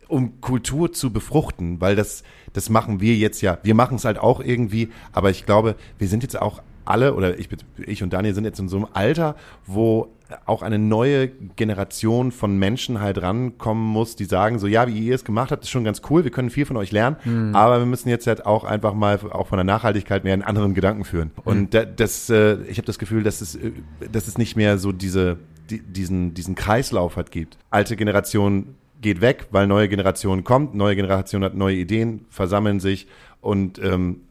[0.09, 2.23] um Kultur zu befruchten, weil das,
[2.53, 3.59] das machen wir jetzt ja.
[3.63, 7.39] Wir machen es halt auch irgendwie, aber ich glaube, wir sind jetzt auch alle, oder
[7.39, 10.09] ich, ich und Daniel sind jetzt in so einem Alter, wo
[10.45, 15.15] auch eine neue Generation von Menschen halt rankommen muss, die sagen so, ja, wie ihr
[15.15, 17.17] es gemacht habt, ist schon ganz cool, wir können viel von euch lernen,
[17.55, 20.75] aber wir müssen jetzt halt auch einfach mal auch von der Nachhaltigkeit mehr einen anderen
[20.75, 21.31] Gedanken führen.
[21.45, 23.71] Und da, das, äh, ich habe das Gefühl, dass es, äh,
[24.11, 25.39] dass es nicht mehr so diese,
[25.71, 27.57] die, diesen, diesen Kreislauf halt gibt.
[27.71, 33.07] Alte Generation geht weg, weil neue Generation kommt, neue Generation hat neue Ideen, versammeln sich
[33.41, 34.23] und ähm,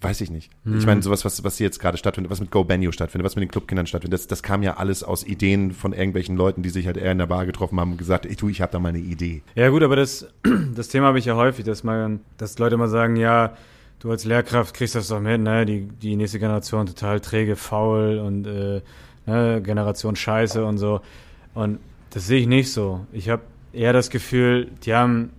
[0.00, 0.50] weiß ich nicht.
[0.64, 3.36] Ich meine, sowas, was, was hier jetzt gerade stattfindet, was mit Go Benio stattfindet, was
[3.36, 6.70] mit den Clubkindern stattfindet, das, das kam ja alles aus Ideen von irgendwelchen Leuten, die
[6.70, 8.78] sich halt eher in der Bar getroffen haben und gesagt, ich tu, ich habe da
[8.78, 9.42] mal eine Idee.
[9.54, 10.26] Ja gut, aber das,
[10.74, 13.56] das Thema habe ich ja häufig, dass man, dass Leute mal sagen, ja,
[14.00, 15.66] du als Lehrkraft kriegst das doch mit, ne?
[15.66, 18.80] Die, die nächste Generation total träge, faul und äh,
[19.26, 19.60] ne?
[19.62, 21.00] Generation Scheiße und so.
[21.54, 21.78] Und
[22.10, 23.06] das sehe ich nicht so.
[23.12, 23.42] Ich habe
[23.72, 25.30] eher das Gefühl, die haben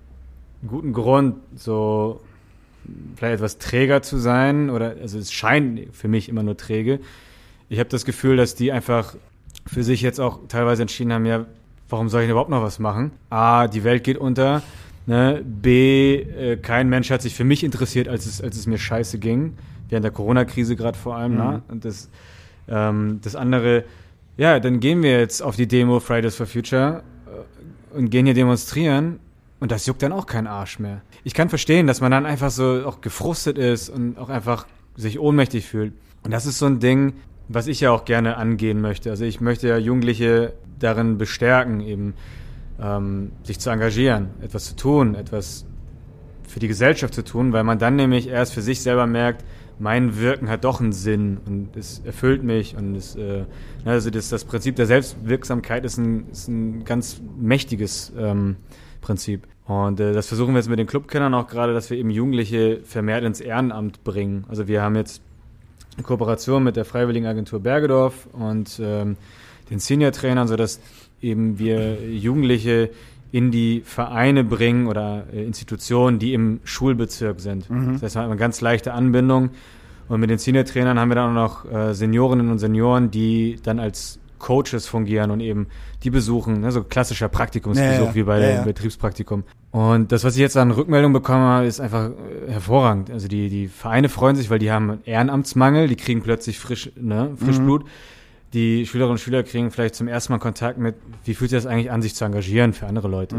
[0.62, 2.22] einen guten Grund, so
[3.16, 7.00] vielleicht etwas träger zu sein oder also es scheint für mich immer nur träge.
[7.70, 9.16] Ich habe das Gefühl, dass die einfach
[9.68, 11.46] für sich jetzt auch teilweise entschieden haben, ja,
[11.90, 13.12] warum soll ich denn überhaupt noch was machen?
[13.30, 14.62] A, die Welt geht unter.
[15.06, 15.44] Ne?
[15.44, 19.20] B, äh, kein Mensch hat sich für mich interessiert, als es, als es mir scheiße
[19.20, 19.54] ging.
[19.90, 21.36] Während der Corona-Krise gerade vor allem.
[21.36, 21.62] Ne?
[21.68, 22.10] Und das,
[22.68, 23.86] ähm, das andere,
[24.38, 28.36] ja, dann gehen wir jetzt auf die Demo Fridays for Future äh, und gehen hier
[28.36, 29.20] demonstrieren.
[29.60, 31.02] Und das juckt dann auch keinen Arsch mehr.
[31.24, 35.20] Ich kann verstehen, dass man dann einfach so auch gefrustet ist und auch einfach sich
[35.20, 35.94] ohnmächtig fühlt.
[36.24, 37.14] Und das ist so ein Ding,
[37.48, 39.10] was ich ja auch gerne angehen möchte.
[39.10, 42.14] Also ich möchte ja Jugendliche darin bestärken, eben
[42.82, 45.66] ähm, sich zu engagieren, etwas zu tun, etwas
[46.48, 49.44] für die Gesellschaft zu tun, weil man dann nämlich erst für sich selber merkt,
[49.78, 53.46] mein Wirken hat doch einen Sinn und es erfüllt mich und es, äh,
[53.86, 58.58] also das, das Prinzip der Selbstwirksamkeit ist ein, ist ein ganz mächtiges ähm,
[59.02, 59.48] Prinzip.
[59.66, 62.82] Und äh, das versuchen wir jetzt mit den Clubkindern auch gerade, dass wir eben Jugendliche
[62.84, 64.46] vermehrt ins Ehrenamt bringen.
[64.50, 65.22] Also wir haben jetzt
[65.96, 69.18] eine Kooperation mit der Freiwilligen Agentur Bergedorf und ähm,
[69.70, 70.80] den Senior-Trainern, sodass
[71.22, 72.90] eben wir Jugendliche
[73.32, 77.70] in die Vereine bringen oder äh, Institutionen, die im Schulbezirk sind.
[77.70, 79.52] Das heißt, man hat eine ganz leichte Anbindung.
[80.08, 83.80] Und mit den Senior-Trainern haben wir dann auch noch äh, Seniorinnen und Senioren, die dann
[83.80, 85.68] als Coaches fungieren und eben
[86.04, 88.64] die besuchen, ne, so klassischer Praktikumsbesuch Ja, wie bei Ja, dem ja.
[88.64, 89.44] Betriebspraktikum.
[89.72, 93.12] Und das, was ich jetzt an Rückmeldung bekommen habe, ist einfach äh, hervorragend.
[93.12, 96.92] Also die, die Vereine freuen sich, weil die haben einen Ehrenamtsmangel, die kriegen plötzlich frisch,
[96.96, 97.86] ne, Frischblut.
[98.54, 101.68] Die Schülerinnen und Schüler kriegen vielleicht zum ersten Mal Kontakt mit, wie fühlt sich das
[101.68, 103.36] eigentlich an, sich zu engagieren für andere Leute.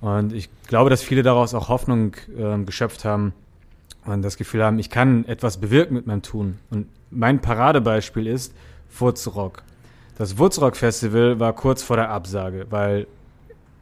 [0.00, 3.32] Und ich glaube, dass viele daraus auch Hoffnung ähm, geschöpft haben
[4.04, 6.58] und das Gefühl haben, ich kann etwas bewirken mit meinem Tun.
[6.70, 8.54] Und mein Paradebeispiel ist
[8.96, 9.62] Wurzrock.
[10.18, 13.06] Das Wurzrock-Festival war kurz vor der Absage, weil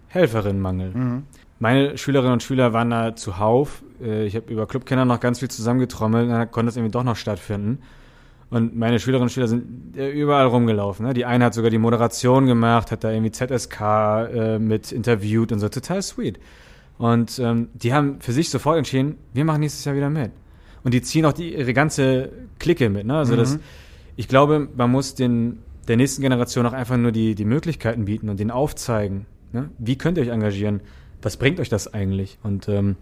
[0.09, 1.23] Helferinnenmangel.
[1.59, 3.83] Meine Schülerinnen und Schüler waren da zuhauf.
[4.03, 7.17] Äh, Ich habe über Clubkenner noch ganz viel zusammengetrommelt, dann konnte es irgendwie doch noch
[7.17, 7.79] stattfinden.
[8.51, 11.07] Und meine Schülerinnen und Schüler sind äh, überall rumgelaufen.
[11.07, 11.15] Ne?
[11.15, 15.59] Die eine hat sogar die Moderation gemacht, hat da irgendwie ZSK äh, mit interviewt und
[15.59, 15.69] so.
[15.71, 16.39] Total sweet.
[16.99, 20.31] Und ähm, die haben für sich sofort entschieden, wir machen nächstes Jahr wieder mit.
[20.85, 23.07] Und die ziehen auch die, ihre ganze Clique mit.
[23.07, 23.17] Ne?
[23.17, 23.59] Also das,
[24.17, 25.59] ich glaube, man muss den,
[25.89, 29.27] der nächsten Generation auch einfach nur die, die Möglichkeiten bieten und denen aufzeigen.
[29.53, 29.71] Ne?
[29.79, 30.81] Wie könnt ihr euch engagieren?
[31.23, 32.39] Was bringt euch das eigentlich?
[32.43, 32.97] Und ähm,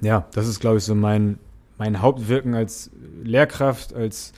[0.00, 1.38] ja, das ist, glaube ich, so mein,
[1.78, 2.90] mein Hauptwirken als
[3.22, 4.32] Lehrkraft, als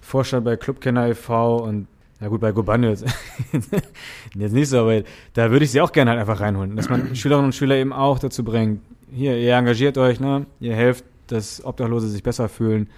[0.00, 1.58] Vorstand bei Clubkenner e.V.
[1.58, 1.86] und
[2.20, 3.04] ja gut, bei Gobanio jetzt,
[4.34, 6.76] jetzt nicht so, aber da würde ich sie auch gerne halt einfach reinholen.
[6.76, 10.46] Dass man Schülerinnen und Schüler eben auch dazu bringt, hier, ihr engagiert euch, ne?
[10.60, 12.88] ihr helft, dass Obdachlose sich besser fühlen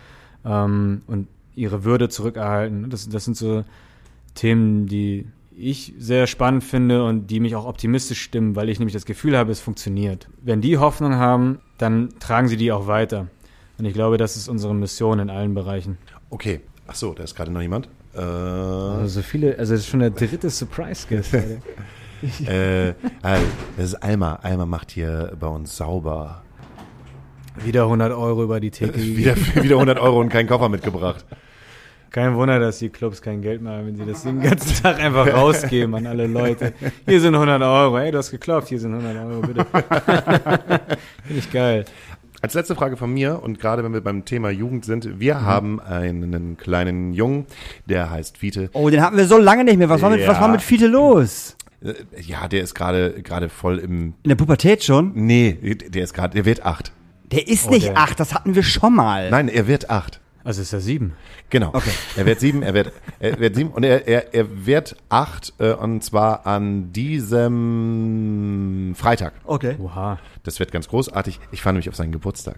[0.45, 2.91] ähm, und ihre Würde zurückerhalten.
[2.91, 3.65] Das, das sind so
[4.35, 8.95] Themen, die ich sehr spannend finde und die mich auch optimistisch stimmen, weil ich nämlich
[8.95, 10.29] das Gefühl habe, es funktioniert.
[10.41, 13.29] Wenn die Hoffnung haben, dann tragen sie die auch weiter.
[13.79, 15.99] Und ich glaube, das ist unsere Mission in allen Bereichen.
[16.31, 16.61] Okay.
[16.87, 17.89] Ach so, da ist gerade noch jemand.
[18.15, 21.35] Äh, Also so viele, also das ist schon der dritte Surprise-Guest.
[22.47, 24.37] äh, äh, das ist Alma.
[24.43, 26.43] Alma macht hier bei uns sauber.
[27.65, 28.99] Wieder 100 Euro über die Theke.
[28.99, 31.25] Wieder, wieder 100 Euro und keinen Koffer mitgebracht.
[32.13, 35.01] Kein Wunder, dass die Clubs kein Geld mehr haben, wenn sie das den ganzen Tag
[35.01, 36.75] einfach rausgeben an alle Leute.
[37.07, 37.99] Hier sind 100 Euro.
[37.99, 39.65] Hey, du hast geklopft, hier sind 100 Euro, bitte.
[41.25, 41.85] Finde ich geil.
[42.43, 45.43] Als letzte Frage von mir und gerade wenn wir beim Thema Jugend sind, wir Mhm.
[45.47, 47.47] haben einen kleinen Jungen,
[47.87, 48.69] der heißt Fiete.
[48.73, 49.89] Oh, den hatten wir so lange nicht mehr.
[49.89, 50.41] Was war mit, was Ja.
[50.43, 51.57] war mit Fiete los?
[51.83, 55.13] Äh, Ja, der ist gerade gerade voll im In der Pubertät schon?
[55.15, 55.53] Nee,
[55.89, 56.93] der ist gerade, der wird acht.
[57.31, 59.31] Der ist Oh, nicht der- acht, das hatten wir schon mal.
[59.31, 60.21] Nein, er wird acht.
[60.45, 61.13] Also ist er sieben.
[61.51, 61.69] Genau.
[61.73, 61.91] Okay.
[62.17, 65.73] Er wird sieben, er wird, er wird sieben und er, er, er wird acht äh,
[65.73, 67.75] und zwar an diesem
[68.97, 69.35] Freitag.
[69.45, 69.77] Okay.
[69.79, 70.19] Oha.
[70.43, 71.39] Das wird ganz großartig.
[71.53, 72.57] Ich fahre nämlich auf seinen Geburtstag.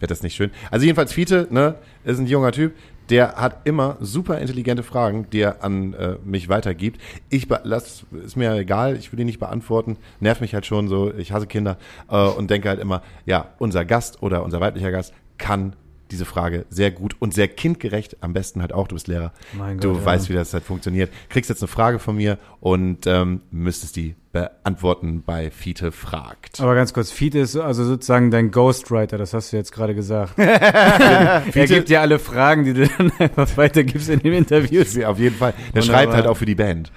[0.00, 0.50] Wird das nicht schön?
[0.70, 2.74] Also jedenfalls Fiete, ne, ist ein junger Typ,
[3.10, 7.00] der hat immer super intelligente Fragen, die er an äh, mich weitergibt.
[7.28, 9.96] Ich lass, ist mir egal, ich will die nicht beantworten.
[10.20, 11.76] Nervt mich halt schon so, ich hasse Kinder
[12.08, 15.74] äh, und denke halt immer, ja, unser Gast oder unser weiblicher Gast kann
[16.14, 19.32] diese Frage sehr gut und sehr kindgerecht, am besten halt auch, du bist Lehrer.
[19.52, 20.06] Mein du Gott, ja.
[20.06, 21.12] weißt, wie das halt funktioniert.
[21.28, 26.60] Kriegst jetzt eine Frage von mir und ähm, müsstest die beantworten bei Fiete fragt.
[26.60, 30.34] Aber ganz kurz, Fiete ist also sozusagen dein Ghostwriter, das hast du jetzt gerade gesagt.
[30.38, 34.94] er gibt dir alle Fragen, die du dann einfach weitergibst in den Interviews.
[34.94, 35.52] Ja, auf jeden Fall.
[35.74, 35.82] Der Wunderbar.
[35.82, 36.92] schreibt halt auch für die Band.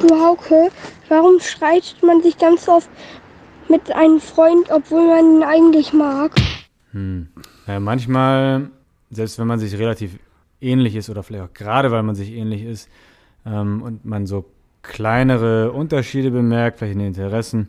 [0.00, 0.70] Du Hauke,
[1.08, 2.88] warum streitet man sich ganz oft
[3.70, 6.32] mit einem Freund, obwohl man ihn eigentlich mag?
[7.66, 8.70] Ja, manchmal,
[9.10, 10.18] selbst wenn man sich relativ
[10.60, 12.88] ähnlich ist oder vielleicht auch gerade, weil man sich ähnlich ist
[13.46, 14.44] ähm, und man so
[14.82, 17.68] kleinere Unterschiede bemerkt, vielleicht in den Interessen,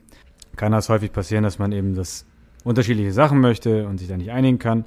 [0.56, 2.26] kann das häufig passieren, dass man eben das
[2.64, 4.86] unterschiedliche Sachen möchte und sich da nicht einigen kann.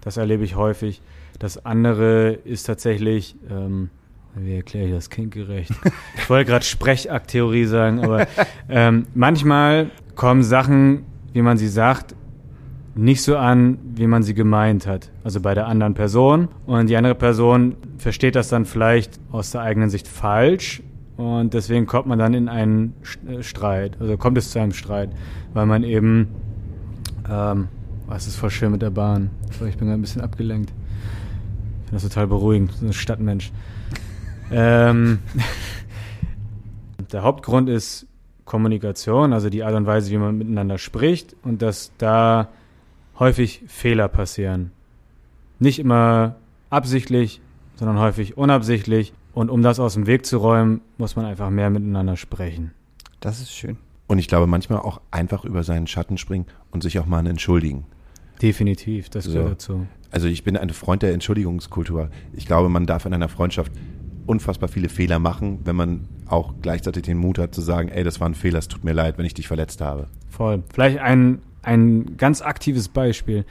[0.00, 1.02] Das erlebe ich häufig.
[1.38, 3.90] Das andere ist tatsächlich, ähm,
[4.34, 5.72] wie erkläre ich das kindgerecht?
[6.16, 8.26] Ich wollte gerade Sprechakttheorie sagen, aber
[8.68, 12.16] ähm, manchmal kommen Sachen, wie man sie sagt,
[12.96, 15.12] nicht so an, wie man sie gemeint hat.
[15.22, 16.48] Also bei der anderen Person.
[16.66, 20.82] Und die andere Person versteht das dann vielleicht aus der eigenen Sicht falsch.
[21.16, 22.94] Und deswegen kommt man dann in einen
[23.28, 23.96] äh, Streit.
[24.00, 25.10] Also kommt es zu einem Streit,
[25.54, 26.26] weil man eben,
[27.30, 27.68] ähm,
[28.10, 29.30] oh, es ist voll schön mit der Bahn.
[29.52, 30.70] Ich bin gerade ein bisschen abgelenkt.
[30.70, 33.52] Ich finde das total beruhigend, so ein Stadtmensch.
[34.50, 35.20] ähm,
[37.12, 38.07] der Hauptgrund ist
[38.48, 42.48] Kommunikation, also die Art und Weise, wie man miteinander spricht und dass da
[43.18, 44.72] häufig Fehler passieren.
[45.60, 46.36] Nicht immer
[46.70, 47.40] absichtlich,
[47.76, 49.12] sondern häufig unabsichtlich.
[49.34, 52.72] Und um das aus dem Weg zu räumen, muss man einfach mehr miteinander sprechen.
[53.20, 53.76] Das ist schön.
[54.08, 57.84] Und ich glaube, manchmal auch einfach über seinen Schatten springen und sich auch mal entschuldigen.
[58.40, 59.32] Definitiv, das So.
[59.32, 59.86] gehört dazu.
[60.10, 62.08] Also ich bin ein Freund der Entschuldigungskultur.
[62.32, 63.72] Ich glaube, man darf in einer Freundschaft
[64.28, 68.20] unfassbar viele Fehler machen, wenn man auch gleichzeitig den Mut hat zu sagen, ey, das
[68.20, 70.06] war ein Fehler, es tut mir leid, wenn ich dich verletzt habe.
[70.28, 70.62] Voll.
[70.72, 73.44] Vielleicht ein, ein ganz aktives Beispiel.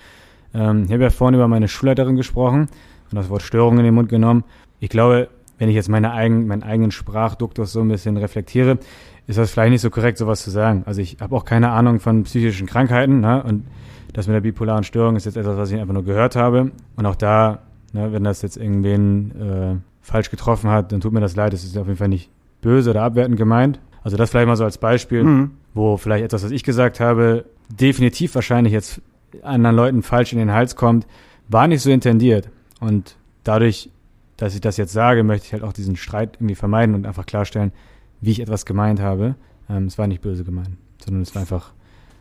[0.54, 2.68] Ähm, ich habe ja vorhin über meine Schulleiterin gesprochen
[3.12, 4.44] und das Wort Störung in den Mund genommen.
[4.80, 8.78] Ich glaube, wenn ich jetzt meine eigen, meinen eigenen Sprachduktus so ein bisschen reflektiere,
[9.26, 10.84] ist das vielleicht nicht so korrekt, sowas zu sagen.
[10.86, 13.44] Also ich habe auch keine Ahnung von psychischen Krankheiten ne?
[13.44, 13.66] und
[14.14, 16.72] das mit der bipolaren Störung ist jetzt etwas, was ich einfach nur gehört habe.
[16.96, 17.60] Und auch da,
[17.94, 19.76] ne, wenn das jetzt irgendwen äh,
[20.08, 21.54] falsch getroffen hat, dann tut mir das leid.
[21.54, 22.30] Es ist auf jeden Fall nicht
[22.62, 23.80] böse oder abwertend gemeint.
[24.04, 25.52] Also das vielleicht mal so als Beispiel, Mhm.
[25.74, 29.02] wo vielleicht etwas, was ich gesagt habe, definitiv wahrscheinlich jetzt
[29.44, 31.06] anderen Leuten falsch in den Hals kommt,
[31.50, 32.50] war nicht so intendiert.
[32.80, 33.90] Und dadurch,
[34.38, 37.26] dass ich das jetzt sage, möchte ich halt auch diesen Streit irgendwie vermeiden und einfach
[37.26, 37.74] klarstellen,
[38.22, 39.36] wie ich etwas gemeint habe.
[39.70, 40.70] Ähm, es war nicht böse gemeint,
[41.04, 41.74] sondern es war einfach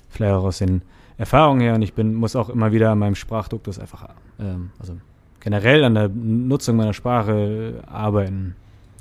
[0.08, 0.82] vielleicht auch aus den
[1.18, 4.08] Erfahrungen her und ich bin, muss auch immer wieder an meinem Sprachduktus einfach,
[4.40, 4.94] ähm, also
[5.46, 8.56] generell an der Nutzung meiner Sprache arbeiten.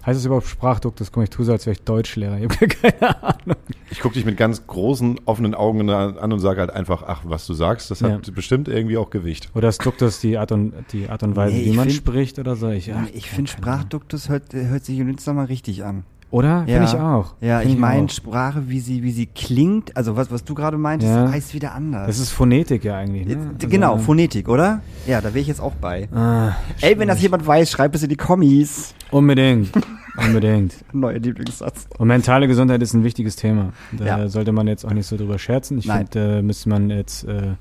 [0.05, 1.11] Heißt das überhaupt Sprachduktus?
[1.11, 2.38] Komm, ich tue so, als wäre ich Deutschlehrer.
[2.39, 3.55] Ich habe keine Ahnung.
[3.89, 7.47] Ich gucke dich mit ganz großen, offenen Augen an und sage halt einfach, ach, was
[7.47, 8.34] du sagst, das hat Ja.
[8.35, 9.49] bestimmt irgendwie auch Gewicht.
[9.55, 12.38] Oder ist Duktus die Art und, die Art und Weise, Nee, wie man find- spricht
[12.38, 12.69] oder so?
[12.69, 13.49] Ich, ach, ich finde.
[13.49, 16.03] Sprachduktus hört, hört sich jetzt nochmal richtig an.
[16.35, 16.65] Oder?
[16.65, 17.33] Finde ich auch.
[17.39, 18.09] Ja, Find ich meine auch.
[18.09, 21.31] Sprache, wie sie, wie sie klingt, also was, was du gerade meintest, Ja.
[21.31, 22.07] heißt wieder anders.
[22.07, 23.25] Das ist Phonetik ja eigentlich.
[23.25, 23.51] Ne?
[23.55, 24.81] Also, genau, Phonetik, oder?
[25.07, 26.09] Ja, da wäre ich jetzt auch bei.
[26.13, 26.51] Ah,
[26.81, 28.93] Ey, wenn das jemand weiß, schreibt es in die Kommis.
[29.11, 29.71] unbedingt.
[30.17, 30.75] unbedingt.
[30.91, 31.87] Neuer Lieblingssatz.
[31.97, 33.71] Und mentale Gesundheit ist ein wichtiges Thema.
[33.93, 34.27] Da Ja.
[34.27, 35.77] sollte man jetzt auch nicht so drüber scherzen.
[35.77, 37.53] Ich finde, äh, müsste man jetzt, äh,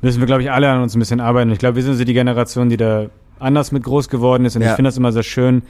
[0.00, 1.50] müssen wir, glaube ich, alle an uns ein bisschen arbeiten.
[1.50, 3.06] Ich glaube, wir sind so die Generation, die da
[3.40, 4.54] anders mit groß geworden ist.
[4.54, 4.68] Und Ja.
[4.70, 5.62] ich finde das immer sehr schön,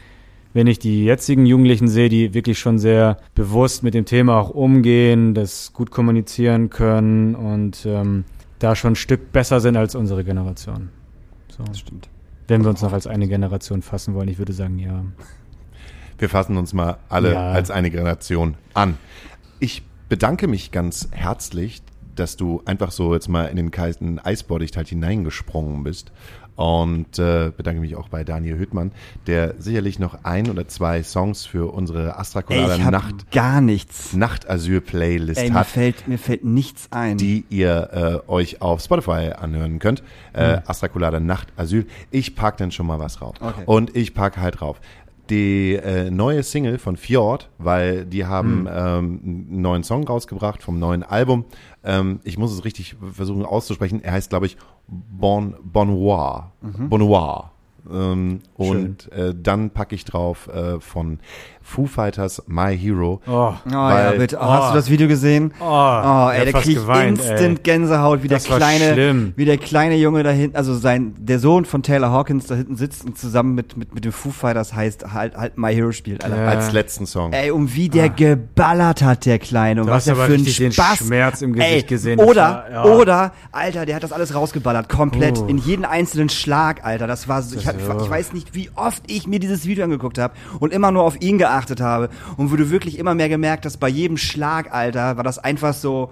[0.55, 4.51] wenn ich die jetzigen Jugendlichen sehe, die wirklich schon sehr bewusst mit dem Thema auch
[4.51, 8.25] umgehen, das gut kommunizieren können und ähm,
[8.59, 10.91] da schon ein Stück besser sind als unsere Generation.
[11.57, 11.65] So.
[11.65, 12.09] Das stimmt.
[12.49, 15.05] Wenn wir uns noch als eine Generation fassen wollen, ich würde sagen, ja.
[16.19, 17.51] Wir fassen uns mal alle Ja.
[17.53, 18.99] als eine Generation an.
[19.59, 21.83] Ich bedanke mich ganz herzlich,
[22.15, 26.13] dass du einfach so jetzt mal in den kalten Eisbohrdicht halt hineingesprungen bist.
[26.55, 28.93] Und äh, bedanke mich auch bei Daniel Hüttmann,
[29.27, 34.13] der sicherlich noch ein oder zwei Songs für unsere ich hab Nacht, gar nichts.
[34.13, 35.67] Nachtasyl-Playlist Ey, mir hat.
[35.67, 37.17] fällt, mir fällt nichts ein.
[37.17, 40.03] die ihr äh, euch auf Spotify anhören könnt.
[40.33, 41.87] Äh, Astrakulada Nacht Asyl.
[42.11, 43.37] Ich pack dann schon mal was drauf.
[43.41, 43.63] Okay.
[43.67, 44.81] Und ich pack halt drauf.
[45.31, 50.79] Die äh, neue Single von Fjord, weil die haben ähm, einen neuen Song rausgebracht vom
[50.79, 51.45] neuen Album.
[51.85, 54.03] Ähm, ich muss es richtig versuchen auszusprechen.
[54.03, 54.57] Er heißt, glaube ich,
[54.89, 56.53] Bon Bonoir.
[56.89, 57.53] Bonoir.
[57.91, 61.19] Ähm, und äh, dann packe ich drauf äh, von
[61.63, 63.21] Foo Fighters My Hero.
[63.27, 64.37] Oh, Oh ja, bitte.
[64.41, 65.53] Oh, hast du das Video gesehen?
[65.61, 67.63] Oh, Oh, ey, ich hab da fast krieg ich geweint, instant ey.
[67.63, 69.33] Gänsehaut, wie Das der kleine, schlimm.
[69.37, 72.77] wie der kleine Junge da hinten, also sein, der Sohn von Taylor Hawkins da hinten
[72.77, 76.25] sitzt und zusammen mit, mit, mit dem Foo Fighters heißt, halt, halt My Hero spielt,
[76.25, 76.37] Alter.
[76.37, 76.49] Ja.
[76.49, 77.33] Als letzten Song.
[77.33, 79.81] Ey, und wie der geballert hat, der Kleine.
[79.83, 80.99] Und Du was er für einen richtig den Spaß.
[80.99, 82.19] Schmerz im Gesicht Ey, gesehen.
[82.19, 82.85] Oder, war- ja.
[82.85, 85.47] oder, Alter, der hat das alles rausgeballert, komplett, Oh.
[85.47, 87.07] in jeden einzelnen Schlag, Alter.
[87.07, 88.05] Das war so, ich, hab, so.
[88.05, 91.21] ich weiß nicht, wie oft ich mir dieses Video angeguckt habe und immer nur auf
[91.21, 92.09] ihn geachtet habe.
[92.37, 95.75] Und wo du wirklich immer mehr gemerkt hast, bei jedem Schlag, Alter, war das einfach
[95.75, 96.11] so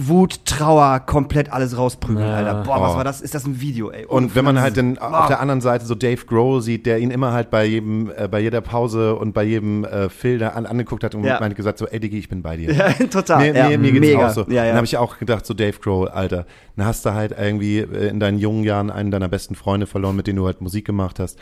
[0.00, 2.36] Wut, Trauer, komplett alles rausprügeln, Ja.
[2.36, 2.62] Alter.
[2.62, 2.96] Boah, was Oh.
[2.98, 3.20] war das?
[3.20, 4.04] Ist das ein Video, ey?
[4.06, 5.26] Und wenn man halt dann auf Ah.
[5.26, 8.38] der anderen Seite so Dave Grohl sieht, der ihn immer halt bei jedem, äh, bei
[8.38, 11.40] jeder Pause und bei jedem äh, da an, angeguckt hat und Ja.
[11.40, 12.68] meinte gesagt so, ey Diggi, ich bin bei dir.
[12.74, 13.38] Ja, total.
[13.40, 14.28] Mir, ja, mir, mir geht's mega.
[14.28, 14.42] auch so.
[14.42, 14.66] Ja, ja.
[14.66, 16.46] Dann habe ich auch gedacht, so Dave Grohl, Alter,
[16.76, 20.14] dann hast du halt irgendwie äh, in deinen jungen Jahren einen deiner besten Freunde verloren,
[20.14, 21.40] mit denen du halt Musik gemacht hast.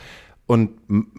[0.49, 0.69] Und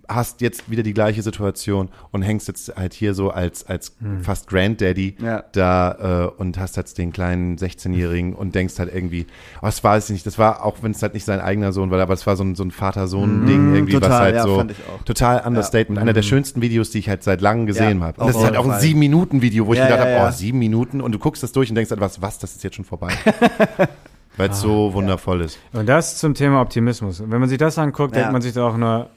[0.09, 4.49] hast jetzt wieder die gleiche Situation und hängst jetzt halt hier so als, als fast
[4.49, 5.45] Granddaddy Ja.
[5.53, 9.27] da äh, und hast jetzt den kleinen 16-Jährigen und denkst halt irgendwie,
[9.61, 11.91] oh, das war es nicht, das war, auch wenn es halt nicht sein eigener Sohn
[11.91, 14.57] war, aber es war so ein, so ein Vater-Sohn-Ding irgendwie, was total, halt ja, so
[14.57, 15.05] fand ich auch.
[15.05, 16.01] total Understatement.
[16.01, 18.21] Einer der schönsten Videos, die ich halt seit langem gesehen Ja, habe.
[18.23, 18.81] Und das ist halt auch ein Fall.
[18.81, 20.29] sieben Minuten Video, wo ich Ja, gedacht ja, habe, ja.
[20.29, 22.65] oh, sieben Minuten und du guckst das durch und denkst halt, was, was, das ist
[22.65, 23.13] jetzt schon vorbei.
[24.39, 25.59] Weil es so wundervoll ist.
[25.73, 27.21] Und das zum Thema Optimismus.
[27.21, 28.21] Und wenn man sich das anguckt, Ja.
[28.23, 29.11] denkt man sich da auch nur,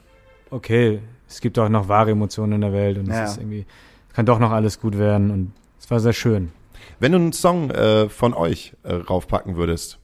[0.52, 3.24] okay, es gibt auch noch wahre Emotionen in der Welt und Ja.
[3.24, 3.66] es ist irgendwie,
[4.14, 6.52] kann doch noch alles gut werden und es war sehr schön.
[7.00, 9.98] Wenn du einen Song äh, von euch äh, raufpacken würdest,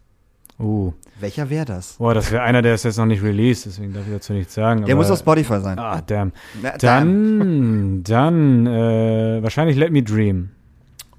[0.60, 1.98] Uh, Welcher wäre das?
[1.99, 4.56] boah, das wäre einer, der ist jetzt noch nicht released, deswegen darf ich dazu nichts
[4.56, 4.86] sagen.
[4.86, 5.78] Der aber, muss auf Spotify sein.
[5.78, 6.32] Ah, damn.
[6.64, 10.49] Na, Dann, dann, äh, wahrscheinlich Let Me Dream.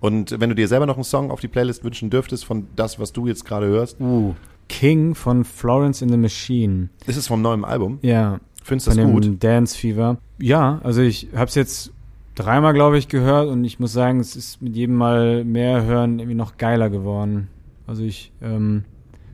[0.00, 2.98] und wenn du dir selber noch einen Song auf die Playlist wünschen dürftest von das,
[2.98, 4.34] was du jetzt gerade hörst, Uh,
[4.68, 6.88] King von Florence in the Machine.
[7.06, 8.00] ist es vom neuen Album?
[8.02, 9.42] Ja, Findest du von das dem gut?
[9.42, 10.18] Dance Fever.
[10.38, 11.90] Ja, also ich habe es jetzt
[12.34, 16.18] dreimal, glaube ich, gehört und ich muss sagen, es ist mit jedem Mal mehr hören
[16.18, 17.48] irgendwie noch geiler geworden.
[17.86, 18.84] Also ich ähm,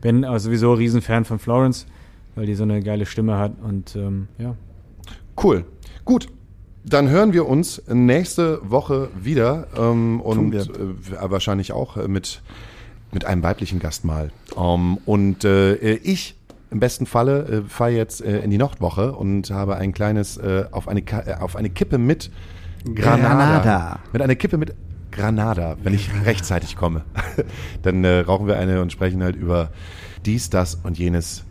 [0.00, 1.86] bin also sowieso ein Riesenfan von Florence,
[2.36, 4.54] weil die so eine geile Stimme hat und ähm, ja.
[5.42, 5.64] Cool.
[6.04, 6.28] Gut.
[6.86, 10.60] Dann hören wir uns nächste Woche wieder ähm, und wir.
[10.60, 12.42] äh, wahrscheinlich auch äh, mit,
[13.10, 14.30] mit einem weiblichen Gast mal.
[14.56, 16.36] Ähm, und äh, ich
[16.74, 20.64] im besten Falle äh, fahre jetzt äh, in die Nordwoche und habe ein kleines äh,
[20.72, 22.30] auf, eine, Ka- äh, auf eine Kippe mit
[22.84, 23.28] Granada.
[23.28, 23.98] Granada.
[24.12, 24.74] Mit einer Kippe mit
[25.12, 27.04] Granada, wenn ich rechtzeitig komme.
[27.82, 29.70] Dann äh, rauchen wir eine und sprechen halt über
[30.26, 31.44] dies, das und jenes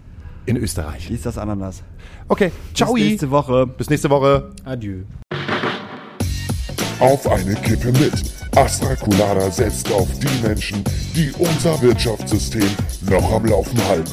[0.46, 1.10] in Österreich.
[1.10, 1.84] Wie ist das Ananas?
[2.28, 2.94] Okay, ciao.
[2.94, 3.66] Bis nächste Woche.
[3.66, 4.52] Bis nächste Woche.
[4.66, 5.04] Adieu.
[7.00, 8.12] Auf eine Kippe mit.
[8.58, 10.84] Astra Colada setzt auf die Menschen,
[11.16, 12.68] die unser Wirtschaftssystem
[13.10, 14.12] noch am Laufen halten.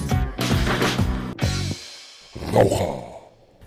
[2.52, 3.04] Raucher.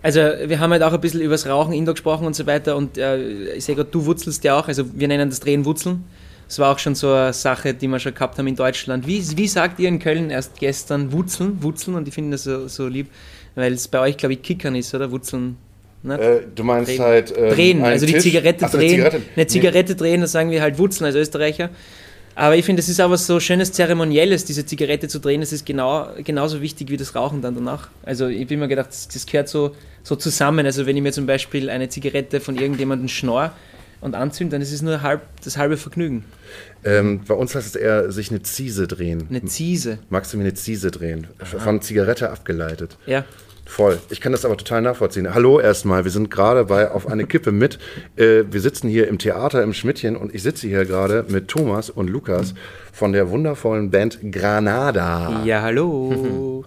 [0.02, 2.76] Also wir haben halt auch ein bisschen über das Rauchen Indo gesprochen und so weiter
[2.76, 6.04] und äh, ich sehe gerade, du wurzelst ja auch, also wir nennen das Drehen Wurzeln.
[6.46, 9.06] Das war auch schon so eine Sache, die wir schon gehabt haben in Deutschland.
[9.06, 11.62] Wie, wie sagt ihr in Köln erst gestern Wurzeln?
[11.62, 13.08] Wurzeln und ich finde das so, so lieb,
[13.54, 15.10] weil es bei euch, glaube ich, Kickern ist, oder?
[15.10, 15.56] Wurzeln.
[16.02, 16.20] Nicht?
[16.54, 17.00] du meinst Drehen.
[17.00, 17.34] halt.
[17.34, 18.24] ähm, drehen, also die Tisch?
[18.24, 18.90] Zigarette Ach drehen.
[18.90, 19.22] Zigarette.
[19.34, 21.70] Eine Zigarette drehen, das sagen wir halt Wurzeln als Österreicher.
[22.34, 25.40] Aber ich finde, es ist aber so schönes Zeremonielles, diese Zigarette zu drehen.
[25.40, 27.88] Das ist genau, genauso wichtig wie das Rauchen dann danach.
[28.02, 30.66] Also ich bin mir gedacht, das, das gehört so, so zusammen.
[30.66, 33.52] Also wenn ich mir zum Beispiel eine Zigarette von irgendjemandem schnorr
[34.00, 36.24] und anzünde, dann ist es nur halb, das halbe Vergnügen.
[36.84, 39.26] Ähm, bei uns heißt es eher sich eine Ziese drehen.
[39.30, 39.98] Eine Ziese.
[40.10, 41.28] Magst du mir eine Ziese drehen?
[41.38, 42.98] Von Zigarette abgeleitet.
[43.06, 43.24] Ja.
[43.66, 43.98] Voll.
[44.10, 45.32] Ich kann das aber total nachvollziehen.
[45.34, 47.78] Hallo erstmal, wir sind gerade bei auf eine Kippe mit.
[48.16, 51.88] Äh, wir sitzen hier im Theater im Schmidtchen und ich sitze hier gerade mit Thomas
[51.90, 52.54] und Lukas
[52.92, 55.42] von der wundervollen Band Granada.
[55.44, 56.64] Ja, hallo.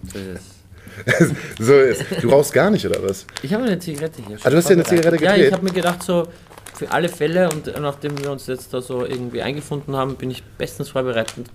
[1.60, 2.03] so ist.
[2.22, 3.28] Du rauchst gar nicht, oder was?
[3.44, 4.38] Ich habe eine Zigarette hier.
[4.44, 5.48] Ah, du hast dir eine Zigarette Ja, gedreht?
[5.48, 6.28] ich habe mir gedacht, so
[6.74, 10.44] für alle Fälle und nachdem wir uns jetzt da so irgendwie eingefunden haben, bin ich
[10.44, 11.45] bestens vorbereitet,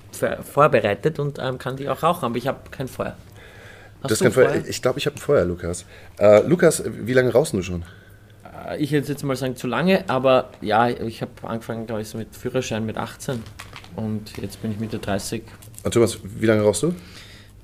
[0.52, 3.16] vorbereitet und ähm, kann die auch rauchen, aber ich habe kein Feuer.
[4.02, 4.48] Hast Das du kann ein Feuer?
[4.50, 4.64] Feuer?
[4.68, 5.84] Ich glaube, ich habe ein Feuer, Lukas.
[6.18, 7.84] Äh, Lukas, wie lange rauchst du schon?
[8.68, 12.08] Äh, Ich würde jetzt mal sagen zu lange, aber ja, ich habe angefangen, glaube ich,
[12.08, 13.42] so mit Führerschein mit 18
[13.96, 15.42] und jetzt bin ich Mitte 30.
[15.84, 16.94] Und Thomas, wie lange rauchst du?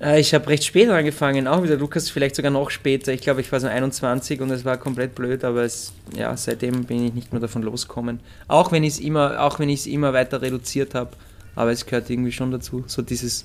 [0.01, 3.11] Äh, ich habe recht spät angefangen, auch wieder Lukas, vielleicht sogar noch später.
[3.11, 6.85] Ich glaube, ich war so 21 und es war komplett blöd, aber es, ja, seitdem
[6.85, 8.19] bin ich nicht mehr davon losgekommen.
[8.47, 11.11] Auch wenn ich es immer, auch wenn ich es immer weiter reduziert habe,
[11.55, 12.83] aber es gehört irgendwie schon dazu.
[12.87, 13.43] So dieses,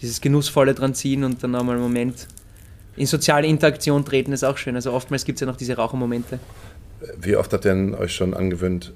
[0.00, 2.26] dieses genussvolle dran ziehen und dann auch mal einen Moment
[2.98, 4.74] in soziale Interaktion treten ist auch schön.
[4.74, 6.38] Also oftmals gibt es ja noch diese Rauchermomente.
[7.20, 8.92] Wie oft habt ihr denn euch schon angewöhnt,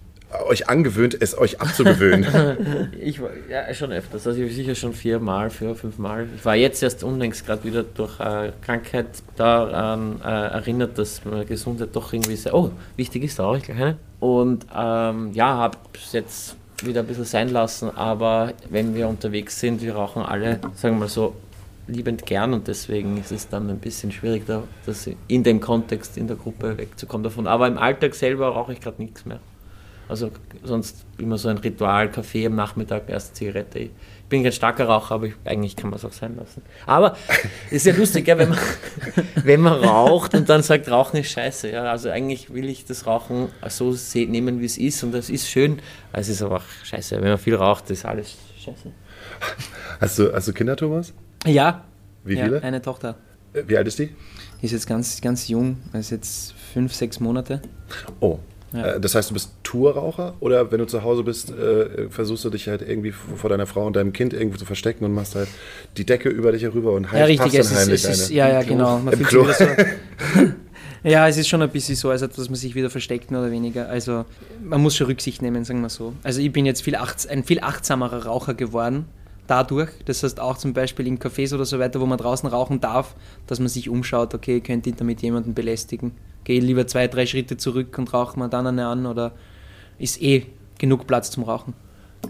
[0.48, 2.26] euch angewöhnt, es euch abzugewöhnen?
[3.00, 6.26] Ich war ja schon öfters, also ich sicher schon viermal, vier, fünfmal.
[6.36, 9.06] Ich war jetzt erst unlängst gerade wieder durch äh, Krankheit
[9.36, 13.96] daran äh, erinnert, dass meine Gesundheit doch irgendwie sehr, oh, wichtig ist, auch ich gleich
[14.20, 16.56] Und ähm, ja, habe es jetzt
[16.86, 21.00] wieder ein bisschen sein lassen, aber wenn wir unterwegs sind, wir rauchen alle, sagen wir
[21.00, 21.34] mal so,
[21.86, 26.16] liebend gern und deswegen ist es dann ein bisschen schwierig, da, das in dem Kontext
[26.16, 27.46] in der Gruppe wegzukommen davon.
[27.46, 29.40] Aber im Alltag selber rauche ich gerade nichts mehr.
[30.08, 30.30] Also
[30.62, 33.90] sonst immer so ein Ritual, Kaffee am Nachmittag, erste Zigarette.
[34.32, 36.62] Ich bin kein starker Raucher, aber ich, eigentlich kann man es auch sein lassen.
[36.86, 37.18] Aber
[37.70, 38.58] ist ja lustig, ja, wenn, man,
[39.44, 41.70] wenn man raucht und dann sagt, Rauchen ist scheiße.
[41.70, 45.50] Ja, also eigentlich will ich das Rauchen so nehmen, wie es ist und das ist
[45.50, 45.82] schön.
[46.14, 47.20] Es ist aber auch scheiße.
[47.20, 48.90] Wenn man viel raucht, ist alles scheiße.
[50.00, 51.12] Hast du, hast du Kinder, Thomas?
[51.44, 51.84] Ja.
[52.24, 52.62] Wie ja, viele?
[52.62, 53.16] Eine Tochter.
[53.52, 54.16] Wie alt ist die?
[54.62, 57.60] Die ist jetzt ganz, ganz jung, ist jetzt fünf, sechs Monate.
[58.20, 58.38] Oh.
[58.72, 58.94] Ja.
[58.94, 62.50] Äh, Das heißt, du bist Tourraucher oder wenn du zu Hause bist, äh, versuchst du
[62.50, 65.48] dich halt irgendwie vor deiner Frau und deinem Kind irgendwo zu verstecken und machst halt
[65.96, 68.62] die Decke über dich herüber und Ja, heimlich richtig, es ist, es ist, ja, ja,
[68.62, 68.98] genau.
[68.98, 69.44] Man Im Klo.
[69.52, 69.64] so,
[71.04, 73.50] ja, es ist schon ein bisschen so, als dass man sich wieder versteckt, mehr oder
[73.50, 73.88] weniger.
[73.88, 74.24] Also,
[74.62, 76.12] man muss schon Rücksicht nehmen, sagen wir so.
[76.22, 79.06] Also, ich bin jetzt viel achts ein viel achtsamerer Raucher geworden,
[79.52, 79.90] dadurch.
[80.06, 83.14] Das heißt, auch zum Beispiel in Cafés oder so weiter, wo man draußen rauchen darf,
[83.46, 86.12] dass man sich umschaut, okay, könnte ich damit jemanden belästigen?
[86.44, 89.32] Gehe lieber zwei, drei Schritte zurück und rauche mal dann eine an oder
[89.98, 90.46] ist eh
[90.78, 91.74] genug Platz zum Rauchen.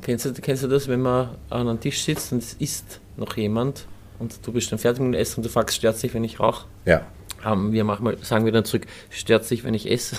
[0.03, 3.37] Kennst du, kennst du das, wenn man an einem Tisch sitzt und es isst noch
[3.37, 3.87] jemand
[4.19, 6.41] und du bist dann fertig mit dem Essen und du fragst, stört sich, wenn ich
[6.41, 6.67] rauche?
[6.85, 7.07] Ja.
[7.45, 10.17] Ähm, wir manchmal sagen wir dann zurück, stört sich, wenn ich esse?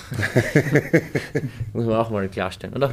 [1.72, 2.92] Muss man auch mal klarstellen, oder?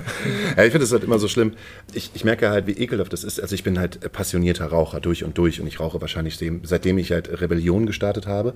[0.56, 1.54] Ja, ich finde es halt immer so schlimm.
[1.94, 3.40] Ich, ich merke halt, wie ekelhaft das ist.
[3.40, 6.98] Also ich bin halt passionierter Raucher durch und durch und ich rauche wahrscheinlich dem, seitdem
[6.98, 8.54] ich halt Rebellion gestartet habe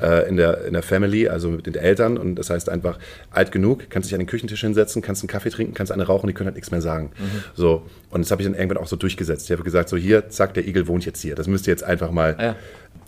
[0.00, 2.18] äh, in, der, in der Family, also mit den Eltern.
[2.18, 2.98] Und das heißt einfach
[3.30, 6.28] alt genug, kannst dich an den Küchentisch hinsetzen, kannst einen Kaffee trinken, kannst eine rauchen,
[6.28, 7.10] die können halt nichts mehr sagen.
[7.54, 9.46] So und das habe ich dann irgendwann auch so durchgesetzt.
[9.46, 11.34] Ich habe gesagt, so hier, zack, der Igel wohnt jetzt hier.
[11.34, 12.36] Das müsst ihr jetzt einfach mal.
[12.40, 12.56] Ja.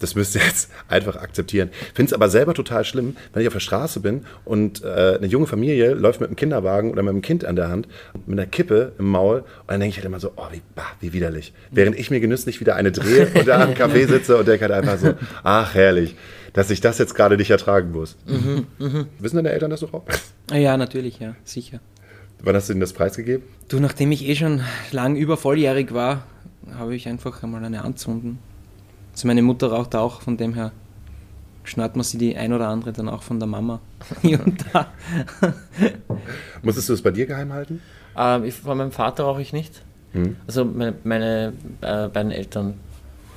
[0.01, 1.71] Das müsst ihr jetzt einfach akzeptieren.
[1.95, 5.27] Finde es aber selber total schlimm, wenn ich auf der Straße bin und äh, eine
[5.27, 7.89] junge Familie läuft mit einem Kinderwagen oder mit einem Kind an der Hand,
[8.27, 10.83] mit einer Kippe im Maul und dann denke ich halt immer so, oh, wie, bah,
[11.01, 11.53] wie widerlich.
[11.71, 14.73] Während ich mir genüsslich wieder eine drehe und da am Café sitze und denke halt
[14.73, 16.17] einfach so, ach herrlich,
[16.53, 18.17] dass ich das jetzt gerade nicht ertragen muss.
[19.19, 20.33] Wissen deine Eltern, dass du rauchst?
[20.53, 21.81] Ja, natürlich, ja, sicher.
[22.43, 23.45] Wann hast du ihnen das preisgegeben?
[23.69, 24.63] Du, nachdem ich eh schon
[24.93, 26.25] lang über volljährig war,
[26.77, 28.39] habe ich einfach einmal eine anzünden.
[29.19, 30.71] Also meine Mutter raucht auch, von dem her
[31.65, 33.81] schnallt man sie die ein oder andere dann auch von der Mama
[34.23, 34.93] hier und da.
[36.63, 37.83] Musstest du das bei dir geheim halten?
[38.17, 39.83] Ähm, ich, von meinem Vater rauche ich nicht.
[40.13, 40.37] Hm.
[40.47, 42.75] Also meine, meine äh, beiden Eltern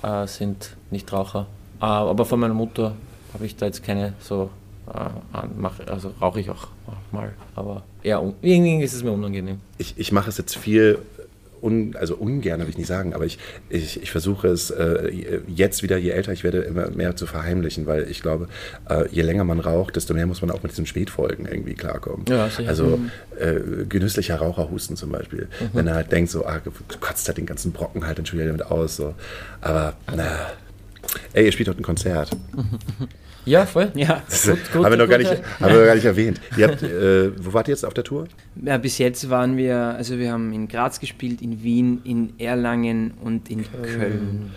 [0.03, 1.47] äh, sind nicht Raucher.
[1.81, 2.93] Äh, aber von meiner Mutter
[3.33, 4.51] habe ich da jetzt keine so
[4.93, 5.09] äh,
[5.57, 6.67] mach, also rauche ich auch
[7.11, 7.33] mal.
[7.55, 9.59] Aber ja, un, irgendwie ist es mir unangenehm.
[9.77, 10.99] ich, ich mache es jetzt viel,
[11.61, 13.37] un, also ungern will ich nicht sagen, aber ich,
[13.69, 15.11] ich, ich versuche es äh,
[15.47, 18.47] jetzt wieder, je älter ich werde, immer mehr zu verheimlichen, weil ich glaube,
[18.89, 22.25] äh, je länger man raucht, desto mehr muss man auch mit diesen Spätfolgen irgendwie klarkommen.
[22.27, 22.69] Ja, sicher.
[22.69, 23.11] also Mhm.
[23.39, 25.47] äh, genüsslicher Raucherhusten zum Beispiel.
[25.73, 26.59] Wenn er halt denkt, so, ah,
[26.99, 28.95] kotzt halt den ganzen Brocken halt dann schon wieder damit aus.
[28.95, 29.13] So.
[29.61, 30.51] Aber na.
[31.33, 32.31] Ey, ihr spielt heute ein Konzert.
[33.45, 33.91] Ja, voll.
[33.95, 36.39] Ja, Das Gut, gut, haben, wir noch gar nicht, haben wir gar nicht erwähnt.
[36.57, 38.25] Ihr habt, äh, wo wart ihr jetzt auf der Tour?
[38.63, 43.13] ja, bis jetzt waren wir, also wir haben in Graz gespielt, in Wien, in Erlangen
[43.23, 44.51] und in Köln.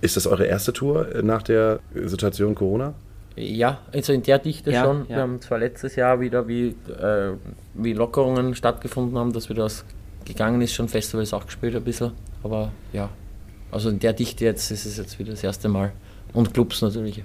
[0.00, 2.94] Ist das eure erste Tour äh, nach der Situation Corona?
[3.36, 5.02] Ja, also in der Dichte Ja, schon.
[5.08, 5.16] ja.
[5.16, 7.32] Wir haben zwar letztes Jahr wieder, wie, äh,
[7.74, 9.84] wie Lockerungen stattgefunden haben, dass wieder was
[10.24, 12.12] gegangen ist, schon Festivals auch gespielt ein bisschen.
[12.42, 13.08] Aber ja,
[13.70, 15.92] also in der Dichte jetzt ist es jetzt wieder das erste Mal.
[16.32, 17.22] Und Clubs natürlich.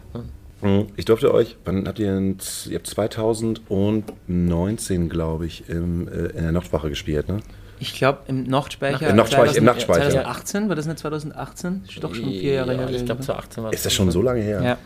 [0.96, 2.38] Ich durfte euch, wann habt ihr, denn,
[2.70, 7.40] ihr habt 2019, glaube ich, im, äh, in der Nachtwache gespielt, ne?
[7.80, 9.10] Ich glaube im Nachtspeicher.
[9.10, 10.10] Im Nachtspeicher, im Nachtspeicher.
[10.10, 11.84] 2018, war das nicht 2018?
[11.88, 12.90] Ist doch schon vier Jahre ja, her.
[12.90, 14.62] Ich glaube, 2018 war Ist das schon so lange her?
[14.64, 14.78] Ja.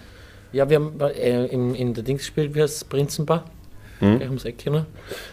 [0.52, 2.84] Ja, wir haben äh, in, in der Dings gespielt, wie heißt es?
[2.84, 3.46] Prinzenbar.
[4.00, 4.18] Mhm.
[4.18, 4.72] Gleich ums Eck hier.
[4.72, 4.86] ne?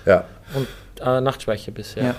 [0.05, 0.25] Ja.
[0.55, 0.69] Und
[1.01, 2.05] äh, Nachtspeicher bisher.
[2.05, 2.15] Ja,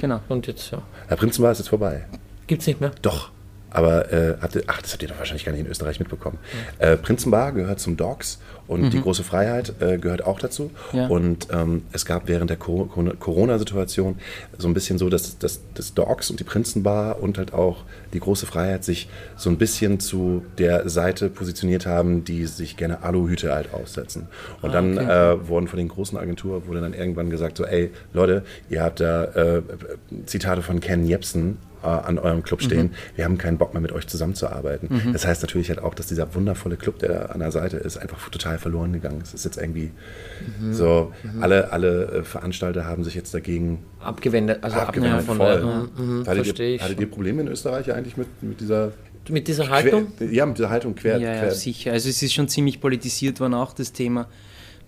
[0.00, 0.20] genau.
[0.28, 0.82] Und jetzt, ja.
[1.06, 2.06] Herr Prinzenbar ist jetzt vorbei.
[2.48, 2.90] Gibt's nicht mehr?
[3.02, 3.30] Doch.
[3.70, 6.38] Aber äh, ihr, ach, das habt ihr doch wahrscheinlich gar nicht in Österreich mitbekommen.
[6.78, 8.90] Äh, Prinzenbar gehört zum Dogs und Mhm.
[8.90, 10.70] die große Freiheit äh, gehört auch dazu.
[10.92, 11.06] Ja.
[11.08, 14.16] Und ähm, es gab während der Co- Co- Corona-Situation
[14.58, 18.20] so ein bisschen so, dass, dass das Dogs und die Prinzenbar und halt auch die
[18.20, 23.52] große Freiheit sich so ein bisschen zu der Seite positioniert haben, die sich gerne Aluhüte
[23.54, 24.26] halt aufsetzen.
[24.62, 25.32] Und Ah, dann okay.
[25.34, 29.00] äh, wurden von den großen Agenturen wurde dann irgendwann gesagt so, ey Leute, ihr habt
[29.00, 29.62] da äh,
[30.26, 32.86] Zitate von Ken Jebsen äh, an eurem Club stehen.
[32.88, 33.16] Mhm.
[33.16, 34.88] Wir haben keinen Bock mehr mit euch zusammenzuarbeiten.
[34.90, 35.12] Mhm.
[35.12, 37.96] Das heißt natürlich halt auch, dass dieser wundervolle Club, der da an der Seite ist,
[37.96, 39.28] einfach total verloren gegangen ist.
[39.28, 39.90] Es ist jetzt irgendwie
[40.60, 40.72] Mhm.
[40.74, 41.42] so, Mhm.
[41.42, 45.60] alle, alle äh, Veranstalter haben sich jetzt dagegen Abgewendet, also abgewendet von voll.
[45.96, 48.92] der- Mhm, hattet, verstehe ihr, hattet ihr Probleme in Österreich eigentlich mit, mit dieser
[49.28, 50.16] Mit dieser Haltung?
[50.16, 51.18] Quer, ja, mit dieser Haltung quer.
[51.18, 51.50] Ja, ja, quer.
[51.52, 51.92] sicher.
[51.92, 54.28] Also es ist schon ziemlich politisiert worden auch das Thema.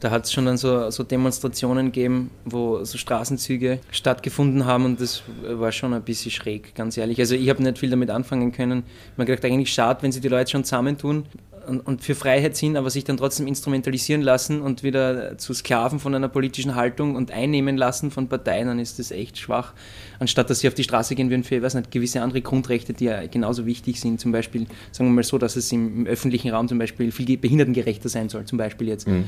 [0.02, 5.00] Da hat es schon dann so, so Demonstrationen gegeben, wo so Straßenzüge stattgefunden haben und
[5.00, 7.20] das war schon ein bisschen schräg, ganz ehrlich.
[7.20, 8.82] Also ich habe nicht viel damit anfangen können.
[9.16, 11.24] Man gedacht, eigentlich schade, wenn sich die Leute schon zusammentun
[11.66, 15.98] und, und für Freiheit sind, aber sich dann trotzdem instrumentalisieren lassen und wieder zu Sklaven
[15.98, 19.72] von einer politischen Haltung und einnehmen lassen von Parteien, dann ist das echt schwach.
[20.18, 22.92] Anstatt dass sie auf die Straße gehen würden für, ich weiß nicht, gewisse andere Grundrechte,
[22.92, 24.20] die ja genauso wichtig sind.
[24.20, 27.36] Zum Beispiel, sagen wir mal so, dass es im, im öffentlichen Raum zum Beispiel viel
[27.36, 29.06] behindertengerechter sein soll, zum Beispiel jetzt.
[29.08, 29.24] Mhm.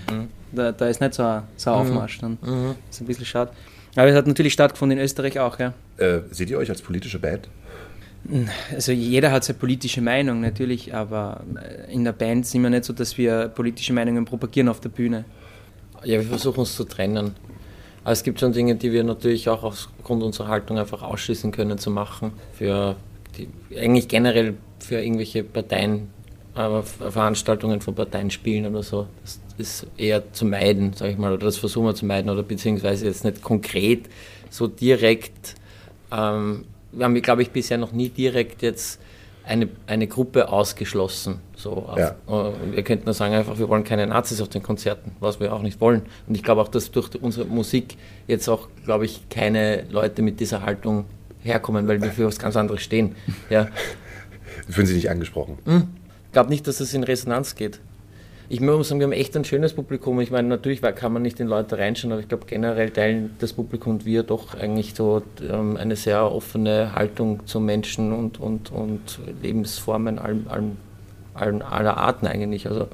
[0.53, 1.81] Da, da ist nicht so ein, so ein Mhm.
[1.91, 2.39] Aufmarsch dann.
[2.43, 2.75] Mhm.
[2.89, 3.51] Das ist ein bisschen schade.
[3.97, 5.73] Aber es hat natürlich stattgefunden in Österreich auch, ja.
[5.99, 7.49] Äh, seht ihr euch als politische Band?
[8.73, 12.85] Also jeder hat seine politische Meinung natürlich, aber äh, in der Band sind wir nicht
[12.85, 15.25] so, dass wir politische Meinungen propagieren auf der Bühne.
[16.05, 17.35] Ja, wir versuchen uns zu trennen.
[18.03, 21.79] Aber es gibt schon Dinge, die wir natürlich auch aufgrund unserer Haltung einfach ausschließen können
[21.79, 22.33] zu machen.
[22.53, 22.97] Für
[23.37, 26.11] die, eigentlich generell für irgendwelche Parteien,
[26.55, 29.07] aber Veranstaltungen von Parteien spielen oder so.
[29.23, 32.43] Das ist eher zu meiden, sage ich mal, oder das versuchen wir zu meiden, oder
[32.43, 34.09] beziehungsweise jetzt nicht konkret
[34.51, 35.55] so direkt.
[36.13, 39.01] Ähm, wir haben, glaube ich, bisher noch nie direkt jetzt
[39.47, 41.41] eine, eine Gruppe ausgeschlossen.
[41.57, 42.15] So Ja.
[42.29, 45.53] äh, Wir könnten nur sagen, einfach, wir wollen keine Nazis auf den Konzerten, was wir
[45.53, 46.03] auch nicht wollen.
[46.27, 47.97] Und ich glaube auch, dass durch unsere Musik
[48.27, 51.05] jetzt auch, glaube ich, keine Leute mit dieser Haltung
[51.43, 53.17] herkommen, weil wir für was ganz anderes stehen.
[53.51, 53.69] Ja.
[54.69, 55.59] Fühlen Sie sich angesprochen?
[55.67, 55.89] Hm.
[56.27, 57.81] Ich glaube nicht, dass es in Resonanz geht.
[58.49, 60.21] Ich muss sagen, wir haben echt ein schönes Publikum.
[60.21, 63.55] Ich meine, natürlich kann man nicht in Leute reinschauen, aber ich glaube, generell teilen das
[63.55, 68.71] Publikum und wir doch eigentlich so ähm, eine sehr offene Haltung zu Menschen und, und,
[68.71, 70.77] und Lebensformen allen, allen,
[71.33, 72.69] allen, aller Arten eigentlich.
[72.69, 72.89] Also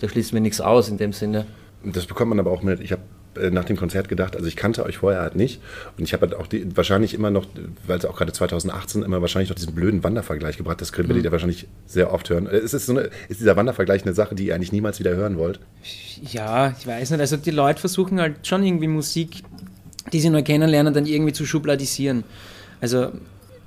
[0.00, 1.44] da schließen wir nichts aus in dem Sinne.
[1.84, 2.80] Das bekommt man aber auch mit.
[2.80, 3.02] Ich habe
[3.50, 5.60] nach dem Konzert gedacht, also ich kannte euch vorher halt nicht
[5.98, 7.46] und ich habe halt auch die, wahrscheinlich immer noch,
[7.86, 11.24] weil es auch gerade 2018 immer wahrscheinlich noch diesen blöden Wandervergleich gebracht, das Mhm.
[11.24, 12.46] ihr wahrscheinlich sehr oft hören.
[12.46, 15.14] Äh, Ist, es so eine, ist dieser Wandervergleich eine Sache, die ihr eigentlich niemals wieder
[15.14, 15.60] hören wollt?
[16.32, 17.20] Ja, ich weiß nicht.
[17.20, 19.42] Also die Leute versuchen halt schon irgendwie Musik,
[20.12, 22.24] die sie neu kennenlernen, dann irgendwie zu schubladisieren.
[22.80, 23.08] Also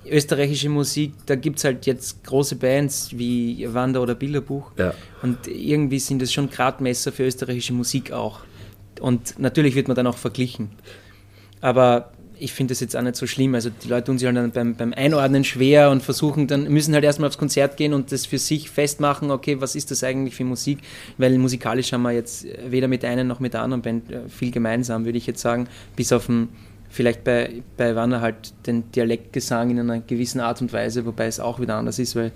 [0.09, 4.71] österreichische Musik, da gibt es halt jetzt große Bands wie Wander oder Bilderbuch.
[4.77, 4.93] Ja.
[5.21, 8.41] Und irgendwie sind das schon Gradmesser für österreichische Musik auch.
[8.99, 10.69] Und natürlich wird man dann auch verglichen.
[11.61, 13.55] Aber ich finde das jetzt auch nicht so schlimm.
[13.55, 16.93] Also die Leute tun sich halt dann beim, beim Einordnen schwer und versuchen dann, müssen
[16.93, 20.35] halt erstmal aufs Konzert gehen und das für sich festmachen, okay, was ist das eigentlich
[20.35, 20.79] für Musik?
[21.17, 24.29] Weil musikalisch haben wir jetzt weder mit der einen noch mit der anderen Band äh,
[24.29, 26.49] viel gemeinsam, würde ich jetzt sagen, bis auf ein,
[26.89, 31.39] vielleicht bei, bei Wander halt den Dialektgesang in einer gewissen Art und Weise, wobei es
[31.39, 32.31] auch wieder anders ist, weil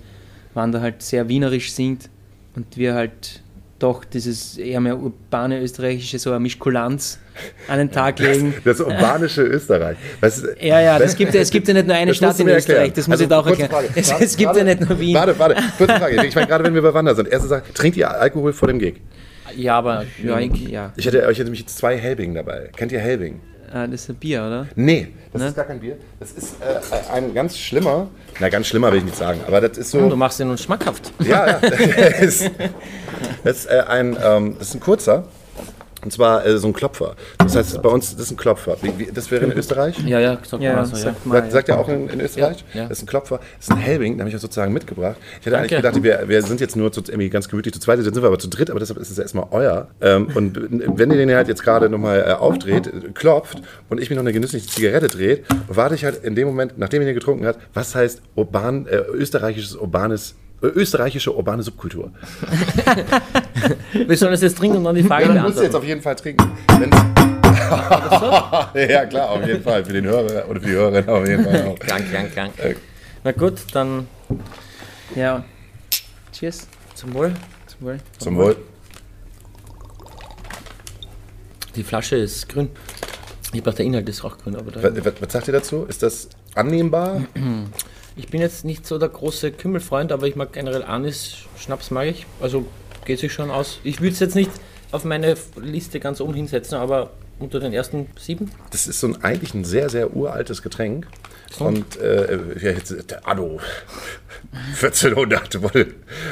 [0.54, 2.10] Wander halt sehr wienerisch singt
[2.54, 3.41] und wir halt
[3.82, 7.18] doch dieses eher mehr urbane österreichische, so eine Mischkulanz
[7.68, 8.54] an den Tag legen.
[8.64, 9.96] Das, urbanische Österreich.
[10.20, 12.92] Was, Ja, ja, das gibt, es gibt ja nicht nur eine Stadt in Österreich, erklären.
[12.94, 13.70] das muss Also, ich da auch erklären.
[13.70, 13.88] Frage.
[13.94, 15.14] Es, Gerade- es gibt ja nicht nur Wien.
[15.14, 16.26] Warte, warte, kurze Frage.
[16.26, 18.78] Ich meine, gerade wenn wir bei Wander sind, erste Sache, trinkt ihr Alkohol vor dem
[18.78, 19.00] Gig?
[19.56, 20.92] Ja, aber Ja, ich- ja.
[20.96, 22.70] Ich hätte, ich hätte mich jetzt zwei Helbing dabei.
[22.76, 23.40] Kennt ihr Helbing?
[23.74, 24.66] Ah, das ist ein Bier, oder?
[24.74, 25.48] Nee, das Ne?
[25.48, 25.96] ist gar kein Bier.
[26.20, 28.08] Das ist äh, ein ganz schlimmer,
[28.38, 30.08] na ganz schlimmer will ich nicht sagen, aber das ist Hm, so.
[30.10, 31.10] du machst ihn nun schmackhaft.
[31.20, 31.58] Ja, ja.
[31.60, 32.50] Das ist,
[33.44, 35.24] das ist, äh, ein, ähm, das ist ein kurzer.
[36.02, 37.14] Und zwar äh, so ein Klopfer.
[37.38, 38.76] Das heißt, bei uns, das ist ein Klopfer.
[38.82, 39.98] Wie, wie, das wäre in Österreich?
[40.04, 41.14] Ja, ja, sagt Ja, so, ja.
[41.14, 41.52] sagt.
[41.52, 42.64] Sagt, ihr auch in, in Österreich?
[42.74, 42.88] Ja, ja.
[42.88, 43.38] Das ist ein Klopfer.
[43.58, 45.16] Das ist ein Helbing, den habe ich ja sozusagen mitgebracht.
[45.40, 46.00] Ich hätte eigentlich Danke.
[46.00, 48.26] gedacht, wir, wir sind jetzt nur zu, irgendwie ganz gemütlich zu zweit, jetzt sind wir
[48.26, 49.88] aber zu dritt, aber deshalb ist es erstmal euer.
[50.00, 50.58] Ähm, und
[50.98, 54.32] wenn ihr den halt jetzt gerade nochmal äh, aufdreht, klopft und ich mir noch eine
[54.32, 57.94] genüssliche Zigarette dreht, warte ich halt in dem Moment, nachdem ihr den getrunken habt, was
[57.94, 60.34] heißt urban, äh, österreichisches urbanes
[60.68, 62.10] österreichische urbane Subkultur.
[63.92, 65.36] Wir sollen das jetzt trinken und dann die Frage beantworten.
[65.36, 65.56] ja, beantworten.
[65.56, 66.52] Du jetzt auf jeden Fall trinken.
[68.92, 69.84] ja, klar, auf jeden Fall.
[69.84, 71.78] Für den Hörer oder für die Hörerin auf jeden Fall auch.
[71.78, 72.52] krank, krank, krank.
[72.58, 72.74] Äh.
[73.24, 74.06] Na gut, dann.
[75.14, 75.44] Ja.
[76.32, 76.66] Cheers.
[76.94, 77.32] Zum Wohl.
[77.66, 77.98] Zum Wohl.
[78.18, 78.56] Zum Wohl.
[81.76, 82.68] Die Flasche ist grün.
[83.52, 84.56] Ich glaube, der Inhalt ist auch grün.
[84.56, 85.84] Aber was, was sagt ihr dazu?
[85.88, 87.22] Ist das annehmbar?
[88.16, 91.36] ich bin jetzt nicht so der große Kümmelfreund, aber ich mag generell Anis.
[91.56, 92.26] Schnaps mag ich.
[92.40, 92.66] Also
[93.04, 93.78] geht sich schon aus.
[93.84, 94.50] Ich würde es jetzt nicht
[94.90, 98.50] auf meine Liste ganz oben hinsetzen, aber unter den ersten sieben.
[98.70, 101.06] Das ist so ein, eigentlich ein sehr, sehr uraltes Getränk.
[101.60, 103.60] Und äh, ja, jetzt, der Anno
[104.80, 105.70] 1400 von,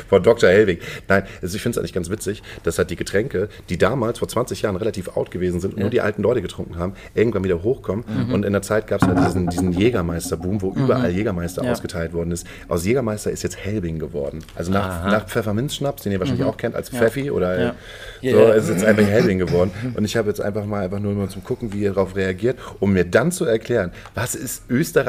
[0.09, 0.51] von Dr.
[0.51, 0.81] Helwig.
[1.09, 4.29] Nein, also ich finde es eigentlich ganz witzig, dass halt die Getränke, die damals vor
[4.29, 7.63] 20 Jahren relativ out gewesen sind und nur die alten Leute getrunken haben, irgendwann wieder
[7.63, 8.05] hochkommen.
[8.33, 11.73] Und in der Zeit gab es halt diesen, diesen Jägermeister-Boom, wo überall Jägermeister Ja.
[11.73, 12.47] ausgeteilt worden ist.
[12.69, 14.41] Aus Jägermeister ist jetzt Helbing geworden.
[14.55, 17.75] Also nach, nach Pfefferminzschnaps, den ihr wahrscheinlich auch kennt als Pfeffi oder Ja.
[18.23, 18.53] so, Ja.
[18.53, 19.71] ist jetzt einfach Helbing geworden.
[19.95, 22.59] Und ich habe jetzt einfach mal einfach nur mal zum Gucken, wie ihr darauf reagiert,
[22.81, 24.65] um mir dann zu erklären, was ist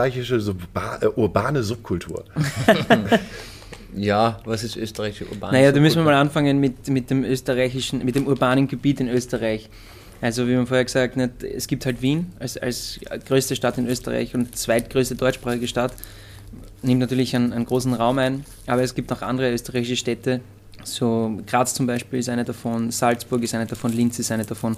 [0.08, 0.56] österreichische
[1.02, 2.26] äh, urbane Subkultur?
[3.94, 5.52] Ja, was ist österreichische Urban?
[5.52, 9.10] Naja, da müssen wir mal anfangen mit, mit dem österreichischen, mit dem urbanen Gebiet in
[9.10, 9.70] Österreich.
[10.22, 13.88] Also wie man vorher gesagt hat, es gibt halt Wien als, als größte Stadt in
[13.88, 15.94] Österreich und zweitgrößte deutschsprachige Stadt.
[16.84, 20.40] Nimmt natürlich einen, einen großen Raum ein, aber es gibt noch andere österreichische Städte.
[20.84, 24.78] So Graz zum Beispiel ist eine davon, Salzburg ist eine davon, Linz ist eine davon.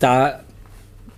[0.00, 0.40] Da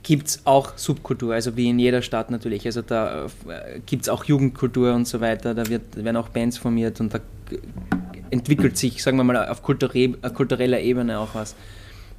[0.02, 2.64] gibt es auch Subkultur, also wie in jeder Stadt natürlich.
[2.66, 6.58] Also da äh, gibt es auch Jugendkultur und so weiter, da wird, werden auch Bands
[6.58, 7.20] formiert und da
[8.30, 11.54] entwickelt sich, sagen wir mal, auf äh, kultureller Ebene auch was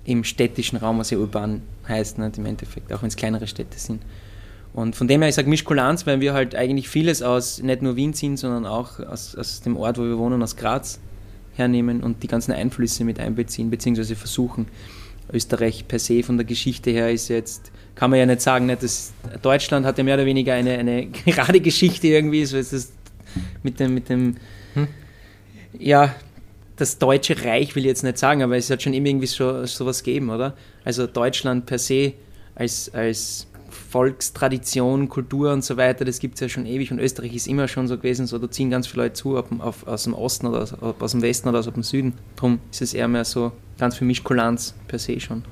[0.04, 3.78] im städtischen Raum, was ja urban heißt, nicht, im Endeffekt, auch wenn es kleinere Städte
[3.78, 4.02] sind.
[4.74, 7.96] Und von dem her, ich sage Mischkulanz, weil wir halt eigentlich vieles aus nicht nur
[7.96, 11.00] Wien ziehen, sondern auch aus, aus dem Ort, wo wir wohnen, aus Graz
[11.54, 14.68] hernehmen und die ganzen Einflüsse mit einbeziehen, beziehungsweise versuchen.
[15.34, 18.84] Österreich per se von der Geschichte her ist jetzt, kann man ja nicht sagen, nicht,
[18.84, 22.92] dass Deutschland hat ja mehr oder weniger eine, eine gerade Geschichte irgendwie, so ist es
[23.64, 24.36] mit dem, mit dem
[25.78, 26.16] ja,
[26.76, 29.66] das Deutsche Reich will ich jetzt nicht sagen, aber es hat schon immer irgendwie so,
[29.66, 30.56] sowas gegeben, oder?
[30.84, 32.14] Also Deutschland per se
[32.56, 37.36] als, als Volkstradition, Kultur und so weiter, das gibt es ja schon ewig und Österreich
[37.36, 40.04] ist immer schon so gewesen, so da ziehen ganz viele Leute zu, ob, auf, aus
[40.04, 42.14] dem Osten oder aus, ob aus dem Westen oder aus dem Süden.
[42.36, 43.52] Darum ist es eher mehr so
[43.82, 45.44] ganz für mich Kulanz per se schon.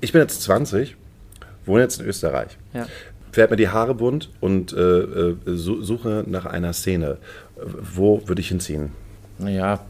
[0.00, 0.96] Ich bin jetzt 20,
[1.66, 2.56] wohne jetzt in Österreich.
[2.72, 2.86] Ja.
[3.30, 7.18] Färbe mir die Haare bunt und äh, äh, su- suche nach einer Szene.
[7.56, 8.92] Wo würde ich hinziehen?
[9.38, 9.80] Naja,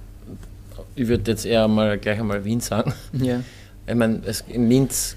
[0.96, 2.92] ich würde jetzt eher mal gleich einmal Wien sagen.
[3.12, 3.40] Ja.
[3.88, 5.16] Ich meine, in Linz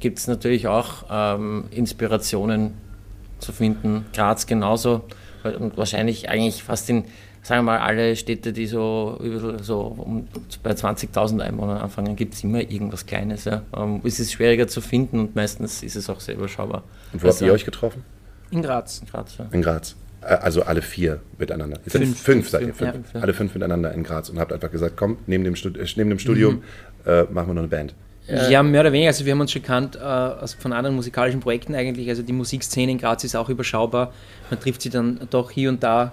[0.00, 2.72] gibt es natürlich auch ähm, Inspirationen
[3.38, 5.02] zu finden, Graz genauso
[5.44, 7.04] und wahrscheinlich eigentlich fast in,
[7.42, 9.20] sagen wir mal, alle Städte, die so,
[9.62, 10.28] so um,
[10.62, 13.44] bei 20.000 Einwohnern anfangen, gibt es immer irgendwas Kleines.
[13.44, 13.62] Ja.
[13.76, 16.82] Ähm, es ist schwieriger zu finden und meistens ist es auch sehr überschaubar.
[17.12, 18.04] Und wo habt ihr euch getroffen?
[18.50, 19.02] In Graz.
[19.10, 19.46] Graz, ja.
[19.52, 19.96] In Graz.
[20.20, 21.78] Also alle vier miteinander.
[21.86, 22.20] Seid Fünf.
[22.20, 23.14] Fünf seid ihr, Fünf, fünf.
[23.14, 23.20] ja.
[23.20, 26.10] Alle fünf miteinander in Graz und habt einfach gesagt, komm, neben dem, Stud äh, neben
[26.10, 26.62] dem Studium
[27.06, 27.94] äh, machen wir noch eine Band.
[28.48, 29.08] Ja, mehr oder weniger.
[29.08, 32.08] Also wir haben uns schon kannt äh, aus, von anderen musikalischen Projekten eigentlich.
[32.10, 34.12] Also die Musikszene in Graz ist auch überschaubar.
[34.50, 36.12] Man trifft sie dann doch hier und da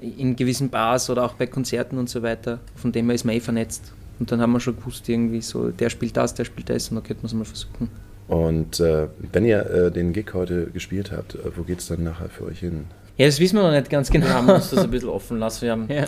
[0.00, 2.58] in gewissen Bars oder auch bei Konzerten und so weiter.
[2.76, 3.92] Von dem her ist man eh vernetzt.
[4.18, 6.96] Und dann haben wir schon gewusst, irgendwie so, der spielt das, der spielt das und
[6.96, 7.90] da könnte man es mal versuchen.
[8.28, 12.04] Und äh, wenn ihr äh, den Gig heute gespielt habt, äh, wo geht es dann
[12.04, 12.84] nachher für euch hin?
[13.16, 14.26] Ja, das wissen wir noch nicht ganz genau.
[14.26, 15.62] Wir haben uns das ein bisschen offen lassen.
[15.62, 16.04] Wir haben Ja.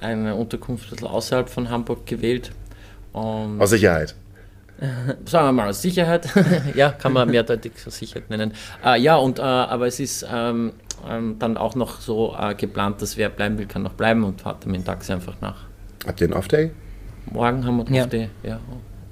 [0.00, 2.50] eine Unterkunft ein bisschen außerhalb von Hamburg gewählt.
[3.12, 4.14] Und Aus Sicherheit.
[5.26, 6.28] sagen wir mal aus Sicherheit.
[6.74, 8.52] ja, kann man mehrdeutig aus Sicherheit nennen.
[8.84, 10.72] Äh, ja, und, äh, aber es ist ähm,
[11.08, 14.40] ähm, dann auch noch so äh, geplant, dass wer bleiben will, kann noch bleiben und
[14.40, 15.64] fahrt mit dem Taxi einfach nach.
[16.06, 16.70] Habt ihr einen Off-Day?
[17.32, 18.02] Morgen haben wir Ja.
[18.02, 18.06] ja.
[18.06, 18.60] die, ja.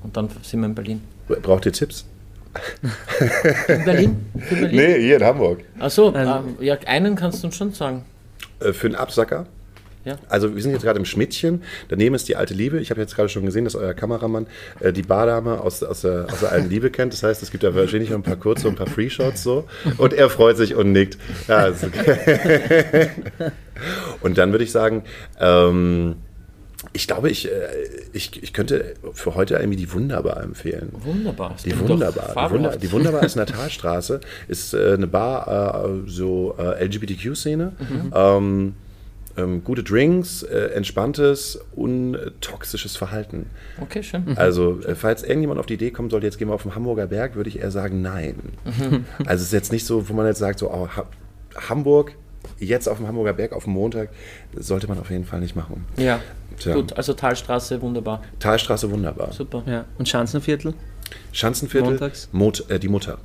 [0.02, 1.01] Und dann sind wir in Berlin.
[1.43, 2.05] Braucht ihr Tipps?
[3.69, 4.27] In Berlin?
[4.39, 4.77] Für Berlin?
[4.77, 5.61] Nee, hier in Hamburg.
[5.81, 8.05] Achso, Also- ähm, ja, einen kannst du uns schon sagen.
[8.61, 9.47] Äh, für einen Absacker?
[10.05, 10.16] Ja.
[10.28, 12.78] Also wir sind jetzt gerade im Schmidtchen, daneben ist die alte Liebe.
[12.81, 14.47] Ich habe jetzt gerade schon gesehen, dass euer Kameramann
[14.81, 17.12] äh, die Bardame aus, aus, der, aus der alten Liebe kennt.
[17.12, 19.64] Das heißt, es gibt da wahrscheinlich noch ein paar kurze und ein paar Free-Shots so.
[19.98, 21.18] Und er freut sich und nickt.
[21.48, 23.10] Ja, ist okay.
[24.20, 25.05] und dann würde ich sagen,
[25.40, 26.16] ähm,
[26.93, 27.68] ich glaube, ich, äh,
[28.12, 30.90] ich, ich könnte für heute irgendwie die Wunderbar empfehlen.
[30.93, 31.56] Wunderbar.
[31.64, 32.48] Die Wunderbar.
[32.48, 36.85] Die, Wunder, die Wunderbar ist in der Talstraße, ist äh, eine Bar, äh, so äh,
[36.85, 37.72] LGBTQ-Szene.
[37.78, 38.12] Mhm.
[38.14, 38.74] Ähm,
[39.36, 43.47] ähm, gute Drinks, äh, entspanntes, untoxisches Verhalten.
[43.81, 44.36] Okay, schön.
[44.36, 47.06] Also, äh, falls irgendjemand auf die Idee kommen sollte, jetzt gehen wir auf den Hamburger
[47.06, 48.36] Berg, würde ich eher sagen, nein.
[48.65, 49.05] Mhm.
[49.27, 51.06] Also, es ist jetzt nicht so, wo man jetzt sagt, so, oh, ha
[51.69, 52.16] Hamburg,
[52.59, 54.11] jetzt auf dem Hamburger Berg, auf dem Montag,
[54.56, 55.85] sollte man auf jeden Fall nicht machen.
[55.97, 56.20] Ja,
[56.59, 56.74] Tja.
[56.74, 56.93] gut.
[56.97, 58.23] Also Talstraße, wunderbar.
[58.40, 59.32] Talstraße, wunderbar.
[59.32, 59.62] Super.
[59.66, 59.85] Ja.
[59.98, 60.74] Und Schanzenviertel?
[61.32, 62.28] Schanzenviertel, Montags?
[62.32, 63.19] Mot äh, die Mutter.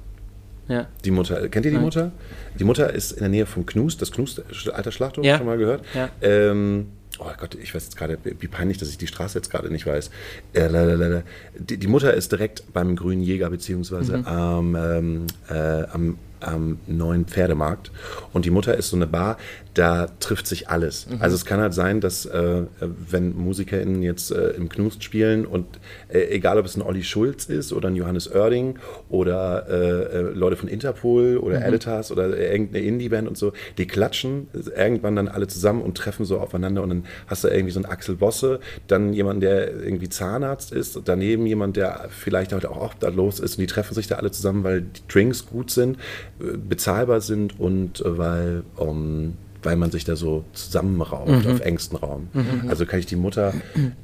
[0.69, 0.87] Ja.
[1.03, 1.83] Die Mutter, kennt ihr die Nein.
[1.83, 2.11] Mutter?
[2.57, 4.41] Die Mutter ist in der Nähe vom Knust, das Knust,
[4.71, 5.37] alter Schlachthof, Ja.
[5.37, 5.83] schon mal gehört.
[5.93, 6.09] Ja.
[6.21, 6.87] Ähm,
[7.19, 9.85] oh Gott, ich weiß jetzt gerade, wie peinlich, dass ich die Straße jetzt gerade nicht
[9.85, 10.09] weiß.
[10.53, 11.21] Äh,
[11.57, 14.25] die, die Mutter ist direkt beim Grünen Jäger, beziehungsweise Mhm.
[14.25, 17.91] am, ähm, äh, am, am neuen Pferdemarkt.
[18.33, 19.37] Und die Mutter ist so eine Bar,
[19.73, 21.07] da trifft sich alles.
[21.07, 21.21] Mhm.
[21.21, 25.65] Also es kann halt sein, dass äh, wenn MusikerInnen jetzt äh, im Knust spielen und
[26.09, 28.79] äh, egal ob es ein Olli Schulz ist oder ein Johannes Oerding
[29.09, 31.65] oder äh, äh, Leute von Interpol oder Mhm.
[31.65, 36.39] Editas oder irgendeine Indie-Band und so, die klatschen irgendwann dann alle zusammen und treffen so
[36.39, 40.71] aufeinander und dann hast du irgendwie so einen Axel Bosse, dann jemand, der irgendwie Zahnarzt
[40.71, 44.31] ist, daneben jemand, der vielleicht heute auch obdachlos ist und die treffen sich da alle
[44.31, 45.97] zusammen, weil die Drinks gut sind,
[46.39, 51.51] bezahlbar sind und äh, weil ähm, weil man sich da so zusammenraubt Mhm.
[51.51, 52.29] auf engstem Raum.
[52.31, 52.69] Mhm.
[52.69, 53.53] Also kann ich die Mutter,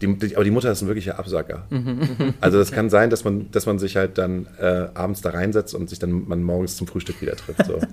[0.02, 1.66] die, die, aber die Mutter ist ein wirklicher Absacker.
[1.70, 2.34] Mhm.
[2.42, 5.74] Also das kann sein, dass man, dass man sich halt dann äh, abends da reinsetzt
[5.74, 7.66] und sich dann man morgens zum Frühstück wieder trifft.
[7.66, 7.80] So.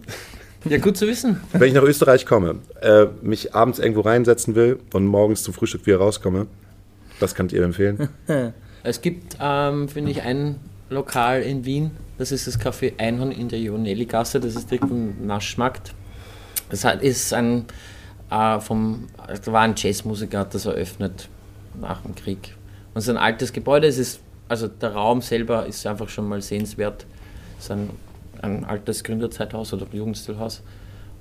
[0.64, 1.40] Ja, gut zu wissen.
[1.52, 5.86] Wenn ich nach Österreich komme, äh, mich abends irgendwo reinsetzen will und morgens zum Frühstück
[5.86, 6.46] wieder rauskomme,
[7.18, 8.08] was könnt ihr empfehlen?
[8.84, 10.56] Es gibt, ähm, finde ich, ein
[10.88, 11.90] Lokal in Wien,
[12.22, 15.92] das ist das Café Einhorn in der Ionelli-Gasse, das ist direkt am Naschmarkt.
[16.70, 17.64] Das ist ein,
[18.30, 21.28] äh, vom, da war ein Jazzmusiker, hat das eröffnet
[21.80, 22.54] nach dem Krieg.
[22.94, 26.28] Und es ist ein altes Gebäude, es ist, also der Raum selber ist einfach schon
[26.28, 27.06] mal sehenswert.
[27.58, 27.90] Es ist ein,
[28.40, 30.62] ein altes Gründerzeithaus oder Jugendstilhaus.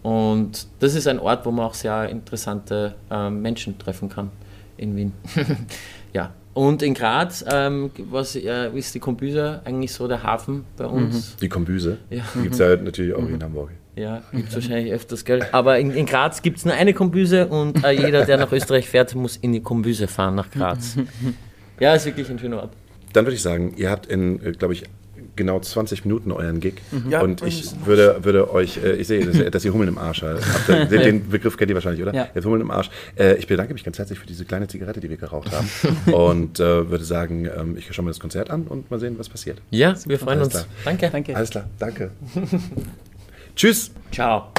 [0.03, 4.29] Und das ist ein Ort, wo man auch sehr interessante ähm, Menschen treffen kann
[4.77, 5.13] in Wien.
[6.13, 6.31] ja.
[6.53, 11.37] Und in Graz, ähm, was äh, ist die Kombüse eigentlich so der Hafen bei uns?
[11.37, 11.97] Die Kombüse.
[12.09, 12.23] Ja.
[12.35, 13.71] Die gibt es ja natürlich auch in Hamburg.
[13.95, 15.45] Ja, gibt es wahrscheinlich öfters, gell?
[15.51, 18.89] Aber in, in Graz gibt es nur eine Kombüse und äh, jeder, der nach Österreich
[18.89, 20.97] fährt, muss in die Kombüse fahren, nach Graz.
[21.79, 22.73] Ja, ist wirklich ein schöner Ort.
[23.11, 24.83] Dann würde ich sagen, ihr habt in, äh, glaube ich,
[25.41, 26.75] genau 20 Minuten euren Gig.
[26.91, 27.09] Mhm.
[27.09, 30.21] Ja, und ich würde, würde euch, äh, ich sehe, dass, dass ihr Hummeln im Arsch
[30.21, 30.41] habt.
[30.91, 32.13] Den, den Begriff kennt ihr wahrscheinlich, oder?
[32.13, 32.27] Ja.
[32.33, 32.89] Jetzt Hummeln im Arsch.
[33.17, 35.67] Äh, ich bedanke mich ganz herzlich für diese kleine Zigarette, die wir geraucht haben.
[36.13, 39.29] und äh, würde sagen, ähm, ich schaue mir das Konzert an und mal sehen, was
[39.29, 39.61] passiert.
[39.71, 40.63] Ja, wir freuen Alles uns.
[40.63, 40.65] Klar.
[40.85, 41.09] Danke.
[41.11, 41.35] Danke.
[41.35, 42.11] Alles klar, danke.
[43.55, 43.91] Tschüss.
[44.11, 44.51] Ciao.